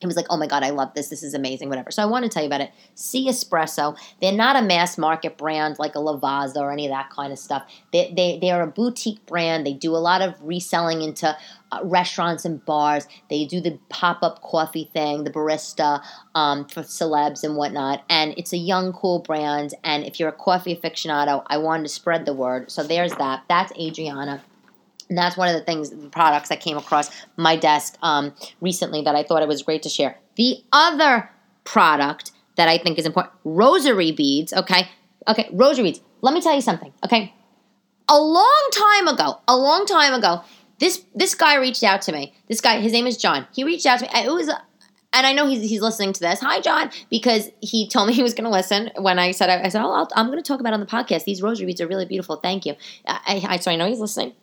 he 0.00 0.06
was 0.06 0.16
like, 0.16 0.26
oh 0.30 0.36
my 0.36 0.46
God, 0.46 0.62
I 0.62 0.70
love 0.70 0.94
this. 0.94 1.08
This 1.08 1.22
is 1.22 1.34
amazing, 1.34 1.68
whatever. 1.68 1.90
So 1.90 2.02
I 2.02 2.06
want 2.06 2.24
to 2.24 2.28
tell 2.28 2.42
you 2.42 2.48
about 2.48 2.60
it. 2.60 2.70
Si 2.94 3.28
Espresso. 3.28 3.96
They're 4.20 4.32
not 4.32 4.56
a 4.56 4.62
mass 4.62 4.96
market 4.96 5.36
brand 5.36 5.78
like 5.78 5.94
a 5.94 5.98
Lavazza 5.98 6.56
or 6.56 6.70
any 6.72 6.86
of 6.86 6.90
that 6.90 7.10
kind 7.10 7.32
of 7.32 7.38
stuff. 7.38 7.68
They, 7.92 8.12
they, 8.14 8.38
they 8.40 8.50
are 8.50 8.62
a 8.62 8.66
boutique 8.66 9.24
brand. 9.26 9.66
They 9.66 9.72
do 9.74 9.96
a 9.96 9.98
lot 9.98 10.22
of 10.22 10.34
reselling 10.40 11.02
into 11.02 11.36
uh, 11.72 11.80
restaurants 11.82 12.44
and 12.44 12.64
bars. 12.64 13.06
They 13.28 13.44
do 13.44 13.60
the 13.60 13.78
pop 13.88 14.22
up 14.22 14.40
coffee 14.42 14.88
thing, 14.92 15.24
the 15.24 15.30
barista 15.30 16.02
um, 16.34 16.66
for 16.66 16.82
celebs 16.82 17.42
and 17.42 17.56
whatnot. 17.56 18.04
And 18.08 18.34
it's 18.36 18.52
a 18.52 18.58
young, 18.58 18.92
cool 18.92 19.18
brand. 19.18 19.74
And 19.82 20.04
if 20.04 20.20
you're 20.20 20.28
a 20.28 20.32
coffee 20.32 20.76
aficionado, 20.76 21.42
I 21.46 21.58
wanted 21.58 21.84
to 21.84 21.88
spread 21.88 22.24
the 22.24 22.34
word. 22.34 22.70
So 22.70 22.82
there's 22.82 23.14
that. 23.16 23.44
That's 23.48 23.72
Adriana. 23.78 24.42
And 25.08 25.16
that's 25.16 25.36
one 25.36 25.48
of 25.48 25.54
the 25.54 25.62
things, 25.62 25.90
the 25.90 26.08
products 26.08 26.48
that 26.50 26.60
came 26.60 26.76
across 26.76 27.10
my 27.36 27.56
desk 27.56 27.96
um, 28.02 28.34
recently 28.60 29.02
that 29.02 29.14
I 29.14 29.22
thought 29.22 29.42
it 29.42 29.48
was 29.48 29.62
great 29.62 29.82
to 29.84 29.88
share. 29.88 30.18
The 30.36 30.62
other 30.72 31.30
product 31.64 32.32
that 32.56 32.68
I 32.68 32.78
think 32.78 32.98
is 32.98 33.06
important, 33.06 33.34
rosary 33.44 34.12
beads, 34.12 34.52
okay? 34.52 34.88
Okay, 35.26 35.48
rosary 35.52 35.84
beads. 35.84 36.00
Let 36.20 36.34
me 36.34 36.40
tell 36.40 36.54
you 36.54 36.60
something, 36.60 36.92
okay? 37.04 37.32
A 38.08 38.20
long 38.20 38.68
time 38.72 39.08
ago, 39.08 39.40
a 39.46 39.56
long 39.56 39.86
time 39.86 40.14
ago, 40.14 40.42
this 40.78 41.04
this 41.14 41.34
guy 41.34 41.56
reached 41.56 41.82
out 41.82 42.02
to 42.02 42.12
me. 42.12 42.32
This 42.48 42.60
guy, 42.60 42.80
his 42.80 42.92
name 42.92 43.06
is 43.06 43.16
John. 43.16 43.46
He 43.52 43.64
reached 43.64 43.84
out 43.84 43.98
to 43.98 44.04
me. 44.06 44.10
It 44.14 44.30
was 44.30 44.48
and 45.12 45.26
I 45.26 45.32
know 45.32 45.48
he's, 45.48 45.68
he's 45.68 45.80
listening 45.80 46.12
to 46.12 46.20
this. 46.20 46.40
Hi, 46.40 46.60
John, 46.60 46.90
because 47.10 47.50
he 47.60 47.88
told 47.88 48.08
me 48.08 48.14
he 48.14 48.22
was 48.22 48.34
going 48.34 48.44
to 48.44 48.50
listen 48.50 48.90
when 48.96 49.18
I 49.18 49.30
said 49.30 49.48
I, 49.50 49.68
said 49.68 49.82
oh, 49.82 50.06
i 50.14 50.20
am 50.20 50.26
going 50.26 50.38
to 50.38 50.46
talk 50.46 50.60
about 50.60 50.72
on 50.72 50.80
the 50.80 50.86
podcast. 50.86 51.24
These 51.24 51.42
rosary 51.42 51.66
beads 51.66 51.80
are 51.80 51.86
really 51.86 52.06
beautiful. 52.06 52.36
Thank 52.36 52.66
you. 52.66 52.74
I, 53.06 53.42
I, 53.48 53.56
so 53.56 53.70
I 53.70 53.76
know 53.76 53.86
he's 53.88 54.00
listening. 54.00 54.34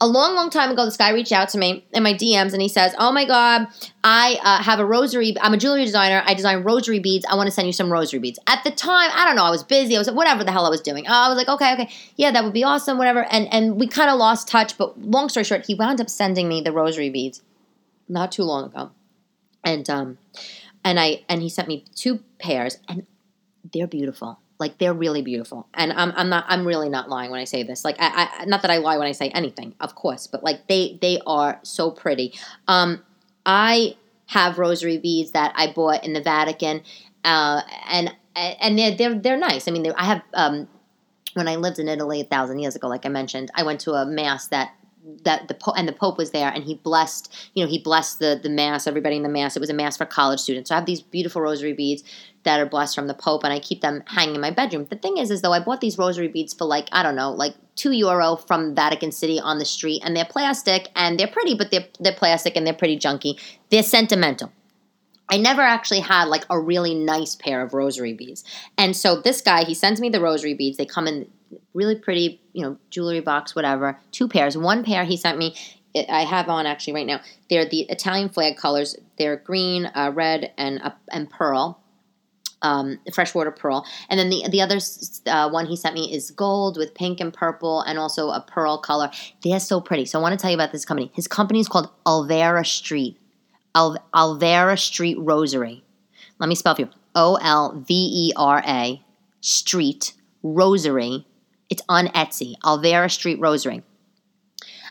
A 0.00 0.06
long, 0.06 0.34
long 0.34 0.50
time 0.50 0.70
ago, 0.70 0.84
this 0.84 0.96
guy 0.96 1.10
reached 1.10 1.32
out 1.32 1.48
to 1.50 1.58
me 1.58 1.86
in 1.92 2.02
my 2.02 2.14
DMs 2.14 2.52
and 2.52 2.62
he 2.62 2.68
says, 2.68 2.94
Oh 2.98 3.12
my 3.12 3.24
God, 3.24 3.66
I 4.02 4.38
uh, 4.42 4.62
have 4.62 4.80
a 4.80 4.86
rosary. 4.86 5.34
I'm 5.40 5.54
a 5.54 5.56
jewelry 5.56 5.84
designer. 5.84 6.22
I 6.24 6.34
design 6.34 6.62
rosary 6.62 6.98
beads. 6.98 7.24
I 7.28 7.34
want 7.36 7.46
to 7.46 7.50
send 7.50 7.66
you 7.66 7.72
some 7.72 7.92
rosary 7.92 8.20
beads. 8.20 8.38
At 8.46 8.64
the 8.64 8.70
time, 8.70 9.10
I 9.12 9.24
don't 9.24 9.36
know. 9.36 9.44
I 9.44 9.50
was 9.50 9.62
busy. 9.64 9.96
I 9.96 9.98
was 9.98 10.10
whatever 10.10 10.44
the 10.44 10.52
hell 10.52 10.66
I 10.66 10.70
was 10.70 10.80
doing. 10.80 11.06
I 11.06 11.28
was 11.28 11.36
like, 11.36 11.48
okay, 11.48 11.72
okay, 11.74 11.90
yeah, 12.16 12.30
that 12.30 12.44
would 12.44 12.52
be 12.52 12.64
awesome, 12.64 12.98
whatever. 12.98 13.24
And 13.30 13.52
and 13.52 13.78
we 13.78 13.86
kind 13.86 14.10
of 14.10 14.18
lost 14.18 14.48
touch. 14.48 14.78
But 14.78 15.00
long 15.00 15.28
story 15.28 15.44
short, 15.44 15.66
he 15.66 15.74
wound 15.74 16.00
up 16.00 16.10
sending 16.10 16.48
me 16.48 16.60
the 16.60 16.72
rosary 16.72 17.10
beads 17.10 17.42
not 18.08 18.32
too 18.32 18.44
long 18.44 18.64
ago, 18.64 18.90
and 19.64 19.88
um, 19.90 20.18
and 20.84 20.98
I 20.98 21.24
and 21.28 21.42
he 21.42 21.48
sent 21.48 21.68
me 21.68 21.84
two 21.94 22.20
pairs, 22.38 22.78
and 22.88 23.06
they're 23.72 23.86
beautiful. 23.86 24.40
Like 24.58 24.78
they're 24.78 24.94
really 24.94 25.22
beautiful, 25.22 25.68
and 25.74 25.92
I'm, 25.92 26.12
I'm 26.16 26.28
not 26.28 26.44
I'm 26.48 26.66
really 26.66 26.88
not 26.88 27.08
lying 27.08 27.30
when 27.30 27.40
I 27.40 27.44
say 27.44 27.62
this. 27.62 27.84
Like 27.84 27.96
I, 27.98 28.40
I 28.40 28.44
not 28.46 28.62
that 28.62 28.70
I 28.70 28.78
lie 28.78 28.96
when 28.96 29.06
I 29.06 29.12
say 29.12 29.28
anything, 29.30 29.74
of 29.80 29.94
course, 29.94 30.26
but 30.26 30.42
like 30.42 30.66
they 30.66 30.98
they 31.00 31.20
are 31.26 31.60
so 31.62 31.90
pretty. 31.90 32.34
Um, 32.66 33.02
I 33.44 33.96
have 34.26 34.58
rosary 34.58 34.98
beads 34.98 35.32
that 35.32 35.52
I 35.56 35.72
bought 35.72 36.04
in 36.04 36.12
the 36.12 36.22
Vatican, 36.22 36.82
uh, 37.24 37.62
and 37.88 38.14
and 38.34 38.78
they're 38.78 38.96
they're 38.96 39.18
they're 39.18 39.36
nice. 39.36 39.68
I 39.68 39.70
mean, 39.70 39.92
I 39.96 40.04
have 40.04 40.22
um, 40.34 40.68
when 41.34 41.48
I 41.48 41.56
lived 41.56 41.78
in 41.78 41.88
Italy 41.88 42.20
a 42.20 42.24
thousand 42.24 42.58
years 42.58 42.76
ago, 42.76 42.88
like 42.88 43.04
I 43.04 43.10
mentioned, 43.10 43.50
I 43.54 43.62
went 43.62 43.80
to 43.82 43.92
a 43.92 44.06
mass 44.06 44.48
that 44.48 44.72
that 45.22 45.48
the 45.48 45.54
Pope 45.54 45.74
and 45.76 45.86
the 45.86 45.92
Pope 45.92 46.18
was 46.18 46.32
there 46.32 46.50
and 46.50 46.64
he 46.64 46.74
blessed, 46.74 47.32
you 47.54 47.64
know, 47.64 47.70
he 47.70 47.78
blessed 47.78 48.18
the 48.18 48.40
the 48.42 48.48
mass, 48.48 48.86
everybody 48.86 49.16
in 49.16 49.22
the 49.22 49.28
mass. 49.28 49.56
It 49.56 49.60
was 49.60 49.70
a 49.70 49.74
mass 49.74 49.96
for 49.96 50.06
college 50.06 50.40
students. 50.40 50.68
So 50.68 50.74
I 50.74 50.78
have 50.78 50.86
these 50.86 51.00
beautiful 51.02 51.42
rosary 51.42 51.72
beads 51.72 52.02
that 52.46 52.60
are 52.60 52.66
blessed 52.66 52.94
from 52.94 53.06
the 53.06 53.14
Pope 53.14 53.44
and 53.44 53.52
I 53.52 53.60
keep 53.60 53.82
them 53.82 54.02
hanging 54.06 54.36
in 54.36 54.40
my 54.40 54.50
bedroom. 54.50 54.86
The 54.88 54.96
thing 54.96 55.18
is 55.18 55.30
is 55.30 55.42
though 55.42 55.52
I 55.52 55.60
bought 55.60 55.80
these 55.80 55.98
rosary 55.98 56.28
beads 56.28 56.54
for 56.54 56.64
like, 56.64 56.88
I 56.92 57.02
don't 57.02 57.16
know, 57.16 57.30
like 57.30 57.54
2 57.74 57.92
euro 57.92 58.36
from 58.36 58.74
Vatican 58.74 59.12
City 59.12 59.38
on 59.38 59.58
the 59.58 59.64
street 59.64 60.00
and 60.04 60.16
they're 60.16 60.24
plastic 60.24 60.88
and 60.96 61.20
they're 61.20 61.26
pretty, 61.26 61.54
but 61.54 61.70
they're 61.70 61.86
they're 62.00 62.14
plastic 62.14 62.56
and 62.56 62.66
they're 62.66 62.74
pretty 62.74 62.98
junky. 62.98 63.38
They're 63.70 63.82
sentimental. 63.82 64.52
I 65.28 65.38
never 65.38 65.60
actually 65.60 66.00
had 66.00 66.28
like 66.28 66.46
a 66.48 66.58
really 66.58 66.94
nice 66.94 67.34
pair 67.34 67.60
of 67.60 67.74
rosary 67.74 68.14
beads. 68.14 68.44
And 68.78 68.96
so 68.96 69.20
this 69.20 69.40
guy, 69.40 69.64
he 69.64 69.74
sends 69.74 70.00
me 70.00 70.08
the 70.08 70.20
rosary 70.20 70.54
beads. 70.54 70.76
They 70.78 70.86
come 70.86 71.08
in 71.08 71.28
really 71.74 71.96
pretty, 71.96 72.40
you 72.52 72.62
know, 72.62 72.78
jewelry 72.90 73.20
box, 73.20 73.54
whatever. 73.54 73.98
Two 74.12 74.28
pairs. 74.28 74.56
One 74.56 74.84
pair 74.84 75.04
he 75.04 75.16
sent 75.16 75.36
me, 75.36 75.56
I 76.08 76.24
have 76.24 76.48
on 76.48 76.66
actually 76.66 76.94
right 76.94 77.06
now. 77.06 77.20
They're 77.48 77.68
the 77.68 77.82
Italian 77.82 78.28
flag 78.28 78.56
colors. 78.56 78.96
They're 79.18 79.36
green, 79.36 79.86
uh, 79.86 80.12
red, 80.14 80.52
and 80.58 80.80
uh, 80.82 80.90
and 81.10 81.30
pearl. 81.30 81.80
Um, 82.62 82.98
freshwater 83.12 83.50
pearl, 83.50 83.86
and 84.08 84.18
then 84.18 84.30
the 84.30 84.44
the 84.50 84.62
other 84.62 84.78
uh, 85.26 85.50
one 85.50 85.66
he 85.66 85.76
sent 85.76 85.94
me 85.94 86.12
is 86.12 86.30
gold 86.30 86.78
with 86.78 86.94
pink 86.94 87.20
and 87.20 87.32
purple, 87.32 87.82
and 87.82 87.98
also 87.98 88.30
a 88.30 88.40
pearl 88.40 88.78
color. 88.78 89.10
They're 89.42 89.60
so 89.60 89.80
pretty. 89.80 90.06
So 90.06 90.18
I 90.18 90.22
want 90.22 90.32
to 90.32 90.42
tell 90.42 90.50
you 90.50 90.56
about 90.56 90.72
this 90.72 90.84
company. 90.84 91.10
His 91.14 91.28
company 91.28 91.60
is 91.60 91.68
called 91.68 91.90
Alvera 92.06 92.66
Street, 92.66 93.18
Al- 93.74 94.02
Olvera 94.14 94.78
Street 94.78 95.18
Rosary. 95.20 95.84
Let 96.38 96.48
me 96.48 96.54
spell 96.54 96.74
for 96.74 96.82
you: 96.82 96.88
O 97.14 97.36
L 97.36 97.84
V 97.86 97.94
E 97.94 98.32
R 98.36 98.62
A 98.66 99.02
Street 99.42 100.14
Rosary 100.42 101.26
it's 101.68 101.82
on 101.88 102.06
Etsy, 102.08 102.54
Alvera 102.64 103.10
Street 103.10 103.40
Rosary. 103.40 103.82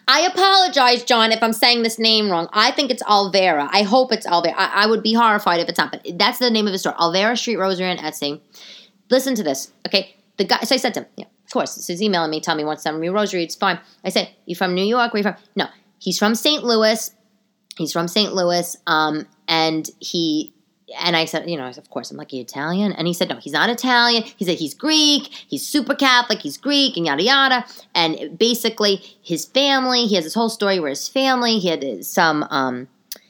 I 0.07 0.21
apologize, 0.21 1.03
John, 1.03 1.31
if 1.31 1.41
I'm 1.41 1.53
saying 1.53 1.83
this 1.83 1.97
name 1.97 2.29
wrong. 2.29 2.47
I 2.53 2.71
think 2.71 2.91
it's 2.91 3.01
Alvera. 3.03 3.67
I 3.71 3.81
hope 3.81 4.11
it's 4.11 4.27
Alvera. 4.27 4.53
I, 4.55 4.83
I, 4.83 4.85
would 4.87 5.01
be 5.01 5.13
horrified 5.13 5.59
if 5.59 5.69
it's 5.69 5.77
not, 5.77 5.91
but 5.91 6.05
that's 6.17 6.37
the 6.37 6.51
name 6.51 6.67
of 6.67 6.73
the 6.73 6.79
store. 6.79 6.93
Alvera 6.93 7.37
Street 7.37 7.57
Rosary 7.57 7.89
on 7.89 7.97
Etsy. 7.97 8.39
Listen 9.09 9.33
to 9.35 9.43
this, 9.43 9.71
okay? 9.87 10.15
The 10.37 10.43
guy. 10.43 10.59
So 10.59 10.75
I 10.75 10.77
said 10.77 10.93
to 10.95 11.01
him, 11.01 11.07
yeah, 11.15 11.25
of 11.25 11.51
course, 11.51 11.71
So 11.71 11.93
he's 11.93 12.01
emailing 12.01 12.31
me, 12.31 12.39
telling 12.39 12.65
me 12.65 12.75
to 12.75 12.79
send 12.79 12.99
me 12.99 13.09
rosary. 13.09 13.43
It's 13.43 13.55
fine. 13.55 13.79
I 14.03 14.09
said, 14.09 14.29
you 14.45 14.55
from 14.55 14.75
New 14.75 14.85
York? 14.85 15.13
Where 15.13 15.19
you 15.19 15.23
from? 15.23 15.35
No, 15.55 15.67
he's 15.99 16.19
from 16.19 16.35
St. 16.35 16.63
Louis. 16.63 17.11
He's 17.77 17.91
from 17.91 18.07
St. 18.07 18.33
Louis, 18.33 18.77
um, 18.87 19.27
and 19.47 19.89
he 19.99 20.53
and 20.99 21.15
I 21.15 21.25
said, 21.25 21.49
you 21.49 21.57
know, 21.57 21.67
of 21.67 21.89
course, 21.89 22.11
I'm 22.11 22.17
like, 22.17 22.33
Italian? 22.33 22.91
And 22.93 23.07
he 23.07 23.13
said, 23.13 23.29
no, 23.29 23.37
he's 23.37 23.53
not 23.53 23.69
Italian. 23.69 24.23
He 24.23 24.45
said 24.45 24.59
he's 24.59 24.73
Greek, 24.73 25.27
he's 25.47 25.65
super 25.65 25.95
Catholic, 25.95 26.39
he's 26.39 26.57
Greek, 26.57 26.95
and 26.95 27.05
yada 27.05 27.23
yada. 27.23 27.65
And 27.95 28.37
basically, 28.37 29.01
his 29.21 29.45
family, 29.45 30.05
he 30.05 30.15
has 30.15 30.23
this 30.23 30.35
whole 30.35 30.49
story 30.49 30.79
where 30.79 30.89
his 30.89 31.07
family, 31.07 31.57
he 31.57 31.69
had 31.69 32.05
some, 32.05 32.43
um, 32.51 32.87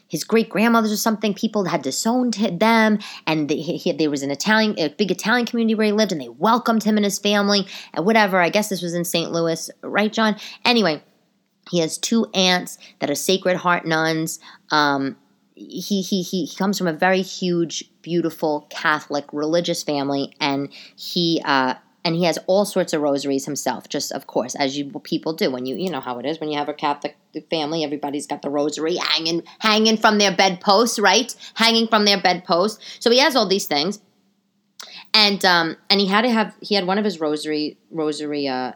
his 0.08 0.22
great 0.22 0.48
grandmothers 0.48 0.92
or 0.92 0.96
something, 0.96 1.34
people 1.34 1.64
had 1.64 1.82
disowned 1.82 2.34
them, 2.34 2.98
and 3.26 3.50
he, 3.50 3.76
he, 3.76 3.92
there 3.92 4.10
was 4.10 4.22
an 4.22 4.30
Italian, 4.30 4.78
a 4.78 4.88
big 4.88 5.10
Italian 5.10 5.46
community 5.46 5.74
where 5.74 5.86
he 5.86 5.92
lived, 5.92 6.12
and 6.12 6.20
they 6.20 6.28
welcomed 6.28 6.84
him 6.84 6.96
and 6.96 7.04
his 7.04 7.18
family, 7.18 7.66
and 7.94 8.04
whatever. 8.04 8.38
I 8.38 8.50
guess 8.50 8.68
this 8.68 8.82
was 8.82 8.94
in 8.94 9.04
St. 9.04 9.32
Louis, 9.32 9.70
right, 9.82 10.12
John? 10.12 10.36
Anyway, 10.64 11.02
he 11.70 11.80
has 11.80 11.98
two 11.98 12.26
aunts 12.34 12.78
that 13.00 13.10
are 13.10 13.16
Sacred 13.16 13.56
Heart 13.56 13.86
nuns. 13.86 14.38
Um, 14.70 15.16
he, 15.56 16.02
he 16.02 16.22
he 16.22 16.48
comes 16.54 16.76
from 16.76 16.86
a 16.86 16.92
very 16.92 17.22
huge, 17.22 17.90
beautiful 18.02 18.66
Catholic 18.68 19.24
religious 19.32 19.82
family, 19.82 20.34
and 20.38 20.68
he 20.94 21.40
uh, 21.44 21.74
and 22.04 22.14
he 22.14 22.24
has 22.24 22.38
all 22.46 22.66
sorts 22.66 22.92
of 22.92 23.00
rosaries 23.00 23.46
himself. 23.46 23.88
Just 23.88 24.12
of 24.12 24.26
course, 24.26 24.54
as 24.54 24.76
you 24.76 24.84
people 25.02 25.32
do 25.32 25.50
when 25.50 25.64
you 25.64 25.74
you 25.76 25.90
know 25.90 26.00
how 26.00 26.18
it 26.18 26.26
is 26.26 26.38
when 26.38 26.50
you 26.50 26.58
have 26.58 26.68
a 26.68 26.74
Catholic 26.74 27.16
family, 27.50 27.82
everybody's 27.82 28.26
got 28.26 28.42
the 28.42 28.50
rosary 28.50 28.96
hanging 28.96 29.42
hanging 29.60 29.96
from 29.96 30.18
their 30.18 30.34
bedposts, 30.34 30.98
right? 30.98 31.34
Hanging 31.54 31.88
from 31.88 32.04
their 32.04 32.20
bedpost. 32.20 32.80
So 33.00 33.10
he 33.10 33.18
has 33.18 33.34
all 33.34 33.48
these 33.48 33.66
things, 33.66 34.00
and 35.14 35.42
um, 35.42 35.78
and 35.88 36.00
he 36.00 36.06
had 36.06 36.22
to 36.22 36.30
have 36.30 36.54
he 36.60 36.74
had 36.74 36.86
one 36.86 36.98
of 36.98 37.04
his 37.04 37.18
rosary 37.18 37.78
rosary 37.90 38.46
uh, 38.46 38.72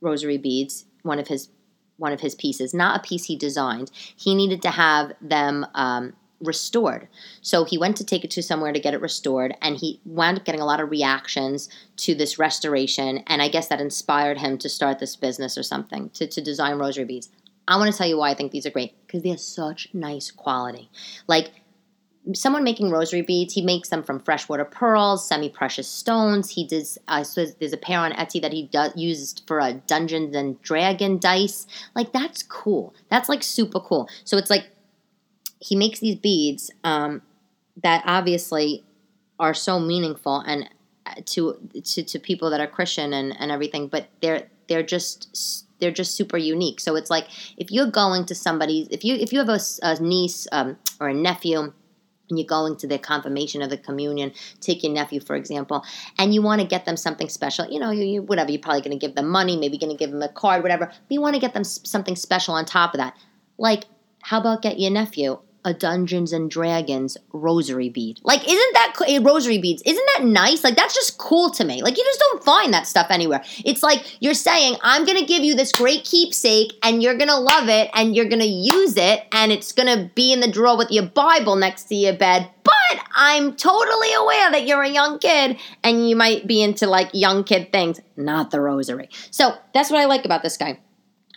rosary 0.00 0.36
beads, 0.36 0.84
one 1.02 1.20
of 1.20 1.28
his 1.28 1.48
one 1.96 2.12
of 2.12 2.20
his 2.20 2.34
pieces, 2.34 2.74
not 2.74 2.98
a 2.98 3.08
piece 3.08 3.26
he 3.26 3.36
designed. 3.36 3.92
He 3.94 4.34
needed 4.34 4.62
to 4.62 4.70
have 4.70 5.12
them. 5.20 5.64
Um, 5.74 6.14
restored. 6.44 7.08
So 7.40 7.64
he 7.64 7.78
went 7.78 7.96
to 7.96 8.04
take 8.04 8.24
it 8.24 8.30
to 8.32 8.42
somewhere 8.42 8.72
to 8.72 8.80
get 8.80 8.94
it 8.94 9.00
restored, 9.00 9.54
and 9.60 9.76
he 9.76 10.00
wound 10.04 10.38
up 10.38 10.44
getting 10.44 10.60
a 10.60 10.66
lot 10.66 10.80
of 10.80 10.90
reactions 10.90 11.68
to 11.98 12.14
this 12.14 12.38
restoration. 12.38 13.24
And 13.26 13.42
I 13.42 13.48
guess 13.48 13.68
that 13.68 13.80
inspired 13.80 14.38
him 14.38 14.58
to 14.58 14.68
start 14.68 14.98
this 14.98 15.16
business 15.16 15.58
or 15.58 15.62
something 15.62 16.10
to, 16.10 16.26
to 16.26 16.40
design 16.40 16.78
rosary 16.78 17.04
beads. 17.04 17.30
I 17.66 17.76
want 17.78 17.90
to 17.90 17.96
tell 17.96 18.06
you 18.06 18.18
why 18.18 18.30
I 18.30 18.34
think 18.34 18.52
these 18.52 18.66
are 18.66 18.70
great 18.70 18.94
because 19.06 19.22
they 19.22 19.30
have 19.30 19.40
such 19.40 19.88
nice 19.94 20.30
quality. 20.30 20.90
Like 21.26 21.50
someone 22.34 22.64
making 22.64 22.90
rosary 22.90 23.22
beads, 23.22 23.54
he 23.54 23.62
makes 23.62 23.88
them 23.88 24.02
from 24.02 24.20
freshwater 24.20 24.64
pearls, 24.64 25.26
semi-precious 25.26 25.88
stones. 25.88 26.50
He 26.50 26.66
does. 26.66 26.98
Uh, 27.08 27.22
so 27.22 27.46
there's 27.58 27.72
a 27.72 27.78
pair 27.78 27.98
on 27.98 28.12
Etsy 28.12 28.40
that 28.40 28.52
he 28.52 28.64
does 28.66 28.92
uses 28.96 29.34
for 29.46 29.60
a 29.60 29.74
Dungeons 29.74 30.34
and 30.34 30.60
Dragon 30.62 31.18
dice. 31.18 31.66
Like 31.94 32.12
that's 32.12 32.42
cool. 32.42 32.94
That's 33.10 33.28
like 33.28 33.42
super 33.42 33.80
cool. 33.80 34.08
So 34.24 34.36
it's 34.36 34.50
like 34.50 34.68
he 35.64 35.76
makes 35.76 36.00
these 36.00 36.16
beads 36.16 36.70
um, 36.84 37.22
that 37.82 38.02
obviously 38.04 38.84
are 39.38 39.54
so 39.54 39.80
meaningful 39.80 40.40
and 40.40 40.68
uh, 41.06 41.14
to, 41.24 41.58
to 41.82 42.02
to 42.02 42.18
people 42.18 42.50
that 42.50 42.60
are 42.60 42.66
Christian 42.66 43.14
and, 43.14 43.34
and 43.40 43.50
everything, 43.50 43.88
but 43.88 44.08
they're 44.20 44.48
they're 44.68 44.82
just 44.82 45.66
they're 45.80 45.90
just 45.90 46.14
super 46.14 46.36
unique. 46.36 46.80
So 46.80 46.96
it's 46.96 47.08
like 47.08 47.28
if 47.56 47.70
you're 47.70 47.90
going 47.90 48.26
to 48.26 48.34
somebody, 48.34 48.86
if 48.90 49.04
you 49.04 49.14
if 49.14 49.32
you 49.32 49.38
have 49.38 49.48
a, 49.48 49.58
a 49.82 50.02
niece 50.02 50.46
um, 50.52 50.76
or 51.00 51.08
a 51.08 51.14
nephew 51.14 51.72
and 52.28 52.38
you're 52.38 52.46
going 52.46 52.76
to 52.76 52.86
their 52.86 52.98
confirmation 52.98 53.62
of 53.62 53.70
the 53.70 53.78
communion, 53.78 54.32
take 54.60 54.82
your 54.82 54.92
nephew, 54.92 55.20
for 55.20 55.34
example, 55.34 55.82
and 56.18 56.34
you 56.34 56.42
want 56.42 56.60
to 56.60 56.66
get 56.66 56.84
them 56.84 56.98
something 56.98 57.30
special, 57.30 57.66
you 57.70 57.78
know, 57.78 57.90
you, 57.90 58.04
you 58.04 58.22
whatever, 58.22 58.50
you're 58.50 58.60
probably 58.60 58.82
going 58.82 58.98
to 58.98 59.06
give 59.06 59.14
them 59.14 59.30
money, 59.30 59.56
maybe 59.56 59.78
going 59.78 59.96
to 59.96 59.96
give 59.96 60.10
them 60.10 60.22
a 60.22 60.28
card, 60.28 60.62
whatever, 60.62 60.86
but 60.86 61.08
you 61.08 61.22
want 61.22 61.34
to 61.34 61.40
get 61.40 61.54
them 61.54 61.64
something 61.64 62.16
special 62.16 62.54
on 62.54 62.66
top 62.66 62.92
of 62.92 62.98
that. 62.98 63.16
Like, 63.56 63.84
how 64.22 64.40
about 64.40 64.62
get 64.62 64.78
your 64.78 64.90
nephew 64.90 65.38
a 65.64 65.72
Dungeons 65.72 66.32
and 66.32 66.50
Dragons 66.50 67.16
rosary 67.32 67.88
bead. 67.88 68.20
Like, 68.22 68.42
isn't 68.46 68.72
that 68.74 68.94
a 69.08 69.14
eh, 69.14 69.18
rosary 69.22 69.58
beads? 69.58 69.82
Isn't 69.84 70.06
that 70.14 70.24
nice? 70.24 70.62
Like, 70.62 70.76
that's 70.76 70.94
just 70.94 71.18
cool 71.18 71.50
to 71.50 71.64
me. 71.64 71.82
Like, 71.82 71.96
you 71.96 72.04
just 72.04 72.20
don't 72.20 72.44
find 72.44 72.72
that 72.74 72.86
stuff 72.86 73.06
anywhere. 73.10 73.42
It's 73.64 73.82
like 73.82 74.16
you're 74.20 74.34
saying, 74.34 74.76
I'm 74.82 75.04
gonna 75.04 75.24
give 75.24 75.42
you 75.42 75.54
this 75.54 75.72
great 75.72 76.04
keepsake, 76.04 76.72
and 76.82 77.02
you're 77.02 77.16
gonna 77.16 77.38
love 77.38 77.68
it, 77.68 77.90
and 77.94 78.14
you're 78.14 78.28
gonna 78.28 78.44
use 78.44 78.96
it, 78.96 79.26
and 79.32 79.50
it's 79.52 79.72
gonna 79.72 80.10
be 80.14 80.32
in 80.32 80.40
the 80.40 80.50
drawer 80.50 80.76
with 80.76 80.90
your 80.90 81.06
Bible 81.06 81.56
next 81.56 81.84
to 81.84 81.94
your 81.94 82.14
bed. 82.14 82.50
But 82.62 83.04
I'm 83.14 83.54
totally 83.56 84.12
aware 84.14 84.50
that 84.50 84.66
you're 84.66 84.82
a 84.82 84.88
young 84.88 85.18
kid, 85.18 85.58
and 85.82 86.08
you 86.08 86.16
might 86.16 86.46
be 86.46 86.62
into 86.62 86.86
like 86.86 87.10
young 87.12 87.44
kid 87.44 87.72
things, 87.72 88.00
not 88.16 88.50
the 88.50 88.60
rosary. 88.60 89.08
So 89.30 89.54
that's 89.72 89.90
what 89.90 90.00
I 90.00 90.04
like 90.04 90.24
about 90.24 90.42
this 90.42 90.56
guy. 90.56 90.80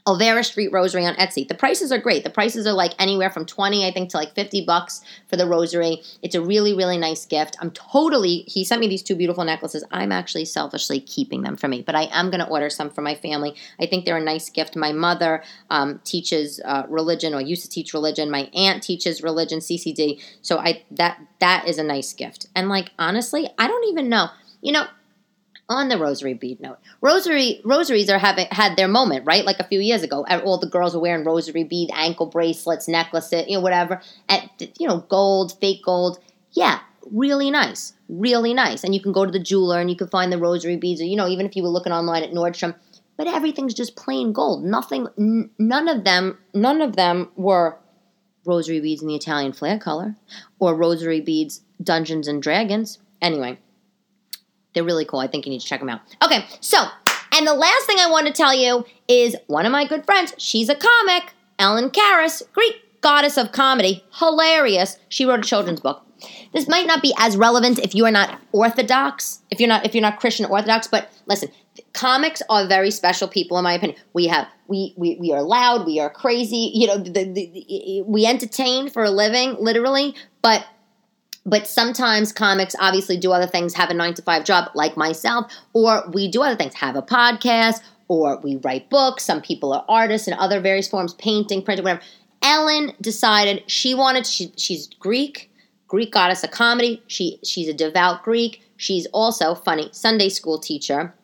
Olvera 0.08 0.43
Street 0.43 0.72
Rosary 0.72 1.06
on 1.06 1.15
Etsy. 1.15 1.46
The 1.46 1.54
prices 1.54 1.91
are 1.91 1.98
great. 1.98 2.24
The 2.24 2.30
prices 2.30 2.65
are 2.65 2.72
like 2.72 2.93
anywhere 2.98 3.30
from 3.30 3.46
20, 3.46 3.86
I 3.86 3.91
think, 3.91 4.10
to 4.12 4.17
like 4.17 4.34
50 4.34 4.63
bucks 4.65 5.02
for 5.28 5.36
the 5.36 5.46
rosary. 5.46 6.02
It's 6.22 6.34
a 6.34 6.41
really, 6.41 6.74
really 6.74 6.98
nice 6.98 7.26
gift. 7.26 7.58
I'm 7.60 7.72
totally, 7.72 8.46
he 8.48 8.63
sent 8.63 8.80
me 8.80 8.88
these 8.88 9.04
two 9.04 9.18
beautiful 9.18 9.43
necklaces. 9.43 9.84
I'm 9.91 10.14
actually 10.14 10.45
selfishly 10.45 11.01
keeping 11.01 11.41
them 11.41 11.58
for 11.58 11.68
me, 11.68 11.82
but 11.82 11.93
I 11.93 12.03
am 12.12 12.30
going 12.30 12.39
to 12.39 12.47
order 12.47 12.70
some 12.70 12.89
for 12.89 13.01
my 13.01 13.16
family. 13.16 13.53
I 13.82 13.86
think 13.86 14.05
they're 14.05 14.18
a 14.18 14.24
nice 14.24 14.49
gift. 14.49 14.78
My 14.78 14.93
mother 14.93 15.43
um, 15.70 15.99
teaches 16.05 16.62
uh, 16.64 16.84
religion 16.88 17.34
or 17.34 17.41
used 17.41 17.64
to 17.64 17.70
teach 17.70 17.93
religion. 17.93 18.32
My 18.32 18.49
aunt 18.53 18.82
teaches 18.82 19.22
religion, 19.22 19.60
CCD. 19.60 20.22
So 20.41 20.58
I 20.58 20.84
that 20.91 21.20
that 21.39 21.68
is 21.68 21.78
a 21.78 21.84
nice 21.84 22.14
gift. 22.14 22.47
And 22.55 22.70
like, 22.70 22.91
honestly, 22.97 23.49
I 23.58 23.68
don't 23.68 23.89
even 23.89 24.08
know. 24.08 24.30
You 24.62 24.72
know, 24.72 24.88
on 25.70 25.89
the 25.89 25.97
rosary 25.97 26.34
bead 26.34 26.59
note. 26.61 26.78
Rosary 27.01 27.61
rosaries 27.65 28.09
are 28.09 28.18
having 28.18 28.47
had 28.51 28.76
their 28.78 28.88
moment, 28.88 29.26
right? 29.26 29.45
Like 29.45 29.59
a 29.59 29.68
few 29.68 29.80
years 29.80 30.03
ago, 30.03 30.26
all 30.45 30.57
the 30.57 30.68
girls 30.68 30.95
were 30.95 31.01
wearing 31.01 31.26
rosary 31.26 31.63
bead 31.63 31.89
ankle 31.93 32.28
bracelets, 32.28 32.88
necklaces, 32.88 33.45
you 33.47 33.57
know, 33.57 33.61
whatever. 33.61 34.01
At 34.30 34.49
you 34.80 34.88
know, 34.88 34.99
gold, 35.09 35.57
fake 35.59 35.84
gold. 35.84 36.20
Yeah, 36.53 36.80
really 37.11 37.51
nice, 37.51 37.93
really 38.07 38.53
nice. 38.53 38.84
And 38.84 38.93
you 38.95 39.01
can 39.01 39.11
go 39.11 39.26
to 39.26 39.32
the 39.32 39.39
jeweler 39.39 39.80
and 39.80 39.89
you 39.89 39.95
can 39.95 40.07
find 40.07 40.32
the 40.32 40.38
rosary 40.38 40.78
beads. 40.78 41.01
Or, 41.01 41.05
you 41.05 41.15
know, 41.15 41.28
even 41.28 41.45
if 41.45 41.55
you 41.55 41.63
were 41.63 41.70
looking 41.70 41.93
online 41.93 42.24
at 42.24 42.32
Nordstrom, 42.32 42.76
but 43.18 43.28
everything's 43.28 43.74
just 43.74 43.95
plain 43.95 44.32
gold. 44.32 44.63
Nothing, 44.63 45.07
n- 45.18 45.49
none 45.57 45.88
of 45.88 46.03
them, 46.03 46.38
none 46.53 46.82
of 46.82 46.95
them 46.95 47.30
were 47.36 47.78
rosary 48.45 48.80
beads 48.80 49.01
in 49.01 49.07
the 49.09 49.15
Italian 49.15 49.51
flag 49.51 49.82
color 49.82 50.15
or 50.59 50.74
rosary 50.76 51.20
beads 51.20 51.61
Dungeons 51.84 52.28
and 52.28 52.41
Dragons. 52.41 52.99
Anyway, 53.22 53.59
they're 54.78 54.84
really 54.84 55.05
cool. 55.05 55.19
I 55.19 55.28
think 55.28 55.47
you 55.47 55.49
need 55.49 55.61
to 55.61 55.65
check 55.65 55.80
them 55.80 55.89
out. 55.89 56.01
Okay, 56.23 56.45
so, 56.61 56.78
and 57.34 57.47
the 57.47 57.55
last 57.55 57.86
thing 57.88 57.97
I 57.99 58.09
want 58.09 58.28
to 58.28 58.34
tell 58.34 58.53
you 58.53 58.86
is 59.07 59.36
one 59.47 59.65
of 59.65 59.71
my 59.71 59.88
good 59.88 60.05
friends, 60.05 60.36
she's 60.38 60.69
a 60.69 60.75
comic, 60.75 61.34
Ellen 61.57 61.89
Karras, 61.89 62.43
Greek 62.53 62.75
goddess 63.01 63.38
of 63.38 63.51
comedy, 63.51 64.03
hilarious. 64.19 64.99
She 65.09 65.25
wrote 65.25 65.39
a 65.39 65.47
children's 65.47 65.80
book. 65.80 66.03
This 66.53 66.67
might 66.67 66.86
not 66.86 67.01
be 67.01 67.13
as 67.17 67.38
relevant 67.38 67.80
if 67.80 67.95
you 67.95 68.05
are 68.05 68.11
not 68.11 68.39
Orthodox, 68.51 69.39
if 69.51 69.59
you're 69.59 69.69
not 69.69 69.86
if 69.86 69.93
you're 69.93 70.01
not 70.01 70.19
Christian 70.19 70.45
Orthodox, 70.45 70.88
but 70.88 71.09
listen, 71.28 71.49
comics 71.93 72.41
are 72.49 72.67
very 72.67 72.91
special 72.91 73.28
people 73.28 73.57
in 73.57 73.63
my 73.63 73.73
opinion. 73.73 73.99
We 74.13 74.28
have 74.28 74.47
we 74.67 74.93
we, 74.97 75.17
we 75.19 75.32
are 75.32 75.43
loud, 75.43 75.86
we 75.86 75.99
are 75.99 76.09
crazy, 76.09 76.71
you 76.73 76.88
know, 76.88 76.97
the, 76.97 77.11
the, 77.11 77.23
the, 77.34 78.03
we 78.05 78.25
entertain 78.25 78.89
for 78.89 79.03
a 79.03 79.11
living, 79.11 79.55
literally, 79.59 80.15
but 80.41 80.65
but 81.48 81.66
sometimes 81.66 82.34
comics 82.34 82.76
obviously 82.78 83.18
do 83.18 83.32
other 83.32 83.48
things, 83.48 83.74
have 83.74 83.89
a 83.89 83.93
nine 83.93 84.14
to 84.14 84.22
five 84.22 84.43
job 84.43 84.70
like 84.76 84.98
myself, 84.98 85.52
or 85.72 86.04
we 86.14 86.28
do 86.28 86.43
other 86.43 86.58
things, 86.58 86.76
have 86.76 86.98
a 86.98 87.02
podcast, 87.02 87.82
or 88.10 88.38
we 88.41 88.58
write 88.58 88.89
books. 88.89 89.24
Some 89.24 89.41
people 89.41 89.72
are 89.74 89.86
artists 89.88 90.28
in 90.28 90.34
other 90.34 90.60
various 90.60 90.89
forms, 90.89 91.14
painting, 91.14 91.64
printing, 91.64 91.86
whatever. 91.86 92.02
Ellen 92.41 92.91
decided 93.02 93.64
she 93.66 93.95
wanted, 93.95 94.28
she, 94.28 94.52
she's 94.58 94.88
Greek, 95.00 95.50
Greek 95.88 96.12
goddess 96.12 96.43
of 96.43 96.52
comedy. 96.52 97.02
She, 97.08 97.39
she's 97.43 97.70
a 97.70 97.74
devout 97.74 98.24
Greek. 98.24 98.62
She's 98.76 99.08
also 99.08 99.56
funny 99.56 99.89
Sunday 99.93 100.30
school 100.30 100.60
teacher 100.60 101.16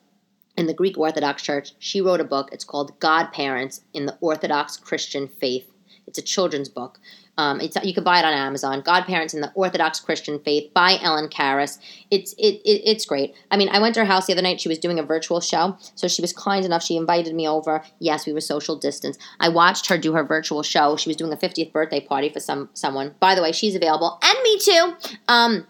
in 0.56 0.68
the 0.68 0.74
Greek 0.74 0.98
Orthodox 0.98 1.44
Church. 1.44 1.74
She 1.80 2.00
wrote 2.00 2.22
a 2.22 2.26
book. 2.26 2.50
It's 2.54 2.64
called 2.64 2.98
Godparents 3.00 3.82
in 3.94 4.06
the 4.06 4.18
Orthodox 4.22 4.78
Christian 4.78 5.28
Faith. 5.28 5.73
It's 6.08 6.18
a 6.18 6.22
children's 6.22 6.70
book. 6.70 7.00
Um, 7.38 7.60
it's 7.62 7.76
you 7.84 7.94
can 7.94 8.04
buy 8.04 8.20
it 8.20 8.26
on 8.26 8.34
Amazon. 8.34 8.82
Godparents 8.82 9.34
in 9.34 9.42
the 9.42 9.52
Orthodox 9.56 10.00
Christian 10.00 10.40
Faith 10.40 10.72
by 10.74 11.00
Ellen 11.02 11.30
Karas. 11.30 11.80
It's 12.12 12.34
it, 12.34 12.62
it, 12.64 12.82
it's 12.86 13.06
great. 13.06 13.34
I 13.50 13.58
mean, 13.58 13.70
I 13.70 13.80
went 13.80 13.96
to 13.96 14.02
her 14.02 14.06
house 14.06 14.28
the 14.28 14.34
other 14.34 14.42
night. 14.42 14.62
She 14.62 14.70
was 14.70 14.78
doing 14.78 15.00
a 15.00 15.04
virtual 15.04 15.42
show, 15.42 15.78
so 15.96 16.08
she 16.08 16.22
was 16.22 16.32
kind 16.32 16.64
enough. 16.64 16.84
She 16.84 16.96
invited 16.96 17.34
me 17.34 17.48
over. 17.48 17.84
Yes, 18.00 18.28
we 18.28 18.34
were 18.34 18.42
social 18.42 18.76
distance. 18.76 19.18
I 19.40 19.50
watched 19.50 19.88
her 19.88 19.98
do 19.98 20.14
her 20.14 20.24
virtual 20.24 20.62
show. 20.62 20.96
She 20.96 21.10
was 21.10 21.18
doing 21.18 21.34
a 21.34 21.38
50th 21.38 21.72
birthday 21.72 22.00
party 22.02 22.30
for 22.30 22.40
some 22.40 22.70
someone. 22.74 23.16
By 23.20 23.34
the 23.34 23.42
way, 23.42 23.52
she's 23.52 23.76
available, 23.76 24.20
and 24.22 24.38
me 24.44 24.60
too. 24.60 24.94
Um, 25.28 25.68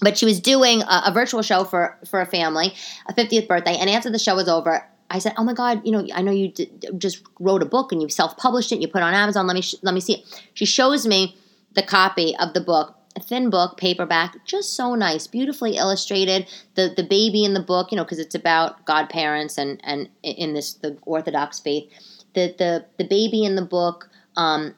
but 0.00 0.18
she 0.18 0.24
was 0.24 0.40
doing 0.40 0.82
a, 0.82 1.02
a, 1.06 1.12
virtual 1.12 1.42
show 1.42 1.64
for 1.64 1.98
for 2.08 2.20
a 2.20 2.26
family, 2.26 2.74
a 3.08 3.12
50th 3.12 3.48
birthday, 3.48 3.76
and 3.76 3.90
after 3.90 4.10
the 4.10 4.18
show 4.18 4.36
was 4.36 4.48
over, 4.48 4.86
I 5.12 5.18
said, 5.18 5.34
"Oh 5.36 5.44
my 5.44 5.52
God, 5.52 5.82
you 5.84 5.92
know, 5.92 6.06
I 6.14 6.22
know 6.22 6.32
you 6.32 6.48
did, 6.48 6.98
just 6.98 7.22
wrote 7.38 7.62
a 7.62 7.66
book 7.66 7.92
and 7.92 8.00
you 8.00 8.08
self-published 8.08 8.72
it. 8.72 8.80
You 8.80 8.88
put 8.88 8.98
it 8.98 9.04
on 9.04 9.14
Amazon. 9.14 9.46
Let 9.46 9.54
me 9.54 9.60
sh- 9.62 9.82
let 9.82 9.94
me 9.94 10.00
see 10.00 10.14
it." 10.14 10.42
She 10.54 10.64
shows 10.64 11.06
me 11.06 11.36
the 11.74 11.82
copy 11.82 12.34
of 12.38 12.54
the 12.54 12.60
book, 12.60 12.96
a 13.14 13.20
thin 13.20 13.50
book, 13.50 13.76
paperback, 13.76 14.44
just 14.46 14.74
so 14.74 14.94
nice, 14.94 15.26
beautifully 15.26 15.76
illustrated. 15.76 16.46
The 16.74 16.92
the 16.96 17.04
baby 17.04 17.44
in 17.44 17.54
the 17.54 17.62
book, 17.62 17.92
you 17.92 17.96
know, 17.96 18.04
because 18.04 18.18
it's 18.18 18.34
about 18.34 18.84
godparents 18.86 19.58
and 19.58 19.80
and 19.84 20.08
in 20.22 20.54
this 20.54 20.74
the 20.74 20.96
Orthodox 21.02 21.60
faith. 21.60 21.90
The 22.34 22.54
the 22.58 22.86
the 22.96 23.04
baby 23.04 23.44
in 23.44 23.56
the 23.56 23.64
book, 23.64 24.08
um, 24.36 24.74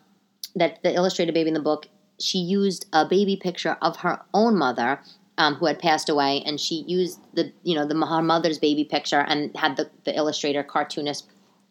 that 0.56 0.82
the 0.82 0.92
illustrated 0.92 1.32
baby 1.32 1.48
in 1.48 1.54
the 1.54 1.60
book, 1.60 1.86
she 2.18 2.38
used 2.38 2.86
a 2.92 3.06
baby 3.06 3.36
picture 3.36 3.76
of 3.80 3.98
her 3.98 4.20
own 4.32 4.56
mother 4.58 5.00
um, 5.38 5.54
who 5.56 5.66
had 5.66 5.78
passed 5.78 6.08
away, 6.08 6.42
and 6.46 6.60
she 6.60 6.84
used 6.86 7.20
the 7.34 7.52
you 7.62 7.74
know 7.74 7.86
the 7.86 8.06
her 8.06 8.22
mother's 8.22 8.58
baby 8.58 8.84
picture 8.84 9.20
and 9.20 9.56
had 9.56 9.76
the, 9.76 9.90
the 10.04 10.16
illustrator 10.16 10.62
cartoonist 10.62 11.26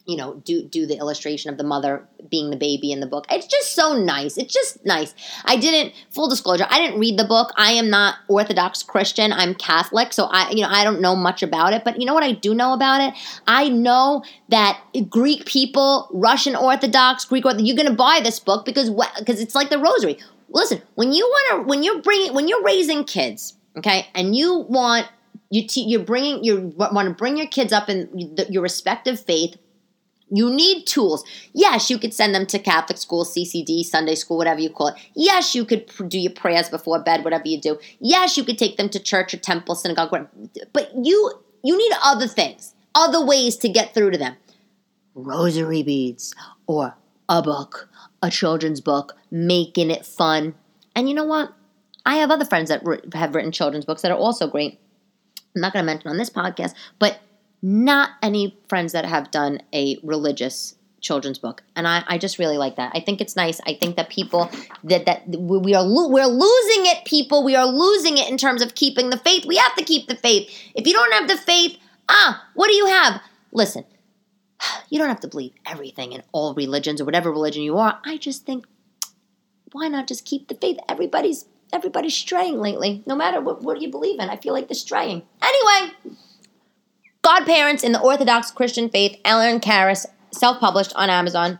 you 0.05 0.17
know 0.17 0.35
do 0.45 0.63
do 0.63 0.85
the 0.85 0.97
illustration 0.97 1.49
of 1.49 1.57
the 1.57 1.63
mother 1.63 2.07
being 2.29 2.49
the 2.49 2.57
baby 2.57 2.91
in 2.91 2.99
the 2.99 3.05
book. 3.05 3.25
It's 3.29 3.47
just 3.47 3.73
so 3.73 3.97
nice. 3.97 4.37
It's 4.37 4.53
just 4.53 4.85
nice. 4.85 5.13
I 5.45 5.55
didn't 5.55 5.93
full 6.09 6.29
disclosure 6.29 6.65
i 6.69 6.79
didn't 6.79 6.99
read 6.99 7.17
the 7.17 7.23
book. 7.23 7.51
I 7.55 7.71
am 7.71 7.89
not 7.89 8.15
orthodox 8.27 8.83
christian. 8.83 9.31
I'm 9.31 9.55
catholic 9.55 10.13
so 10.13 10.25
i 10.25 10.49
you 10.49 10.61
know 10.61 10.69
i 10.69 10.83
don't 10.83 10.99
know 10.99 11.15
much 11.15 11.41
about 11.41 11.73
it. 11.73 11.83
But 11.83 11.99
you 11.99 12.05
know 12.05 12.13
what 12.13 12.23
i 12.23 12.33
do 12.33 12.53
know 12.53 12.73
about 12.73 13.01
it? 13.01 13.13
I 13.47 13.69
know 13.69 14.23
that 14.49 14.81
greek 15.09 15.45
people 15.45 16.09
russian 16.11 16.55
orthodox 16.55 17.25
greek 17.25 17.45
orthodox 17.45 17.67
you're 17.67 17.77
going 17.77 17.87
to 17.89 17.95
buy 17.95 18.19
this 18.21 18.39
book 18.39 18.65
because 18.65 18.89
because 19.17 19.39
it's 19.39 19.55
like 19.55 19.69
the 19.69 19.79
rosary 19.79 20.17
listen, 20.53 20.81
when 20.95 21.11
you 21.11 21.25
want 21.25 21.61
to, 21.63 21.67
when 21.67 21.83
you're 21.83 22.01
bringing, 22.01 22.33
when 22.33 22.47
you're 22.47 22.63
raising 22.63 23.03
kids, 23.03 23.55
okay, 23.77 24.07
and 24.15 24.35
you 24.35 24.59
want 24.69 25.07
you 25.49 25.67
te- 25.67 25.85
you're 25.87 26.03
bringing 26.03 26.43
you 26.43 26.73
want 26.77 27.07
to 27.07 27.13
bring 27.13 27.37
your 27.37 27.47
kids 27.47 27.73
up 27.73 27.89
in 27.89 28.09
the, 28.35 28.47
your 28.49 28.63
respective 28.63 29.19
faith. 29.19 29.55
You 30.29 30.49
need 30.49 30.87
tools. 30.87 31.23
Yes, 31.53 31.91
you 31.91 31.99
could 31.99 32.13
send 32.13 32.33
them 32.33 32.47
to 32.47 32.57
Catholic 32.57 32.97
school, 32.97 33.23
CCD, 33.23 33.83
Sunday 33.83 34.15
school, 34.15 34.37
whatever 34.37 34.59
you 34.59 34.71
call 34.71 34.87
it. 34.87 34.95
Yes, 35.15 35.53
you 35.53 35.63
could 35.63 35.91
do 36.07 36.17
your 36.17 36.31
prayers 36.31 36.69
before 36.69 36.97
bed, 36.97 37.23
whatever 37.23 37.47
you 37.47 37.61
do. 37.61 37.77
Yes, 37.99 38.35
you 38.35 38.43
could 38.43 38.57
take 38.57 38.77
them 38.77 38.89
to 38.89 38.99
church 38.99 39.35
or 39.35 39.37
temple, 39.37 39.75
synagogue, 39.75 40.11
whatever. 40.11 40.31
but 40.71 40.91
you 40.95 41.33
you 41.63 41.77
need 41.77 41.91
other 42.03 42.27
things, 42.27 42.73
other 42.95 43.23
ways 43.23 43.57
to 43.57 43.69
get 43.69 43.93
through 43.93 44.11
to 44.11 44.17
them. 44.17 44.35
Rosary 45.13 45.83
beads 45.83 46.33
or 46.65 46.95
a 47.29 47.41
book 47.41 47.89
a 48.23 48.31
children's 48.31 48.81
book, 48.81 49.15
making 49.29 49.91
it 49.91 50.05
fun. 50.05 50.55
And 50.95 51.07
you 51.07 51.13
know 51.13 51.25
what? 51.25 51.53
I 52.05 52.15
have 52.15 52.31
other 52.31 52.45
friends 52.45 52.69
that 52.69 52.81
have 53.13 53.35
written 53.35 53.51
children's 53.51 53.85
books 53.85 54.01
that 54.01 54.11
are 54.11 54.17
also 54.17 54.47
great. 54.47 54.79
I'm 55.55 55.61
not 55.61 55.73
going 55.73 55.83
to 55.83 55.85
mention 55.85 56.09
on 56.09 56.17
this 56.17 56.31
podcast, 56.31 56.73
but 56.97 57.19
not 57.61 58.11
any 58.21 58.57
friends 58.67 58.93
that 58.93 59.05
have 59.05 59.29
done 59.29 59.61
a 59.73 59.99
religious 60.03 60.75
children's 61.01 61.37
book. 61.37 61.63
And 61.75 61.87
I, 61.87 62.03
I 62.07 62.17
just 62.17 62.39
really 62.39 62.57
like 62.57 62.77
that. 62.77 62.91
I 62.95 63.01
think 63.01 63.21
it's 63.21 63.35
nice. 63.35 63.59
I 63.67 63.73
think 63.75 63.97
that 63.97 64.09
people 64.09 64.49
that 64.85 65.05
that 65.05 65.27
we 65.27 65.75
are 65.75 65.83
lo- 65.83 66.09
we're 66.09 66.25
losing 66.25 66.85
it 66.85 67.05
people. 67.05 67.43
We 67.43 67.55
are 67.55 67.67
losing 67.67 68.17
it 68.17 68.29
in 68.29 68.37
terms 68.37 68.61
of 68.61 68.73
keeping 68.73 69.09
the 69.09 69.17
faith. 69.17 69.45
We 69.45 69.57
have 69.57 69.75
to 69.75 69.83
keep 69.83 70.07
the 70.07 70.15
faith. 70.15 70.49
If 70.75 70.87
you 70.87 70.93
don't 70.93 71.13
have 71.13 71.27
the 71.27 71.37
faith 71.37 71.77
ah 72.09 72.45
what 72.53 72.67
do 72.67 72.73
you 72.73 72.85
have? 72.87 73.21
Listen 73.51 73.85
you 74.89 74.99
don't 74.99 75.09
have 75.09 75.19
to 75.21 75.27
believe 75.27 75.53
everything 75.65 76.11
in 76.11 76.23
all 76.31 76.53
religions 76.53 77.01
or 77.01 77.05
whatever 77.05 77.31
religion 77.31 77.63
you 77.63 77.77
are. 77.77 77.99
I 78.05 78.17
just 78.17 78.45
think, 78.45 78.65
why 79.71 79.87
not 79.87 80.07
just 80.07 80.25
keep 80.25 80.47
the 80.47 80.55
faith? 80.55 80.77
Everybody's 80.89 81.45
everybody's 81.71 82.15
straying 82.15 82.59
lately. 82.59 83.01
No 83.07 83.15
matter 83.15 83.41
what, 83.41 83.63
what 83.63 83.81
you 83.81 83.89
believe 83.89 84.19
in, 84.19 84.29
I 84.29 84.37
feel 84.37 84.53
like 84.53 84.67
they're 84.67 84.75
straying. 84.75 85.23
Anyway, 85.41 86.15
Godparents 87.23 87.83
in 87.83 87.93
the 87.93 88.01
Orthodox 88.01 88.51
Christian 88.51 88.89
Faith, 88.89 89.17
Ellen 89.23 89.61
Karas, 89.61 90.05
self-published 90.31 90.93
on 90.95 91.09
Amazon. 91.09 91.57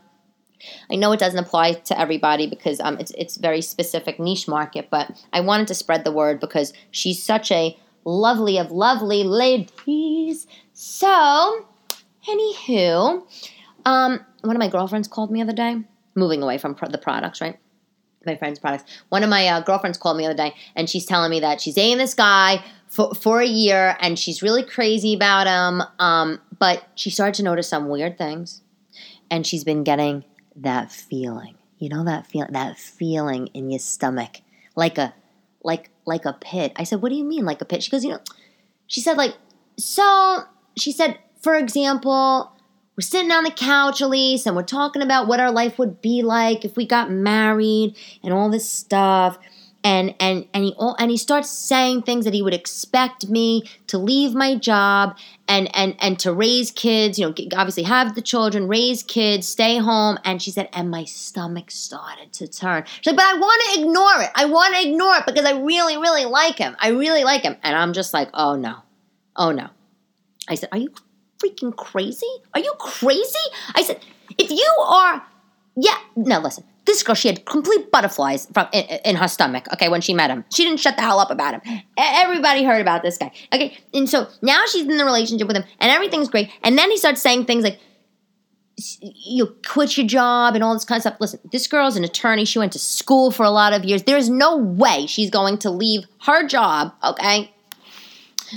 I 0.92 0.96
know 0.96 1.14
it 1.14 1.20
doesn't 1.20 1.40
apply 1.40 1.74
to 1.74 2.00
everybody 2.00 2.48
because 2.48 2.82
um, 2.82 2.98
it's 3.00 3.12
it's 3.12 3.38
very 3.38 3.62
specific 3.62 4.20
niche 4.20 4.48
market, 4.48 4.90
but 4.90 5.26
I 5.32 5.40
wanted 5.40 5.68
to 5.70 5.76
spread 5.76 6.04
the 6.04 6.12
word 6.12 6.42
because 6.42 6.74
she's 6.92 7.24
such 7.24 7.50
a 7.52 7.78
lovely 8.04 8.58
of 8.58 8.72
lovely 8.72 9.24
ladies. 9.24 10.48
So 10.74 11.66
Anywho, 12.28 13.24
um, 13.86 14.26
one 14.42 14.56
of 14.56 14.60
my 14.60 14.70
girlfriends 14.70 15.08
called 15.08 15.32
me 15.32 15.40
the 15.40 15.50
other 15.50 15.56
day, 15.56 15.84
moving 16.16 16.42
away 16.42 16.58
from 16.58 16.76
pro- 16.76 16.90
the 16.90 16.98
products, 16.98 17.42
right? 17.42 17.60
My 18.26 18.38
friend's 18.38 18.60
products. 18.60 18.86
One 19.10 19.24
of 19.24 19.30
my 19.30 19.48
uh, 19.48 19.62
girlfriends 19.62 19.98
called 19.98 20.16
me 20.16 20.24
the 20.24 20.32
other 20.32 20.38
day, 20.38 20.56
and 20.76 20.90
she's 20.90 21.06
telling 21.06 21.30
me 21.30 21.42
that 21.42 21.60
she's 21.60 21.76
dating 21.76 21.98
this 21.98 22.14
guy 22.14 22.64
for, 22.88 23.14
for 23.14 23.42
a 23.42 23.46
year, 23.48 23.98
and 24.00 24.18
she's 24.18 24.42
really 24.42 24.64
crazy 24.64 25.14
about 25.14 25.48
him. 25.48 25.84
Um, 26.00 26.40
but 26.58 26.88
she 26.96 27.10
started 27.10 27.36
to 27.36 27.44
notice 27.44 27.68
some 27.68 27.90
weird 27.90 28.18
things, 28.18 28.62
and 29.30 29.46
she's 29.46 29.66
been 29.66 29.84
getting 29.84 30.24
that 30.56 30.92
feeling. 30.92 31.56
You 31.80 31.90
know 31.90 32.06
that 32.06 32.28
feeling, 32.28 32.54
that 32.54 32.80
feeling 32.80 33.48
in 33.48 33.70
your 33.70 33.80
stomach, 33.80 34.40
like 34.78 34.98
a, 34.98 35.14
like 35.62 35.90
like 36.06 36.24
a 36.24 36.34
pit. 36.34 36.72
I 36.78 36.86
said, 36.86 37.02
"What 37.02 37.10
do 37.10 37.16
you 37.16 37.26
mean, 37.26 37.44
like 37.44 37.62
a 37.62 37.66
pit?" 37.66 37.84
She 37.84 37.92
goes, 37.92 38.06
"You 38.06 38.12
know," 38.12 38.20
she 38.88 39.02
said, 39.02 39.18
"Like 39.18 39.36
so." 39.78 40.44
She 40.78 40.92
said 40.94 41.20
for 41.44 41.56
example, 41.56 42.54
we're 42.96 43.02
sitting 43.02 43.32
on 43.32 43.44
the 43.44 43.52
couch, 43.52 44.00
Elyse, 44.00 44.46
and 44.46 44.56
we're 44.56 44.64
talking 44.64 45.02
about 45.02 45.28
what 45.28 45.40
our 45.40 45.52
life 45.52 45.78
would 45.78 46.02
be 46.02 46.22
like 46.22 46.64
if 46.64 46.78
we 46.78 46.88
got 46.88 47.12
married 47.12 47.96
and 48.24 48.34
all 48.34 48.50
this 48.50 48.70
stuff. 48.70 49.38
And 49.86 50.16
and 50.22 50.48
and 50.54 50.64
he 50.64 50.76
and 50.80 51.12
he 51.12 51.18
starts 51.18 51.50
saying 51.50 52.04
things 52.04 52.24
that 52.24 52.34
he 52.34 52.42
would 52.42 52.54
expect 52.54 53.28
me 53.28 53.64
to 53.88 53.98
leave 53.98 54.34
my 54.34 54.56
job 54.56 55.18
and 55.50 55.70
and 55.76 55.98
and 56.00 56.18
to 56.20 56.32
raise 56.32 56.72
kids, 56.72 57.20
you 57.20 57.26
know, 57.26 57.34
obviously 57.58 57.84
have 57.84 58.16
the 58.16 58.22
children, 58.22 58.70
raise 58.70 59.04
kids, 59.04 59.46
stay 59.46 59.80
home. 59.80 60.18
And 60.24 60.42
she 60.42 60.52
said, 60.52 60.70
and 60.72 60.90
my 60.90 61.04
stomach 61.04 61.70
started 61.70 62.32
to 62.34 62.48
turn. 62.48 62.86
She's 63.02 63.08
like, 63.08 63.18
but 63.18 63.26
I 63.26 63.38
want 63.38 63.62
to 63.66 63.82
ignore 63.82 64.22
it. 64.22 64.32
I 64.36 64.46
want 64.46 64.74
to 64.76 64.88
ignore 64.88 65.18
it 65.18 65.26
because 65.26 65.44
I 65.44 65.60
really, 65.60 65.98
really 65.98 66.24
like 66.24 66.58
him. 66.58 66.78
I 66.80 66.90
really 66.92 67.26
like 67.26 67.42
him. 67.42 67.58
And 67.62 67.76
I'm 67.76 67.92
just 67.92 68.14
like, 68.14 68.30
oh 68.34 68.56
no, 68.56 68.78
oh 69.36 69.52
no. 69.52 69.68
I 70.48 70.56
said, 70.56 70.70
are 70.72 70.78
you 70.78 70.94
freaking 71.44 71.76
crazy? 71.76 72.28
Are 72.54 72.60
you 72.60 72.74
crazy? 72.80 73.38
I 73.76 73.84
said, 73.84 74.00
if 74.38 74.50
you 74.50 74.68
are, 74.86 75.26
yeah, 75.76 75.98
no, 76.16 76.40
listen. 76.40 76.64
This 76.86 77.02
girl, 77.02 77.16
she 77.16 77.30
had 77.30 77.46
complete 77.46 77.92
butterflies 77.92 78.48
from 78.54 78.68
in, 78.74 78.84
in, 79.06 79.16
her 79.16 79.30
stomach. 79.30 79.68
Okay, 79.74 79.88
when 79.88 80.02
she 80.02 80.14
met 80.14 80.30
him, 80.30 80.44
she 80.54 80.66
didn't 80.66 80.82
shut 80.82 80.98
the 80.98 81.02
hell 81.02 81.20
up 81.20 81.32
about 81.32 81.54
him. 81.62 81.82
Everybody 81.98 82.64
heard 82.64 82.82
about 82.82 83.04
this 83.04 83.18
guy. 83.18 83.32
Okay, 83.54 83.78
and 83.94 84.10
so 84.10 84.28
now 84.42 84.64
she's 84.68 84.86
in 84.86 84.98
the 84.98 85.06
relationship 85.06 85.48
with 85.48 85.56
him, 85.56 85.64
and 85.80 85.92
everything's 85.92 86.28
great. 86.28 86.50
And 86.62 86.78
then 86.78 86.92
he 86.92 86.98
starts 86.98 87.22
saying 87.22 87.46
things 87.46 87.64
like, 87.64 87.80
"You 89.00 89.56
quit 89.66 89.98
your 89.98 90.06
job 90.06 90.56
and 90.56 90.64
all 90.64 90.74
this 90.74 90.84
kind 90.84 90.98
of 90.98 91.04
stuff." 91.04 91.16
Listen, 91.22 91.40
this 91.54 91.68
girl's 91.68 91.96
an 91.96 92.04
attorney. 92.04 92.44
She 92.44 92.60
went 92.60 92.74
to 92.74 92.80
school 92.80 93.32
for 93.32 93.46
a 93.46 93.50
lot 93.50 93.72
of 93.72 93.86
years. 93.86 94.04
There's 94.04 94.30
no 94.30 94.58
way 94.58 95.06
she's 95.08 95.30
going 95.30 95.60
to 95.60 95.70
leave 95.70 96.04
her 96.24 96.46
job. 96.46 96.94
Okay, 97.02 97.53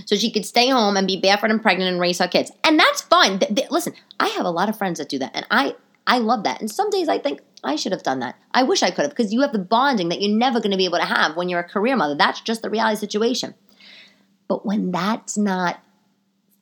so 0.04 0.16
she 0.16 0.30
could 0.30 0.44
stay 0.44 0.68
home 0.68 0.96
and 0.96 1.06
be 1.06 1.20
barefoot 1.20 1.50
and 1.50 1.62
pregnant 1.62 1.90
and 1.90 2.00
raise 2.00 2.18
her 2.18 2.28
kids. 2.28 2.50
And 2.64 2.78
that's 2.78 3.00
fine. 3.02 3.38
Th- 3.38 3.54
th- 3.54 3.70
listen, 3.70 3.94
I 4.20 4.28
have 4.28 4.46
a 4.46 4.50
lot 4.50 4.68
of 4.68 4.76
friends 4.76 4.98
that 4.98 5.08
do 5.08 5.18
that, 5.18 5.32
and 5.34 5.46
I 5.50 5.74
I 6.06 6.18
love 6.18 6.44
that. 6.44 6.60
And 6.60 6.70
some 6.70 6.90
days 6.90 7.08
I 7.08 7.18
think 7.18 7.40
I 7.64 7.76
should 7.76 7.92
have 7.92 8.02
done 8.02 8.20
that. 8.20 8.36
I 8.52 8.62
wish 8.62 8.82
I 8.82 8.90
could 8.90 9.02
have 9.02 9.10
because 9.10 9.32
you 9.32 9.40
have 9.40 9.52
the 9.52 9.58
bonding 9.58 10.08
that 10.10 10.20
you're 10.20 10.36
never 10.36 10.60
going 10.60 10.70
to 10.70 10.76
be 10.76 10.84
able 10.84 10.98
to 10.98 11.04
have 11.04 11.36
when 11.36 11.48
you're 11.48 11.60
a 11.60 11.68
career 11.68 11.96
mother. 11.96 12.14
That's 12.14 12.40
just 12.40 12.62
the 12.62 12.70
reality 12.70 12.98
situation. 12.98 13.54
But 14.48 14.64
when 14.64 14.92
that's 14.92 15.36
not 15.36 15.80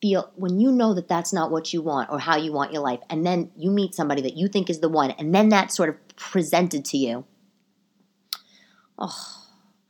feel 0.01 0.30
when 0.37 0.61
you 0.61 0.70
know 0.70 0.93
that 0.95 1.09
that's 1.09 1.32
not 1.32 1.51
what 1.51 1.72
you 1.72 1.80
want 1.80 2.11
or 2.11 2.18
how 2.18 2.37
you 2.37 2.53
want 2.53 2.72
your 2.72 2.82
life 2.82 3.01
and 3.09 3.24
then 3.24 3.51
you 3.57 3.70
meet 3.70 3.95
somebody 3.95 4.20
that 4.20 4.37
you 4.37 4.49
think 4.49 4.68
is 4.68 4.80
the 4.80 4.89
one 4.89 5.11
and 5.12 5.35
then 5.35 5.49
that's 5.49 5.74
sort 5.74 5.89
of 5.89 5.97
presented 6.16 6.85
to 6.85 6.99
you. 6.99 7.24
Oh. 8.99 9.47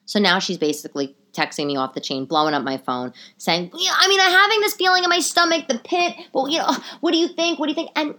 So 0.06 0.20
now 0.20 0.38
she's 0.38 0.58
basically 0.58 1.16
texting 1.34 1.66
me 1.66 1.76
off 1.76 1.94
the 1.94 2.00
chain, 2.00 2.24
blowing 2.24 2.54
up 2.54 2.62
my 2.62 2.78
phone, 2.78 3.12
saying, 3.36 3.70
yeah, 3.76 3.92
I 3.96 4.08
mean, 4.08 4.20
I'm 4.20 4.30
having 4.30 4.60
this 4.60 4.74
feeling 4.74 5.04
in 5.04 5.10
my 5.10 5.20
stomach, 5.20 5.68
the 5.68 5.78
pit. 5.78 6.14
Well, 6.32 6.48
you 6.48 6.58
know, 6.58 6.72
what 7.00 7.12
do 7.12 7.18
you 7.18 7.28
think? 7.28 7.58
What 7.58 7.66
do 7.66 7.70
you 7.70 7.74
think? 7.74 7.90
And 7.96 8.14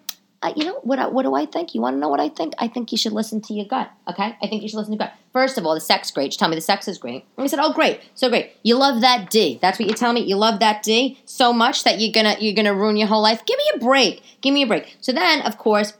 uh, 0.45 0.53
you 0.55 0.65
know 0.65 0.79
what? 0.83 1.11
What 1.11 1.23
do 1.23 1.33
I 1.33 1.47
think? 1.47 1.73
You 1.73 1.81
want 1.81 1.95
to 1.95 1.99
know 1.99 2.09
what 2.09 2.19
I 2.19 2.29
think? 2.29 2.53
I 2.59 2.67
think 2.67 2.91
you 2.91 2.99
should 2.99 3.13
listen 3.13 3.41
to 3.41 3.53
your 3.53 3.65
gut. 3.65 3.89
Okay, 4.07 4.35
I 4.41 4.47
think 4.47 4.61
you 4.61 4.69
should 4.69 4.77
listen 4.77 4.95
to 4.95 5.03
your 5.03 5.07
gut. 5.07 5.17
First 5.33 5.57
of 5.57 5.65
all, 5.65 5.73
the 5.73 5.81
sex 5.81 6.11
great. 6.11 6.33
She 6.33 6.37
told 6.37 6.51
me 6.51 6.55
the 6.55 6.61
sex 6.61 6.87
is 6.87 6.99
great. 6.99 7.25
And 7.35 7.43
we 7.43 7.47
said, 7.47 7.59
oh, 7.59 7.73
great, 7.73 8.01
so 8.13 8.29
great. 8.29 8.51
You 8.61 8.75
love 8.75 9.01
that 9.01 9.31
D. 9.31 9.57
That's 9.61 9.79
what 9.79 9.89
you 9.89 9.95
tell 9.95 10.13
me. 10.13 10.21
You 10.21 10.35
love 10.35 10.59
that 10.59 10.83
D 10.83 11.19
so 11.25 11.51
much 11.51 11.83
that 11.83 11.99
you're 11.99 12.13
gonna 12.13 12.35
you're 12.39 12.53
gonna 12.53 12.75
ruin 12.75 12.95
your 12.95 13.07
whole 13.07 13.23
life. 13.23 13.43
Give 13.45 13.57
me 13.57 13.63
a 13.75 13.79
break. 13.79 14.21
Give 14.41 14.53
me 14.53 14.61
a 14.61 14.67
break. 14.67 14.97
So 15.01 15.11
then, 15.11 15.41
of 15.41 15.57
course, 15.57 15.93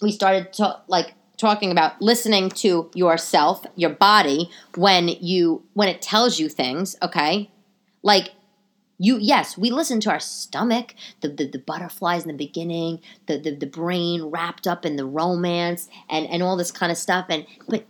we 0.00 0.12
started 0.12 0.52
to 0.54 0.80
like 0.86 1.14
talking 1.40 1.72
about 1.72 2.00
listening 2.00 2.50
to 2.50 2.90
yourself, 2.94 3.64
your 3.74 3.90
body 3.90 4.50
when 4.76 5.08
you 5.08 5.62
when 5.74 5.88
it 5.88 6.02
tells 6.02 6.38
you 6.38 6.48
things. 6.48 6.96
Okay, 7.02 7.50
like 8.02 8.32
you 9.00 9.16
yes 9.18 9.56
we 9.56 9.70
listen 9.70 9.98
to 9.98 10.10
our 10.10 10.20
stomach 10.20 10.94
the, 11.22 11.28
the, 11.28 11.46
the 11.46 11.58
butterflies 11.58 12.22
in 12.22 12.28
the 12.28 12.34
beginning 12.34 13.00
the, 13.26 13.38
the, 13.38 13.56
the 13.56 13.66
brain 13.66 14.24
wrapped 14.24 14.66
up 14.66 14.84
in 14.84 14.96
the 14.96 15.06
romance 15.06 15.88
and, 16.08 16.26
and 16.26 16.42
all 16.42 16.56
this 16.56 16.70
kind 16.70 16.92
of 16.92 16.98
stuff 16.98 17.26
and 17.30 17.46
but 17.66 17.86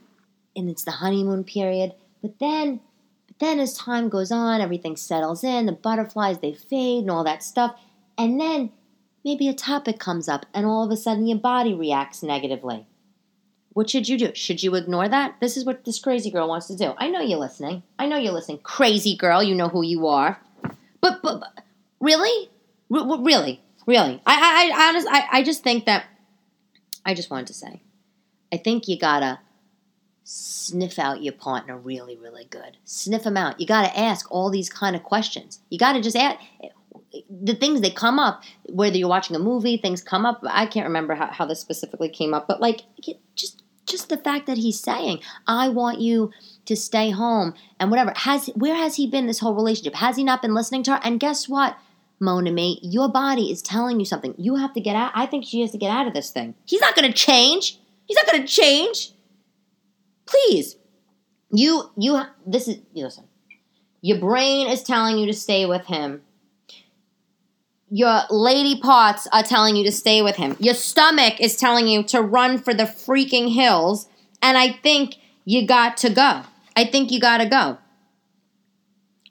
and 0.57 0.71
it's 0.71 0.85
the 0.85 0.93
honeymoon 0.93 1.43
period 1.43 1.93
but 2.23 2.39
then 2.39 2.81
but 3.27 3.39
then 3.41 3.59
as 3.59 3.77
time 3.77 4.09
goes 4.09 4.31
on 4.31 4.61
everything 4.61 4.97
settles 4.97 5.43
in 5.43 5.67
the 5.67 5.73
butterflies 5.73 6.39
they 6.39 6.55
fade 6.55 7.03
and 7.03 7.11
all 7.11 7.25
that 7.25 7.43
stuff 7.43 7.75
and 8.17 8.41
then 8.41 8.71
maybe 9.25 9.49
a 9.49 9.55
topic 9.55 9.99
comes 9.99 10.29
up 10.29 10.47
and 10.55 10.65
all 10.65 10.85
of 10.85 10.93
a 10.93 10.97
sudden 10.97 11.27
your 11.27 11.39
body 11.39 11.75
reacts 11.75 12.23
negatively 12.23 12.87
what 13.73 13.89
should 13.89 14.09
you 14.09 14.19
do? 14.19 14.35
Should 14.35 14.63
you 14.63 14.75
ignore 14.75 15.09
that? 15.09 15.37
This 15.41 15.57
is 15.57 15.65
what 15.65 15.85
this 15.85 15.99
crazy 15.99 16.31
girl 16.31 16.49
wants 16.49 16.67
to 16.67 16.77
do. 16.77 16.95
I 16.99 17.09
know 17.09 17.21
you're 17.21 17.39
listening. 17.39 17.83
I 17.99 18.07
know 18.07 18.17
you're 18.17 18.33
listening. 18.33 18.59
Crazy 18.59 19.17
girl, 19.17 19.43
you 19.43 19.55
know 19.55 19.69
who 19.69 19.83
you 19.83 20.09
are. 20.09 20.41
But, 21.01 21.23
but, 21.23 21.41
but 21.41 21.65
really, 22.01 22.51
R- 22.93 23.23
really, 23.23 23.63
really, 23.87 24.21
I, 24.27 24.71
I, 24.75 24.85
I, 24.85 24.89
honest, 24.89 25.09
I, 25.11 25.29
I 25.33 25.43
just 25.43 25.63
think 25.63 25.87
that. 25.87 26.07
I 27.07 27.15
just 27.15 27.31
wanted 27.31 27.47
to 27.47 27.55
say, 27.55 27.81
I 28.53 28.59
think 28.59 28.87
you 28.87 28.99
gotta 28.99 29.39
sniff 30.25 30.99
out 30.99 31.23
your 31.23 31.33
partner 31.33 31.79
really, 31.79 32.17
really 32.17 32.45
good. 32.45 32.77
Sniff 32.85 33.23
them 33.23 33.39
out. 33.39 33.59
You 33.59 33.67
gotta 33.67 33.99
ask 33.99 34.31
all 34.31 34.51
these 34.51 34.69
kind 34.69 34.95
of 34.95 35.03
questions. 35.03 35.61
You 35.71 35.79
gotta 35.79 36.03
just 36.03 36.17
ask 36.17 36.39
the 37.29 37.55
things 37.55 37.81
that 37.81 37.95
come 37.95 38.19
up, 38.19 38.45
whether 38.69 38.97
you're 38.97 39.09
watching 39.09 39.35
a 39.35 39.41
movie, 39.41 39.77
things 39.77 40.03
come 40.03 40.27
up. 40.27 40.43
I 40.49 40.67
can't 40.67 40.87
remember 40.87 41.15
how, 41.15 41.27
how 41.27 41.47
this 41.47 41.61
specifically 41.61 42.09
came 42.09 42.35
up, 42.35 42.47
but 42.47 42.61
like 42.61 42.83
just 43.91 44.09
the 44.09 44.17
fact 44.17 44.47
that 44.47 44.59
he's 44.59 44.81
saying, 44.81 45.21
I 45.47 45.69
want 45.69 46.01
you 46.01 46.31
to 46.67 46.77
stay 46.77 47.11
home 47.11 47.55
and 47.79 47.91
whatever. 47.91 48.13
Has 48.17 48.47
where 48.55 48.75
has 48.75 48.97
he 48.97 49.07
been 49.07 49.27
this 49.27 49.41
whole 49.41 49.55
relationship? 49.55 49.95
Has 49.95 50.17
he 50.17 50.25
not 50.25 50.43
been 50.43 50.55
listening 50.55 50.83
to 50.85 50.93
her? 50.93 51.01
And 51.03 51.21
guess 51.21 51.49
what? 51.49 51.77
Mona 52.23 52.53
me, 52.53 52.79
your 52.83 53.09
body 53.09 53.51
is 53.51 53.63
telling 53.63 53.99
you 53.99 54.05
something. 54.05 54.35
You 54.37 54.57
have 54.57 54.75
to 54.75 54.81
get 54.81 54.95
out. 54.95 55.11
I 55.15 55.25
think 55.25 55.45
she 55.45 55.63
has 55.63 55.71
to 55.71 55.79
get 55.79 55.91
out 55.91 56.07
of 56.07 56.13
this 56.13 56.31
thing. 56.31 56.55
He's 56.67 56.83
not 56.83 56.95
going 56.95 57.11
to 57.11 57.17
change. 57.17 57.79
He's 58.05 58.17
not 58.17 58.27
going 58.27 58.43
to 58.43 58.47
change. 58.47 59.13
Please, 60.27 60.77
you 61.51 61.91
you 61.97 62.21
this 62.47 62.69
is 62.69 62.79
listen. 62.95 63.25
Your 64.03 64.19
brain 64.19 64.69
is 64.69 64.83
telling 64.83 65.19
you 65.19 65.27
to 65.27 65.33
stay 65.33 65.67
with 65.67 65.87
him. 65.87 66.23
Your 67.91 68.23
lady 68.31 68.81
parts 68.81 69.27
are 69.33 69.43
telling 69.43 69.75
you 69.75 69.85
to 69.85 69.93
stay 69.93 70.23
with 70.23 70.37
him. 70.37 70.57
Your 70.61 70.75
stomach 70.75 71.41
is 71.41 71.57
telling 71.57 71.89
you 71.89 72.05
to 72.05 72.23
run 72.23 72.59
for 72.59 72.73
the 72.73 72.85
freaking 72.85 73.53
hills. 73.53 74.09
And 74.41 74.57
I 74.57 74.73
think 74.73 75.17
you 75.45 75.67
got 75.67 75.97
to 75.99 76.11
go. 76.11 76.43
I 76.77 76.85
think 76.85 77.11
you 77.11 77.21
gotta 77.21 77.47
go. 77.47 77.79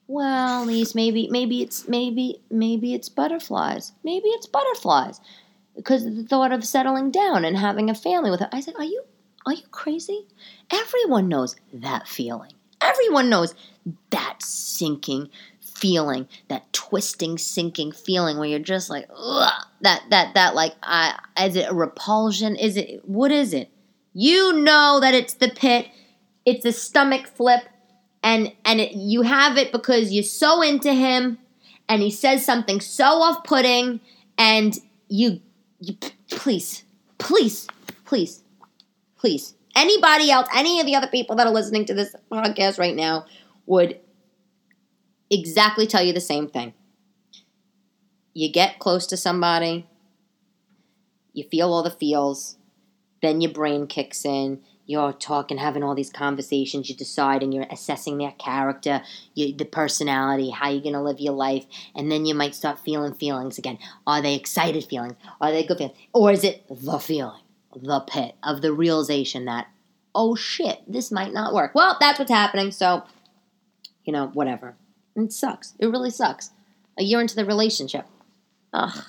Well, 0.07 0.65
Lise, 0.65 0.93
maybe 0.93 1.27
maybe 1.29 1.61
it's 1.61 1.87
maybe 1.87 2.41
maybe 2.49 2.93
it's 2.93 3.09
butterflies. 3.09 3.93
Maybe 4.03 4.27
it's 4.29 4.47
butterflies. 4.47 5.21
Because 5.75 6.03
the 6.03 6.23
thought 6.23 6.51
of 6.51 6.65
settling 6.65 7.11
down 7.11 7.45
and 7.45 7.55
having 7.55 7.89
a 7.89 7.95
family 7.95 8.29
with 8.29 8.41
her. 8.41 8.49
I 8.51 8.59
said, 8.59 8.73
Are 8.77 8.83
you 8.83 9.03
are 9.45 9.53
you 9.53 9.63
crazy? 9.71 10.27
Everyone 10.71 11.29
knows 11.29 11.55
that 11.71 12.07
feeling. 12.07 12.51
Everyone 12.81 13.29
knows 13.29 13.53
that 14.09 14.41
sinking 14.41 15.29
feeling, 15.79 16.27
that 16.47 16.71
twisting, 16.73 17.37
sinking 17.37 17.91
feeling 17.91 18.37
where 18.37 18.49
you're 18.49 18.59
just 18.59 18.89
like, 18.89 19.07
ugh, 19.15 19.65
that 19.81 20.03
that 20.09 20.33
that 20.33 20.55
like, 20.55 20.73
I, 20.83 21.17
is 21.41 21.55
it 21.55 21.69
a 21.69 21.73
repulsion? 21.73 22.55
Is 22.55 22.77
it 22.77 23.01
what 23.05 23.31
is 23.31 23.53
it? 23.53 23.69
You 24.13 24.53
know 24.53 24.99
that 25.01 25.13
it's 25.13 25.35
the 25.35 25.49
pit 25.49 25.87
it's 26.49 26.65
a 26.65 26.73
stomach 26.73 27.27
flip 27.27 27.61
and 28.23 28.51
and 28.65 28.79
it, 28.79 28.93
you 28.93 29.21
have 29.21 29.57
it 29.57 29.71
because 29.71 30.11
you're 30.11 30.23
so 30.23 30.61
into 30.61 30.93
him 30.93 31.37
and 31.87 32.01
he 32.01 32.09
says 32.09 32.43
something 32.43 32.81
so 32.81 33.05
off-putting 33.05 33.99
and 34.37 34.79
you, 35.07 35.41
you 35.79 35.95
please 36.29 36.83
please 37.17 37.67
please 38.05 38.43
please 39.17 39.53
anybody 39.75 40.31
else 40.31 40.47
any 40.55 40.79
of 40.79 40.85
the 40.85 40.95
other 40.95 41.07
people 41.07 41.35
that 41.35 41.45
are 41.47 41.53
listening 41.53 41.85
to 41.85 41.93
this 41.93 42.15
podcast 42.31 42.79
right 42.79 42.95
now 42.95 43.25
would 43.65 43.99
exactly 45.29 45.85
tell 45.85 46.03
you 46.03 46.13
the 46.13 46.21
same 46.21 46.47
thing 46.47 46.73
you 48.33 48.51
get 48.51 48.79
close 48.79 49.05
to 49.07 49.17
somebody 49.17 49.87
you 51.33 51.43
feel 51.49 51.71
all 51.73 51.83
the 51.83 51.91
feels 51.91 52.57
then 53.21 53.41
your 53.41 53.51
brain 53.51 53.85
kicks 53.87 54.25
in 54.25 54.61
you're 54.89 55.13
talking, 55.13 55.59
having 55.59 55.83
all 55.83 55.93
these 55.93 56.09
conversations, 56.09 56.89
you're 56.89 56.97
deciding, 56.97 57.51
you're 57.51 57.67
assessing 57.69 58.17
their 58.17 58.31
character, 58.39 59.03
you, 59.35 59.55
the 59.55 59.63
personality, 59.63 60.49
how 60.49 60.67
you're 60.67 60.81
going 60.81 60.93
to 60.93 61.01
live 61.01 61.19
your 61.19 61.33
life, 61.33 61.67
and 61.95 62.11
then 62.11 62.25
you 62.25 62.33
might 62.33 62.55
start 62.55 62.79
feeling 62.79 63.13
feelings 63.13 63.59
again. 63.59 63.77
Are 64.07 64.19
they 64.19 64.33
excited 64.33 64.83
feelings? 64.83 65.13
Are 65.39 65.51
they 65.51 65.63
good 65.63 65.77
feelings? 65.77 65.95
Or 66.11 66.31
is 66.31 66.43
it 66.43 66.67
the 66.67 66.97
feeling, 66.97 67.39
the 67.75 67.99
pit 67.99 68.33
of 68.41 68.63
the 68.63 68.73
realization 68.73 69.45
that, 69.45 69.67
oh 70.15 70.33
shit, 70.33 70.81
this 70.87 71.11
might 71.11 71.33
not 71.33 71.53
work? 71.53 71.75
Well, 71.75 71.95
that's 71.99 72.17
what's 72.17 72.31
happening, 72.31 72.71
so, 72.71 73.03
you 74.05 74.11
know, 74.11 74.31
whatever. 74.33 74.75
It 75.15 75.33
sucks. 75.33 75.73
It 75.79 75.87
really 75.87 76.11
sucks. 76.11 76.51
A 76.97 77.03
year 77.03 77.21
into 77.21 77.35
the 77.35 77.45
relationship. 77.45 78.05
Ugh. 78.73 79.05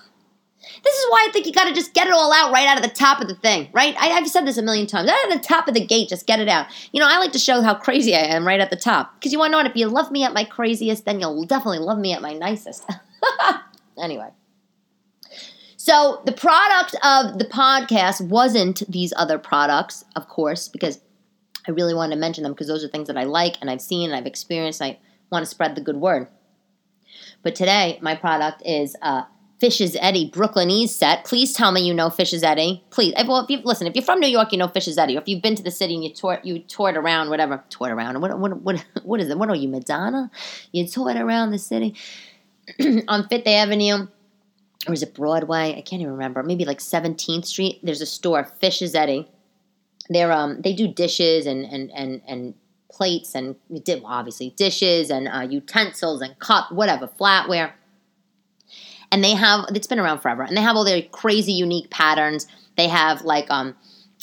This 0.84 0.94
is 0.94 1.06
why 1.10 1.26
I 1.26 1.32
think 1.32 1.46
you 1.46 1.52
got 1.52 1.68
to 1.68 1.74
just 1.74 1.94
get 1.94 2.06
it 2.06 2.12
all 2.12 2.32
out 2.32 2.52
right 2.52 2.66
out 2.66 2.76
of 2.76 2.82
the 2.82 2.94
top 2.94 3.20
of 3.20 3.28
the 3.28 3.34
thing, 3.34 3.70
right? 3.72 3.94
I, 3.98 4.08
have 4.08 4.28
said 4.28 4.46
this 4.46 4.58
a 4.58 4.62
million 4.62 4.86
times. 4.86 5.08
Out 5.08 5.32
of 5.32 5.40
the 5.40 5.46
top 5.46 5.68
of 5.68 5.74
the 5.74 5.84
gate, 5.84 6.08
just 6.08 6.26
get 6.26 6.38
it 6.38 6.48
out. 6.48 6.66
You 6.92 7.00
know, 7.00 7.08
I 7.08 7.18
like 7.18 7.32
to 7.32 7.38
show 7.38 7.62
how 7.62 7.74
crazy 7.74 8.14
I 8.14 8.20
am 8.20 8.46
right 8.46 8.60
at 8.60 8.70
the 8.70 8.76
top. 8.76 9.14
Because 9.14 9.32
you 9.32 9.38
want 9.38 9.48
to 9.48 9.52
know 9.52 9.58
what? 9.58 9.66
If 9.66 9.76
you 9.76 9.88
love 9.88 10.10
me 10.10 10.22
at 10.22 10.34
my 10.34 10.44
craziest, 10.44 11.06
then 11.06 11.18
you'll 11.18 11.44
definitely 11.44 11.78
love 11.78 11.98
me 11.98 12.12
at 12.12 12.20
my 12.20 12.34
nicest. 12.34 12.84
anyway. 14.02 14.28
So 15.76 16.20
the 16.26 16.32
product 16.32 16.94
of 17.02 17.38
the 17.38 17.46
podcast 17.46 18.20
wasn't 18.20 18.82
these 18.90 19.14
other 19.16 19.38
products, 19.38 20.04
of 20.14 20.28
course, 20.28 20.68
because 20.68 21.00
I 21.66 21.70
really 21.70 21.94
wanted 21.94 22.16
to 22.16 22.20
mention 22.20 22.44
them 22.44 22.52
because 22.52 22.68
those 22.68 22.84
are 22.84 22.88
things 22.88 23.08
that 23.08 23.16
I 23.16 23.24
like 23.24 23.56
and 23.62 23.70
I've 23.70 23.80
seen 23.80 24.10
and 24.10 24.18
I've 24.18 24.26
experienced. 24.26 24.82
And 24.82 24.92
I 24.92 24.98
want 25.30 25.44
to 25.44 25.50
spread 25.50 25.74
the 25.74 25.80
good 25.80 25.96
word. 25.96 26.28
But 27.42 27.54
today, 27.54 27.98
my 28.02 28.14
product 28.14 28.62
is 28.64 28.96
uh, 29.00 29.22
Fishs 29.60 29.96
Eddy 30.00 30.30
Brooklynese 30.30 30.88
set. 30.88 31.24
Please 31.24 31.52
tell 31.52 31.70
me 31.70 31.82
you 31.82 31.92
know 31.92 32.08
Fishs 32.08 32.42
Eddy. 32.42 32.82
Please, 32.90 33.14
well, 33.26 33.40
if 33.40 33.50
you 33.50 33.60
listen, 33.62 33.86
if 33.86 33.94
you're 33.94 34.04
from 34.04 34.20
New 34.20 34.28
York, 34.28 34.52
you 34.52 34.58
know 34.58 34.68
Fishs 34.68 34.96
Eddy. 34.96 35.16
Or 35.16 35.20
if 35.20 35.28
you've 35.28 35.42
been 35.42 35.54
to 35.54 35.62
the 35.62 35.70
city 35.70 35.94
and 35.94 36.02
you 36.02 36.12
toured, 36.12 36.40
you 36.44 36.60
toured 36.60 36.96
around, 36.96 37.28
whatever, 37.28 37.62
toured 37.68 37.92
around. 37.92 38.20
What, 38.20 38.38
what, 38.38 38.60
what, 38.62 38.84
what 39.02 39.20
is 39.20 39.28
it? 39.28 39.38
What 39.38 39.50
are 39.50 39.54
you, 39.54 39.68
Madonna? 39.68 40.30
You 40.72 40.86
toured 40.86 41.16
around 41.16 41.50
the 41.50 41.58
city 41.58 41.94
on 43.08 43.28
Fifth 43.28 43.46
Avenue, 43.46 44.06
or 44.86 44.94
is 44.94 45.02
it 45.02 45.14
Broadway? 45.14 45.74
I 45.76 45.82
can't 45.82 46.00
even 46.00 46.12
remember. 46.12 46.42
Maybe 46.42 46.64
like 46.64 46.78
17th 46.78 47.44
Street. 47.44 47.80
There's 47.82 48.00
a 48.00 48.06
store, 48.06 48.44
Fishs 48.60 48.94
Eddy. 48.94 49.30
They're 50.08 50.32
um 50.32 50.60
they 50.62 50.72
do 50.72 50.88
dishes 50.88 51.46
and 51.46 51.64
and 51.64 51.90
and 51.92 52.22
and 52.26 52.54
plates 52.90 53.34
and 53.34 53.56
obviously 54.04 54.50
dishes 54.50 55.10
and 55.10 55.28
uh, 55.28 55.46
utensils 55.48 56.20
and 56.20 56.38
cup 56.38 56.70
whatever 56.72 57.06
flatware 57.06 57.72
and 59.10 59.24
they 59.24 59.34
have 59.34 59.66
it's 59.74 59.86
been 59.86 59.98
around 59.98 60.20
forever, 60.20 60.42
and 60.42 60.56
they 60.56 60.60
have 60.60 60.76
all 60.76 60.84
their 60.84 61.02
crazy 61.02 61.52
unique 61.52 61.90
patterns. 61.90 62.46
They 62.76 62.88
have 62.88 63.22
like 63.22 63.46
um 63.50 63.74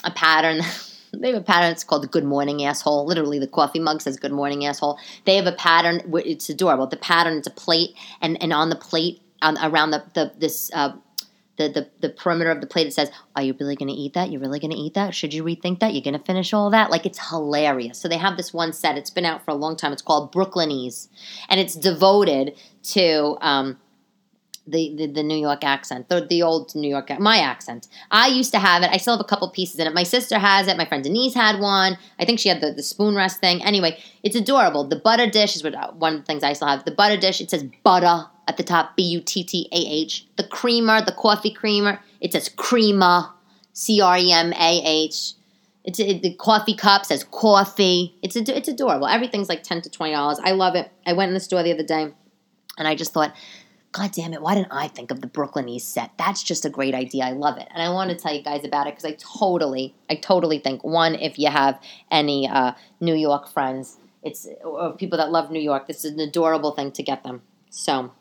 a 0.04 0.12
pattern. 0.12 0.62
they 1.14 1.30
have 1.30 1.42
a 1.42 1.44
pattern. 1.44 1.72
It's 1.72 1.84
called 1.84 2.04
the 2.04 2.08
Good 2.08 2.24
Morning 2.24 2.64
Asshole. 2.64 3.06
Literally, 3.06 3.40
the 3.40 3.48
coffee 3.48 3.80
mug 3.80 4.02
says 4.02 4.18
Good 4.18 4.32
Morning 4.32 4.66
Asshole. 4.66 4.98
They 5.26 5.36
have 5.36 5.48
a 5.48 5.52
pattern. 5.52 6.02
It's 6.14 6.50
adorable. 6.50 6.88
The 6.88 6.98
pattern. 6.98 7.38
It's 7.38 7.48
a 7.48 7.52
plate, 7.52 7.96
and 8.22 8.42
and 8.42 8.54
on 8.54 8.70
the 8.70 8.76
plate, 8.76 9.22
around 9.42 9.92
the 9.92 10.04
the 10.14 10.32
this. 10.38 10.72
Uh, 10.74 10.94
the, 11.58 11.70
the, 11.70 11.90
the 12.08 12.10
perimeter 12.10 12.50
of 12.50 12.62
the 12.62 12.68
plate. 12.68 12.88
It 12.88 12.94
says, 12.94 13.12
Are 13.36 13.42
you 13.42 13.56
really 13.60 13.76
going 13.76 13.90
to 13.90 13.94
eat 13.94 14.14
that? 14.14 14.32
You're 14.32 14.42
really 14.42 14.60
going 14.60 14.72
to 14.72 14.78
eat 14.78 14.94
that? 14.94 15.14
Should 15.14 15.34
you 15.34 15.44
rethink 15.44 15.80
that? 15.80 15.94
You're 15.94 16.04
going 16.04 16.18
to 16.18 16.26
finish 16.26 16.54
all 16.54 16.70
that? 16.70 16.90
Like, 16.90 17.06
it's 17.06 17.30
hilarious. 17.30 18.00
So, 18.00 18.08
they 18.08 18.18
have 18.18 18.38
this 18.38 18.54
one 18.54 18.74
set. 18.74 18.98
It's 18.98 19.10
been 19.10 19.26
out 19.26 19.44
for 19.44 19.52
a 19.52 19.56
long 19.56 19.76
time. 19.76 19.92
It's 19.92 20.02
called 20.02 20.34
Brooklynese. 20.34 21.10
And 21.50 21.60
it's 21.60 21.76
devoted 21.76 22.56
to. 22.94 23.38
Um, 23.42 23.78
the, 24.70 24.94
the, 24.98 25.08
the, 25.08 25.24
New 25.24 25.38
York 25.38 25.64
accent, 25.64 26.10
the, 26.10 26.28
the 26.30 26.44
old 26.44 26.76
New 26.76 26.90
York, 26.90 27.10
my 27.20 27.38
accent. 27.38 27.88
I 28.12 28.28
used 28.28 28.52
to 28.52 28.60
have 28.60 28.84
it. 28.84 28.90
I 28.92 28.98
still 28.98 29.14
have 29.14 29.22
a 29.22 29.24
couple 29.24 29.50
pieces 29.50 29.80
in 29.80 29.88
it. 29.88 29.94
My 29.94 30.04
sister 30.04 30.38
has 30.38 30.68
it. 30.68 30.76
My 30.76 30.84
friend 30.84 31.02
Denise 31.02 31.34
had 31.34 31.62
one. 31.62 31.98
I 32.20 32.26
think 32.26 32.38
she 32.38 32.50
had 32.50 32.60
the, 32.60 32.74
the 32.74 32.84
spoon 32.84 33.16
rest 33.16 33.40
thing. 33.40 33.64
Anyway, 33.64 33.98
it's 34.24 34.36
adorable. 34.36 34.84
The 34.84 34.98
butter 34.98 35.30
dish 35.30 35.56
is 35.56 35.64
what, 35.64 35.74
uh, 35.74 35.94
one 35.94 36.16
of 36.16 36.20
the 36.20 36.26
things 36.26 36.44
I 36.44 36.52
still 36.52 36.68
have. 36.68 36.84
The 36.84 36.92
butter 36.92 37.16
dish, 37.16 37.40
it 37.40 37.50
says 37.50 37.64
butter 37.84 38.26
at 38.48 38.58
the 38.58 38.64
top, 38.64 38.96
B 38.96 39.04
U 39.04 39.22
T 39.22 39.44
T 39.44 39.68
A 39.72 39.78
H. 39.78 40.26
The 40.36 40.44
creamer, 40.44 41.02
the 41.02 41.12
coffee 41.12 41.52
creamer, 41.52 42.00
it 42.22 42.34
says 42.34 42.50
crema, 42.50 43.34
C 43.74 44.02
R 44.02 44.18
E 44.18 44.32
M 44.32 44.54
A 44.54 44.82
H. 44.86 45.34
It's 45.84 46.00
it, 46.00 46.22
the 46.22 46.34
coffee 46.36 46.76
cup 46.76 47.06
says 47.06 47.24
coffee. 47.24 48.16
It's 48.22 48.36
a, 48.36 48.58
it's 48.58 48.68
adorable. 48.68 49.08
Everything's 49.08 49.50
like 49.50 49.64
ten 49.64 49.82
to 49.82 49.90
twenty 49.90 50.14
dollars. 50.14 50.40
I 50.44 50.52
love 50.52 50.76
it. 50.76 50.92
I 51.06 51.14
went 51.14 51.30
in 51.30 51.34
the 51.34 51.40
store 51.40 51.64
the 51.64 51.74
other 51.74 51.84
day, 51.84 52.14
and 52.78 52.88
I 52.88 52.96
just 52.96 53.14
thought 53.14 53.34
God 53.98 54.12
damn 54.12 54.34
it, 54.34 54.42
why 54.42 54.54
didn't 54.54 54.72
I 54.72 54.88
think 54.90 55.10
of 55.10 55.22
the 55.22 55.28
Brooklynese 55.28 55.82
set? 55.82 56.12
That's 56.18 56.44
just 56.44 56.66
a 56.66 56.70
great 56.70 56.94
idea. 56.94 57.24
I 57.24 57.32
love 57.32 57.58
it. 57.58 57.68
And 57.74 57.82
I 57.82 57.90
want 57.90 58.12
to 58.12 58.16
tell 58.16 58.34
you 58.34 58.44
guys 58.44 58.64
about 58.64 58.86
it 58.86 58.96
because 58.96 59.06
I 59.06 59.18
totally, 59.18 59.96
I 60.10 60.16
totally 60.16 60.60
think 60.60 60.84
one, 60.84 61.16
if 61.16 61.40
you 61.40 61.50
have 61.50 61.82
any 62.12 62.48
uh, 62.48 62.74
New 63.00 63.16
York 63.16 63.48
friends, 63.48 63.98
it's 64.22 64.48
or 64.64 64.92
people 64.96 65.18
that 65.18 65.32
love 65.32 65.50
New 65.50 65.60
York, 65.60 65.88
this 65.88 66.06
is 66.06 66.12
an 66.12 66.20
adorable 66.20 66.72
thing 66.72 66.92
to 66.92 67.02
get 67.02 67.24
them. 67.24 67.42
So 67.70 68.12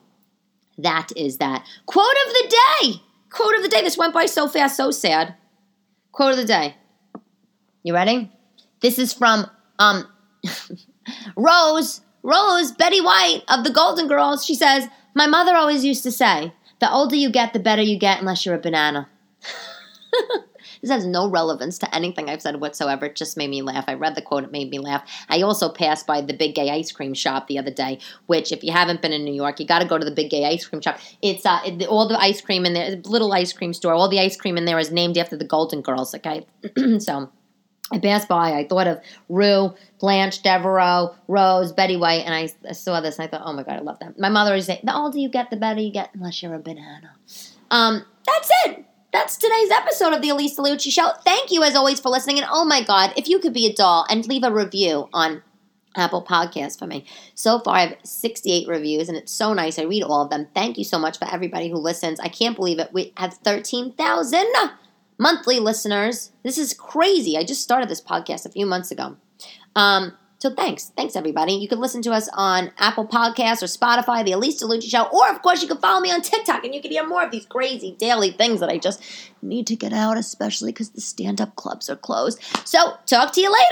that 0.79 1.09
is 1.17 1.39
that. 1.39 1.65
Quote 1.87 2.17
of 2.27 2.33
the 2.33 2.57
day. 2.81 3.03
Quote 3.31 3.57
of 3.57 3.63
the 3.63 3.69
day. 3.69 3.83
This 3.83 3.99
went 3.99 4.15
by 4.15 4.27
so 4.27 4.49
fast, 4.49 4.77
so 4.77 4.91
sad. 4.91 5.35
Quote 6.13 6.33
of 6.33 6.39
the 6.39 6.45
day. 6.45 6.77
You 7.83 7.95
ready? 7.95 8.31
This 8.81 8.99
is 8.99 9.13
from 9.13 9.51
um 9.79 10.07
Rose, 11.37 12.01
Rose, 12.23 12.73
Betty 12.73 13.01
White 13.01 13.43
of 13.49 13.65
the 13.65 13.71
Golden 13.71 14.09
Girls. 14.09 14.45
She 14.45 14.55
says, 14.55 14.89
my 15.15 15.27
mother 15.27 15.55
always 15.55 15.85
used 15.85 16.03
to 16.03 16.13
say, 16.13 16.53
the 16.81 16.91
older 16.91 17.17
you 17.17 17.31
get, 17.31 17.53
the 17.53 17.59
better 17.59 17.83
you 17.83 17.99
get, 17.99 18.21
unless 18.21 18.45
you're 18.45 18.55
a 18.55 18.59
banana. 18.59 19.09
this 20.87 20.95
has 20.95 21.07
no 21.07 21.29
relevance 21.29 21.79
to 21.79 21.95
anything 21.95 22.31
I've 22.31 22.41
said 22.41 22.61
whatsoever. 22.61 23.07
It 23.07 23.17
just 23.17 23.37
made 23.37 23.51
me 23.51 23.61
laugh. 23.63 23.85
I 23.89 23.95
read 23.95 24.15
the 24.15 24.23
quote, 24.23 24.45
it 24.45 24.53
made 24.53 24.71
me 24.71 24.79
laugh. 24.79 25.03
I 25.29 25.43
also 25.43 25.69
passed 25.69 26.07
by 26.07 26.21
the 26.21 26.33
Big 26.33 26.55
Gay 26.55 26.71
Ice 26.71 26.93
Cream 26.93 27.13
Shop 27.13 27.49
the 27.49 27.59
other 27.59 27.73
day, 27.73 27.99
which, 28.27 28.53
if 28.53 28.63
you 28.63 28.73
haven't 28.73 29.03
been 29.03 29.13
in 29.13 29.25
New 29.25 29.35
York, 29.35 29.59
you 29.59 29.67
got 29.67 29.81
to 29.81 29.85
go 29.85 29.99
to 29.99 30.05
the 30.05 30.13
Big 30.13 30.31
Gay 30.31 30.45
Ice 30.45 30.65
Cream 30.65 30.81
Shop. 30.81 30.99
It's 31.23 31.45
uh, 31.45 31.59
it, 31.67 31.87
all 31.89 32.07
the 32.07 32.19
ice 32.21 32.41
cream 32.41 32.65
in 32.65 32.75
there, 32.75 32.97
little 33.05 33.33
ice 33.33 33.53
cream 33.53 33.73
store, 33.73 33.95
all 33.95 34.09
the 34.09 34.21
ice 34.21 34.37
cream 34.37 34.57
in 34.57 34.65
there 34.65 34.79
is 34.79 34.93
named 34.93 35.19
after 35.19 35.37
the 35.37 35.45
Golden 35.45 35.83
Girls, 35.83 36.15
okay? 36.15 36.47
so 36.99 37.31
I 37.93 37.99
passed 37.99 38.29
by. 38.29 38.53
I 38.53 38.67
thought 38.67 38.87
of 38.87 39.01
Rue, 39.29 39.75
Blanche, 39.99 40.43
Devereaux, 40.43 41.15
Rose, 41.29 41.73
Betty 41.73 41.97
White, 41.97 42.25
and 42.27 42.35
I, 42.35 42.73
saw 42.73 43.01
this. 43.01 43.19
And 43.19 43.27
I 43.27 43.31
thought, 43.31 43.43
oh 43.45 43.53
my 43.53 43.65
god, 43.65 43.75
I 43.75 43.81
love 43.81 43.99
them. 43.99 44.15
My 44.19 44.29
mother 44.29 44.55
would 44.55 44.65
say, 44.65 44.81
"The 44.83 44.95
older 44.95 45.19
you 45.19 45.29
get, 45.29 45.51
the 45.51 45.57
better 45.57 45.81
you 45.81 45.93
get, 45.93 46.11
unless 46.15 46.43
you're 46.43 46.55
a 46.55 46.59
banana." 46.59 47.13
Um, 47.71 48.05
that's 48.25 48.51
it. 48.67 48.86
That's 49.17 49.39
today's 49.39 49.71
episode 49.71 50.13
of 50.13 50.21
the 50.21 50.29
Elyse 50.29 50.57
DeLucci 50.57 50.93
Show. 50.93 51.11
Thank 51.25 51.51
you, 51.51 51.63
as 51.63 51.75
always, 51.75 51.99
for 51.99 52.11
listening. 52.11 52.37
And 52.37 52.47
oh 52.51 52.67
my 52.67 52.83
god, 52.83 53.15
if 53.17 53.31
you 53.31 53.39
could 53.39 53.55
be 53.55 53.65
a 53.65 53.73
doll 53.73 54.05
and 54.11 54.27
leave 54.27 54.45
a 54.45 54.53
review 54.53 55.09
on 55.15 55.43
Apple 55.97 56.23
Podcast 56.23 56.79
for 56.79 56.87
me. 56.87 57.07
So 57.35 57.59
far, 57.61 57.77
I 57.77 57.81
have 57.87 57.97
68 58.03 58.69
reviews, 58.69 59.09
and 59.09 59.17
it's 59.17 59.33
so 59.33 59.55
nice. 59.55 59.79
I 59.79 59.85
read 59.85 60.03
all 60.03 60.25
of 60.25 60.29
them. 60.29 60.49
Thank 60.55 60.77
you 60.77 60.85
so 60.85 60.99
much 60.99 61.19
for 61.19 61.25
everybody 61.33 61.71
who 61.71 61.79
listens. 61.79 62.21
I 62.21 62.29
can't 62.29 62.57
believe 62.57 62.79
it. 62.79 62.93
We 62.93 63.15
have 63.17 63.33
13,000 63.33 64.45
monthly 65.17 65.61
listeners. 65.61 66.33
This 66.43 66.59
is 66.59 66.75
crazy. 66.75 67.39
I 67.39 67.45
just 67.45 67.63
started 67.63 67.89
this 67.89 68.03
podcast 68.03 68.45
a 68.45 68.53
few 68.53 68.67
months 68.67 68.91
ago. 68.91 69.17
Um, 69.75 70.13
so 70.47 70.55
thanks. 70.55 70.93
Thanks, 70.97 71.17
everybody. 71.17 71.55
You 71.55 71.69
can 71.69 71.81
listen 71.81 72.03
to 72.03 72.13
us 72.13 72.29
on 72.33 72.71
Apple 72.79 73.07
Podcasts 73.07 73.63
or 73.63 73.67
Spotify, 73.67 74.25
The 74.25 74.33
Elyse 74.33 74.63
DeLucci 74.63 74.89
Show, 74.89 75.05
or, 75.05 75.29
of 75.29 75.43
course, 75.43 75.61
you 75.61 75.69
can 75.69 75.79
follow 75.79 76.01
me 76.01 76.13
on 76.13 76.23
TikTok 76.23 76.65
and 76.65 76.75
you 76.75 76.81
can 76.81 76.93
hear 76.93 77.07
more 77.07 77.25
of 77.25 77.33
these 77.33 77.47
crazy 77.47 77.97
daily 77.99 78.31
things 78.31 78.61
that 78.61 78.69
I 78.69 78.79
just 78.79 79.03
need 79.43 79.67
to 79.67 79.77
get 79.77 79.93
out, 79.93 80.17
especially 80.17 80.73
because 80.73 80.91
the 80.91 81.01
stand-up 81.01 81.57
clubs 81.57 81.91
are 81.91 81.97
closed. 81.97 82.41
So 82.65 82.95
talk 83.07 83.33
to 83.33 83.41
you 83.41 83.53
later. 83.53 83.67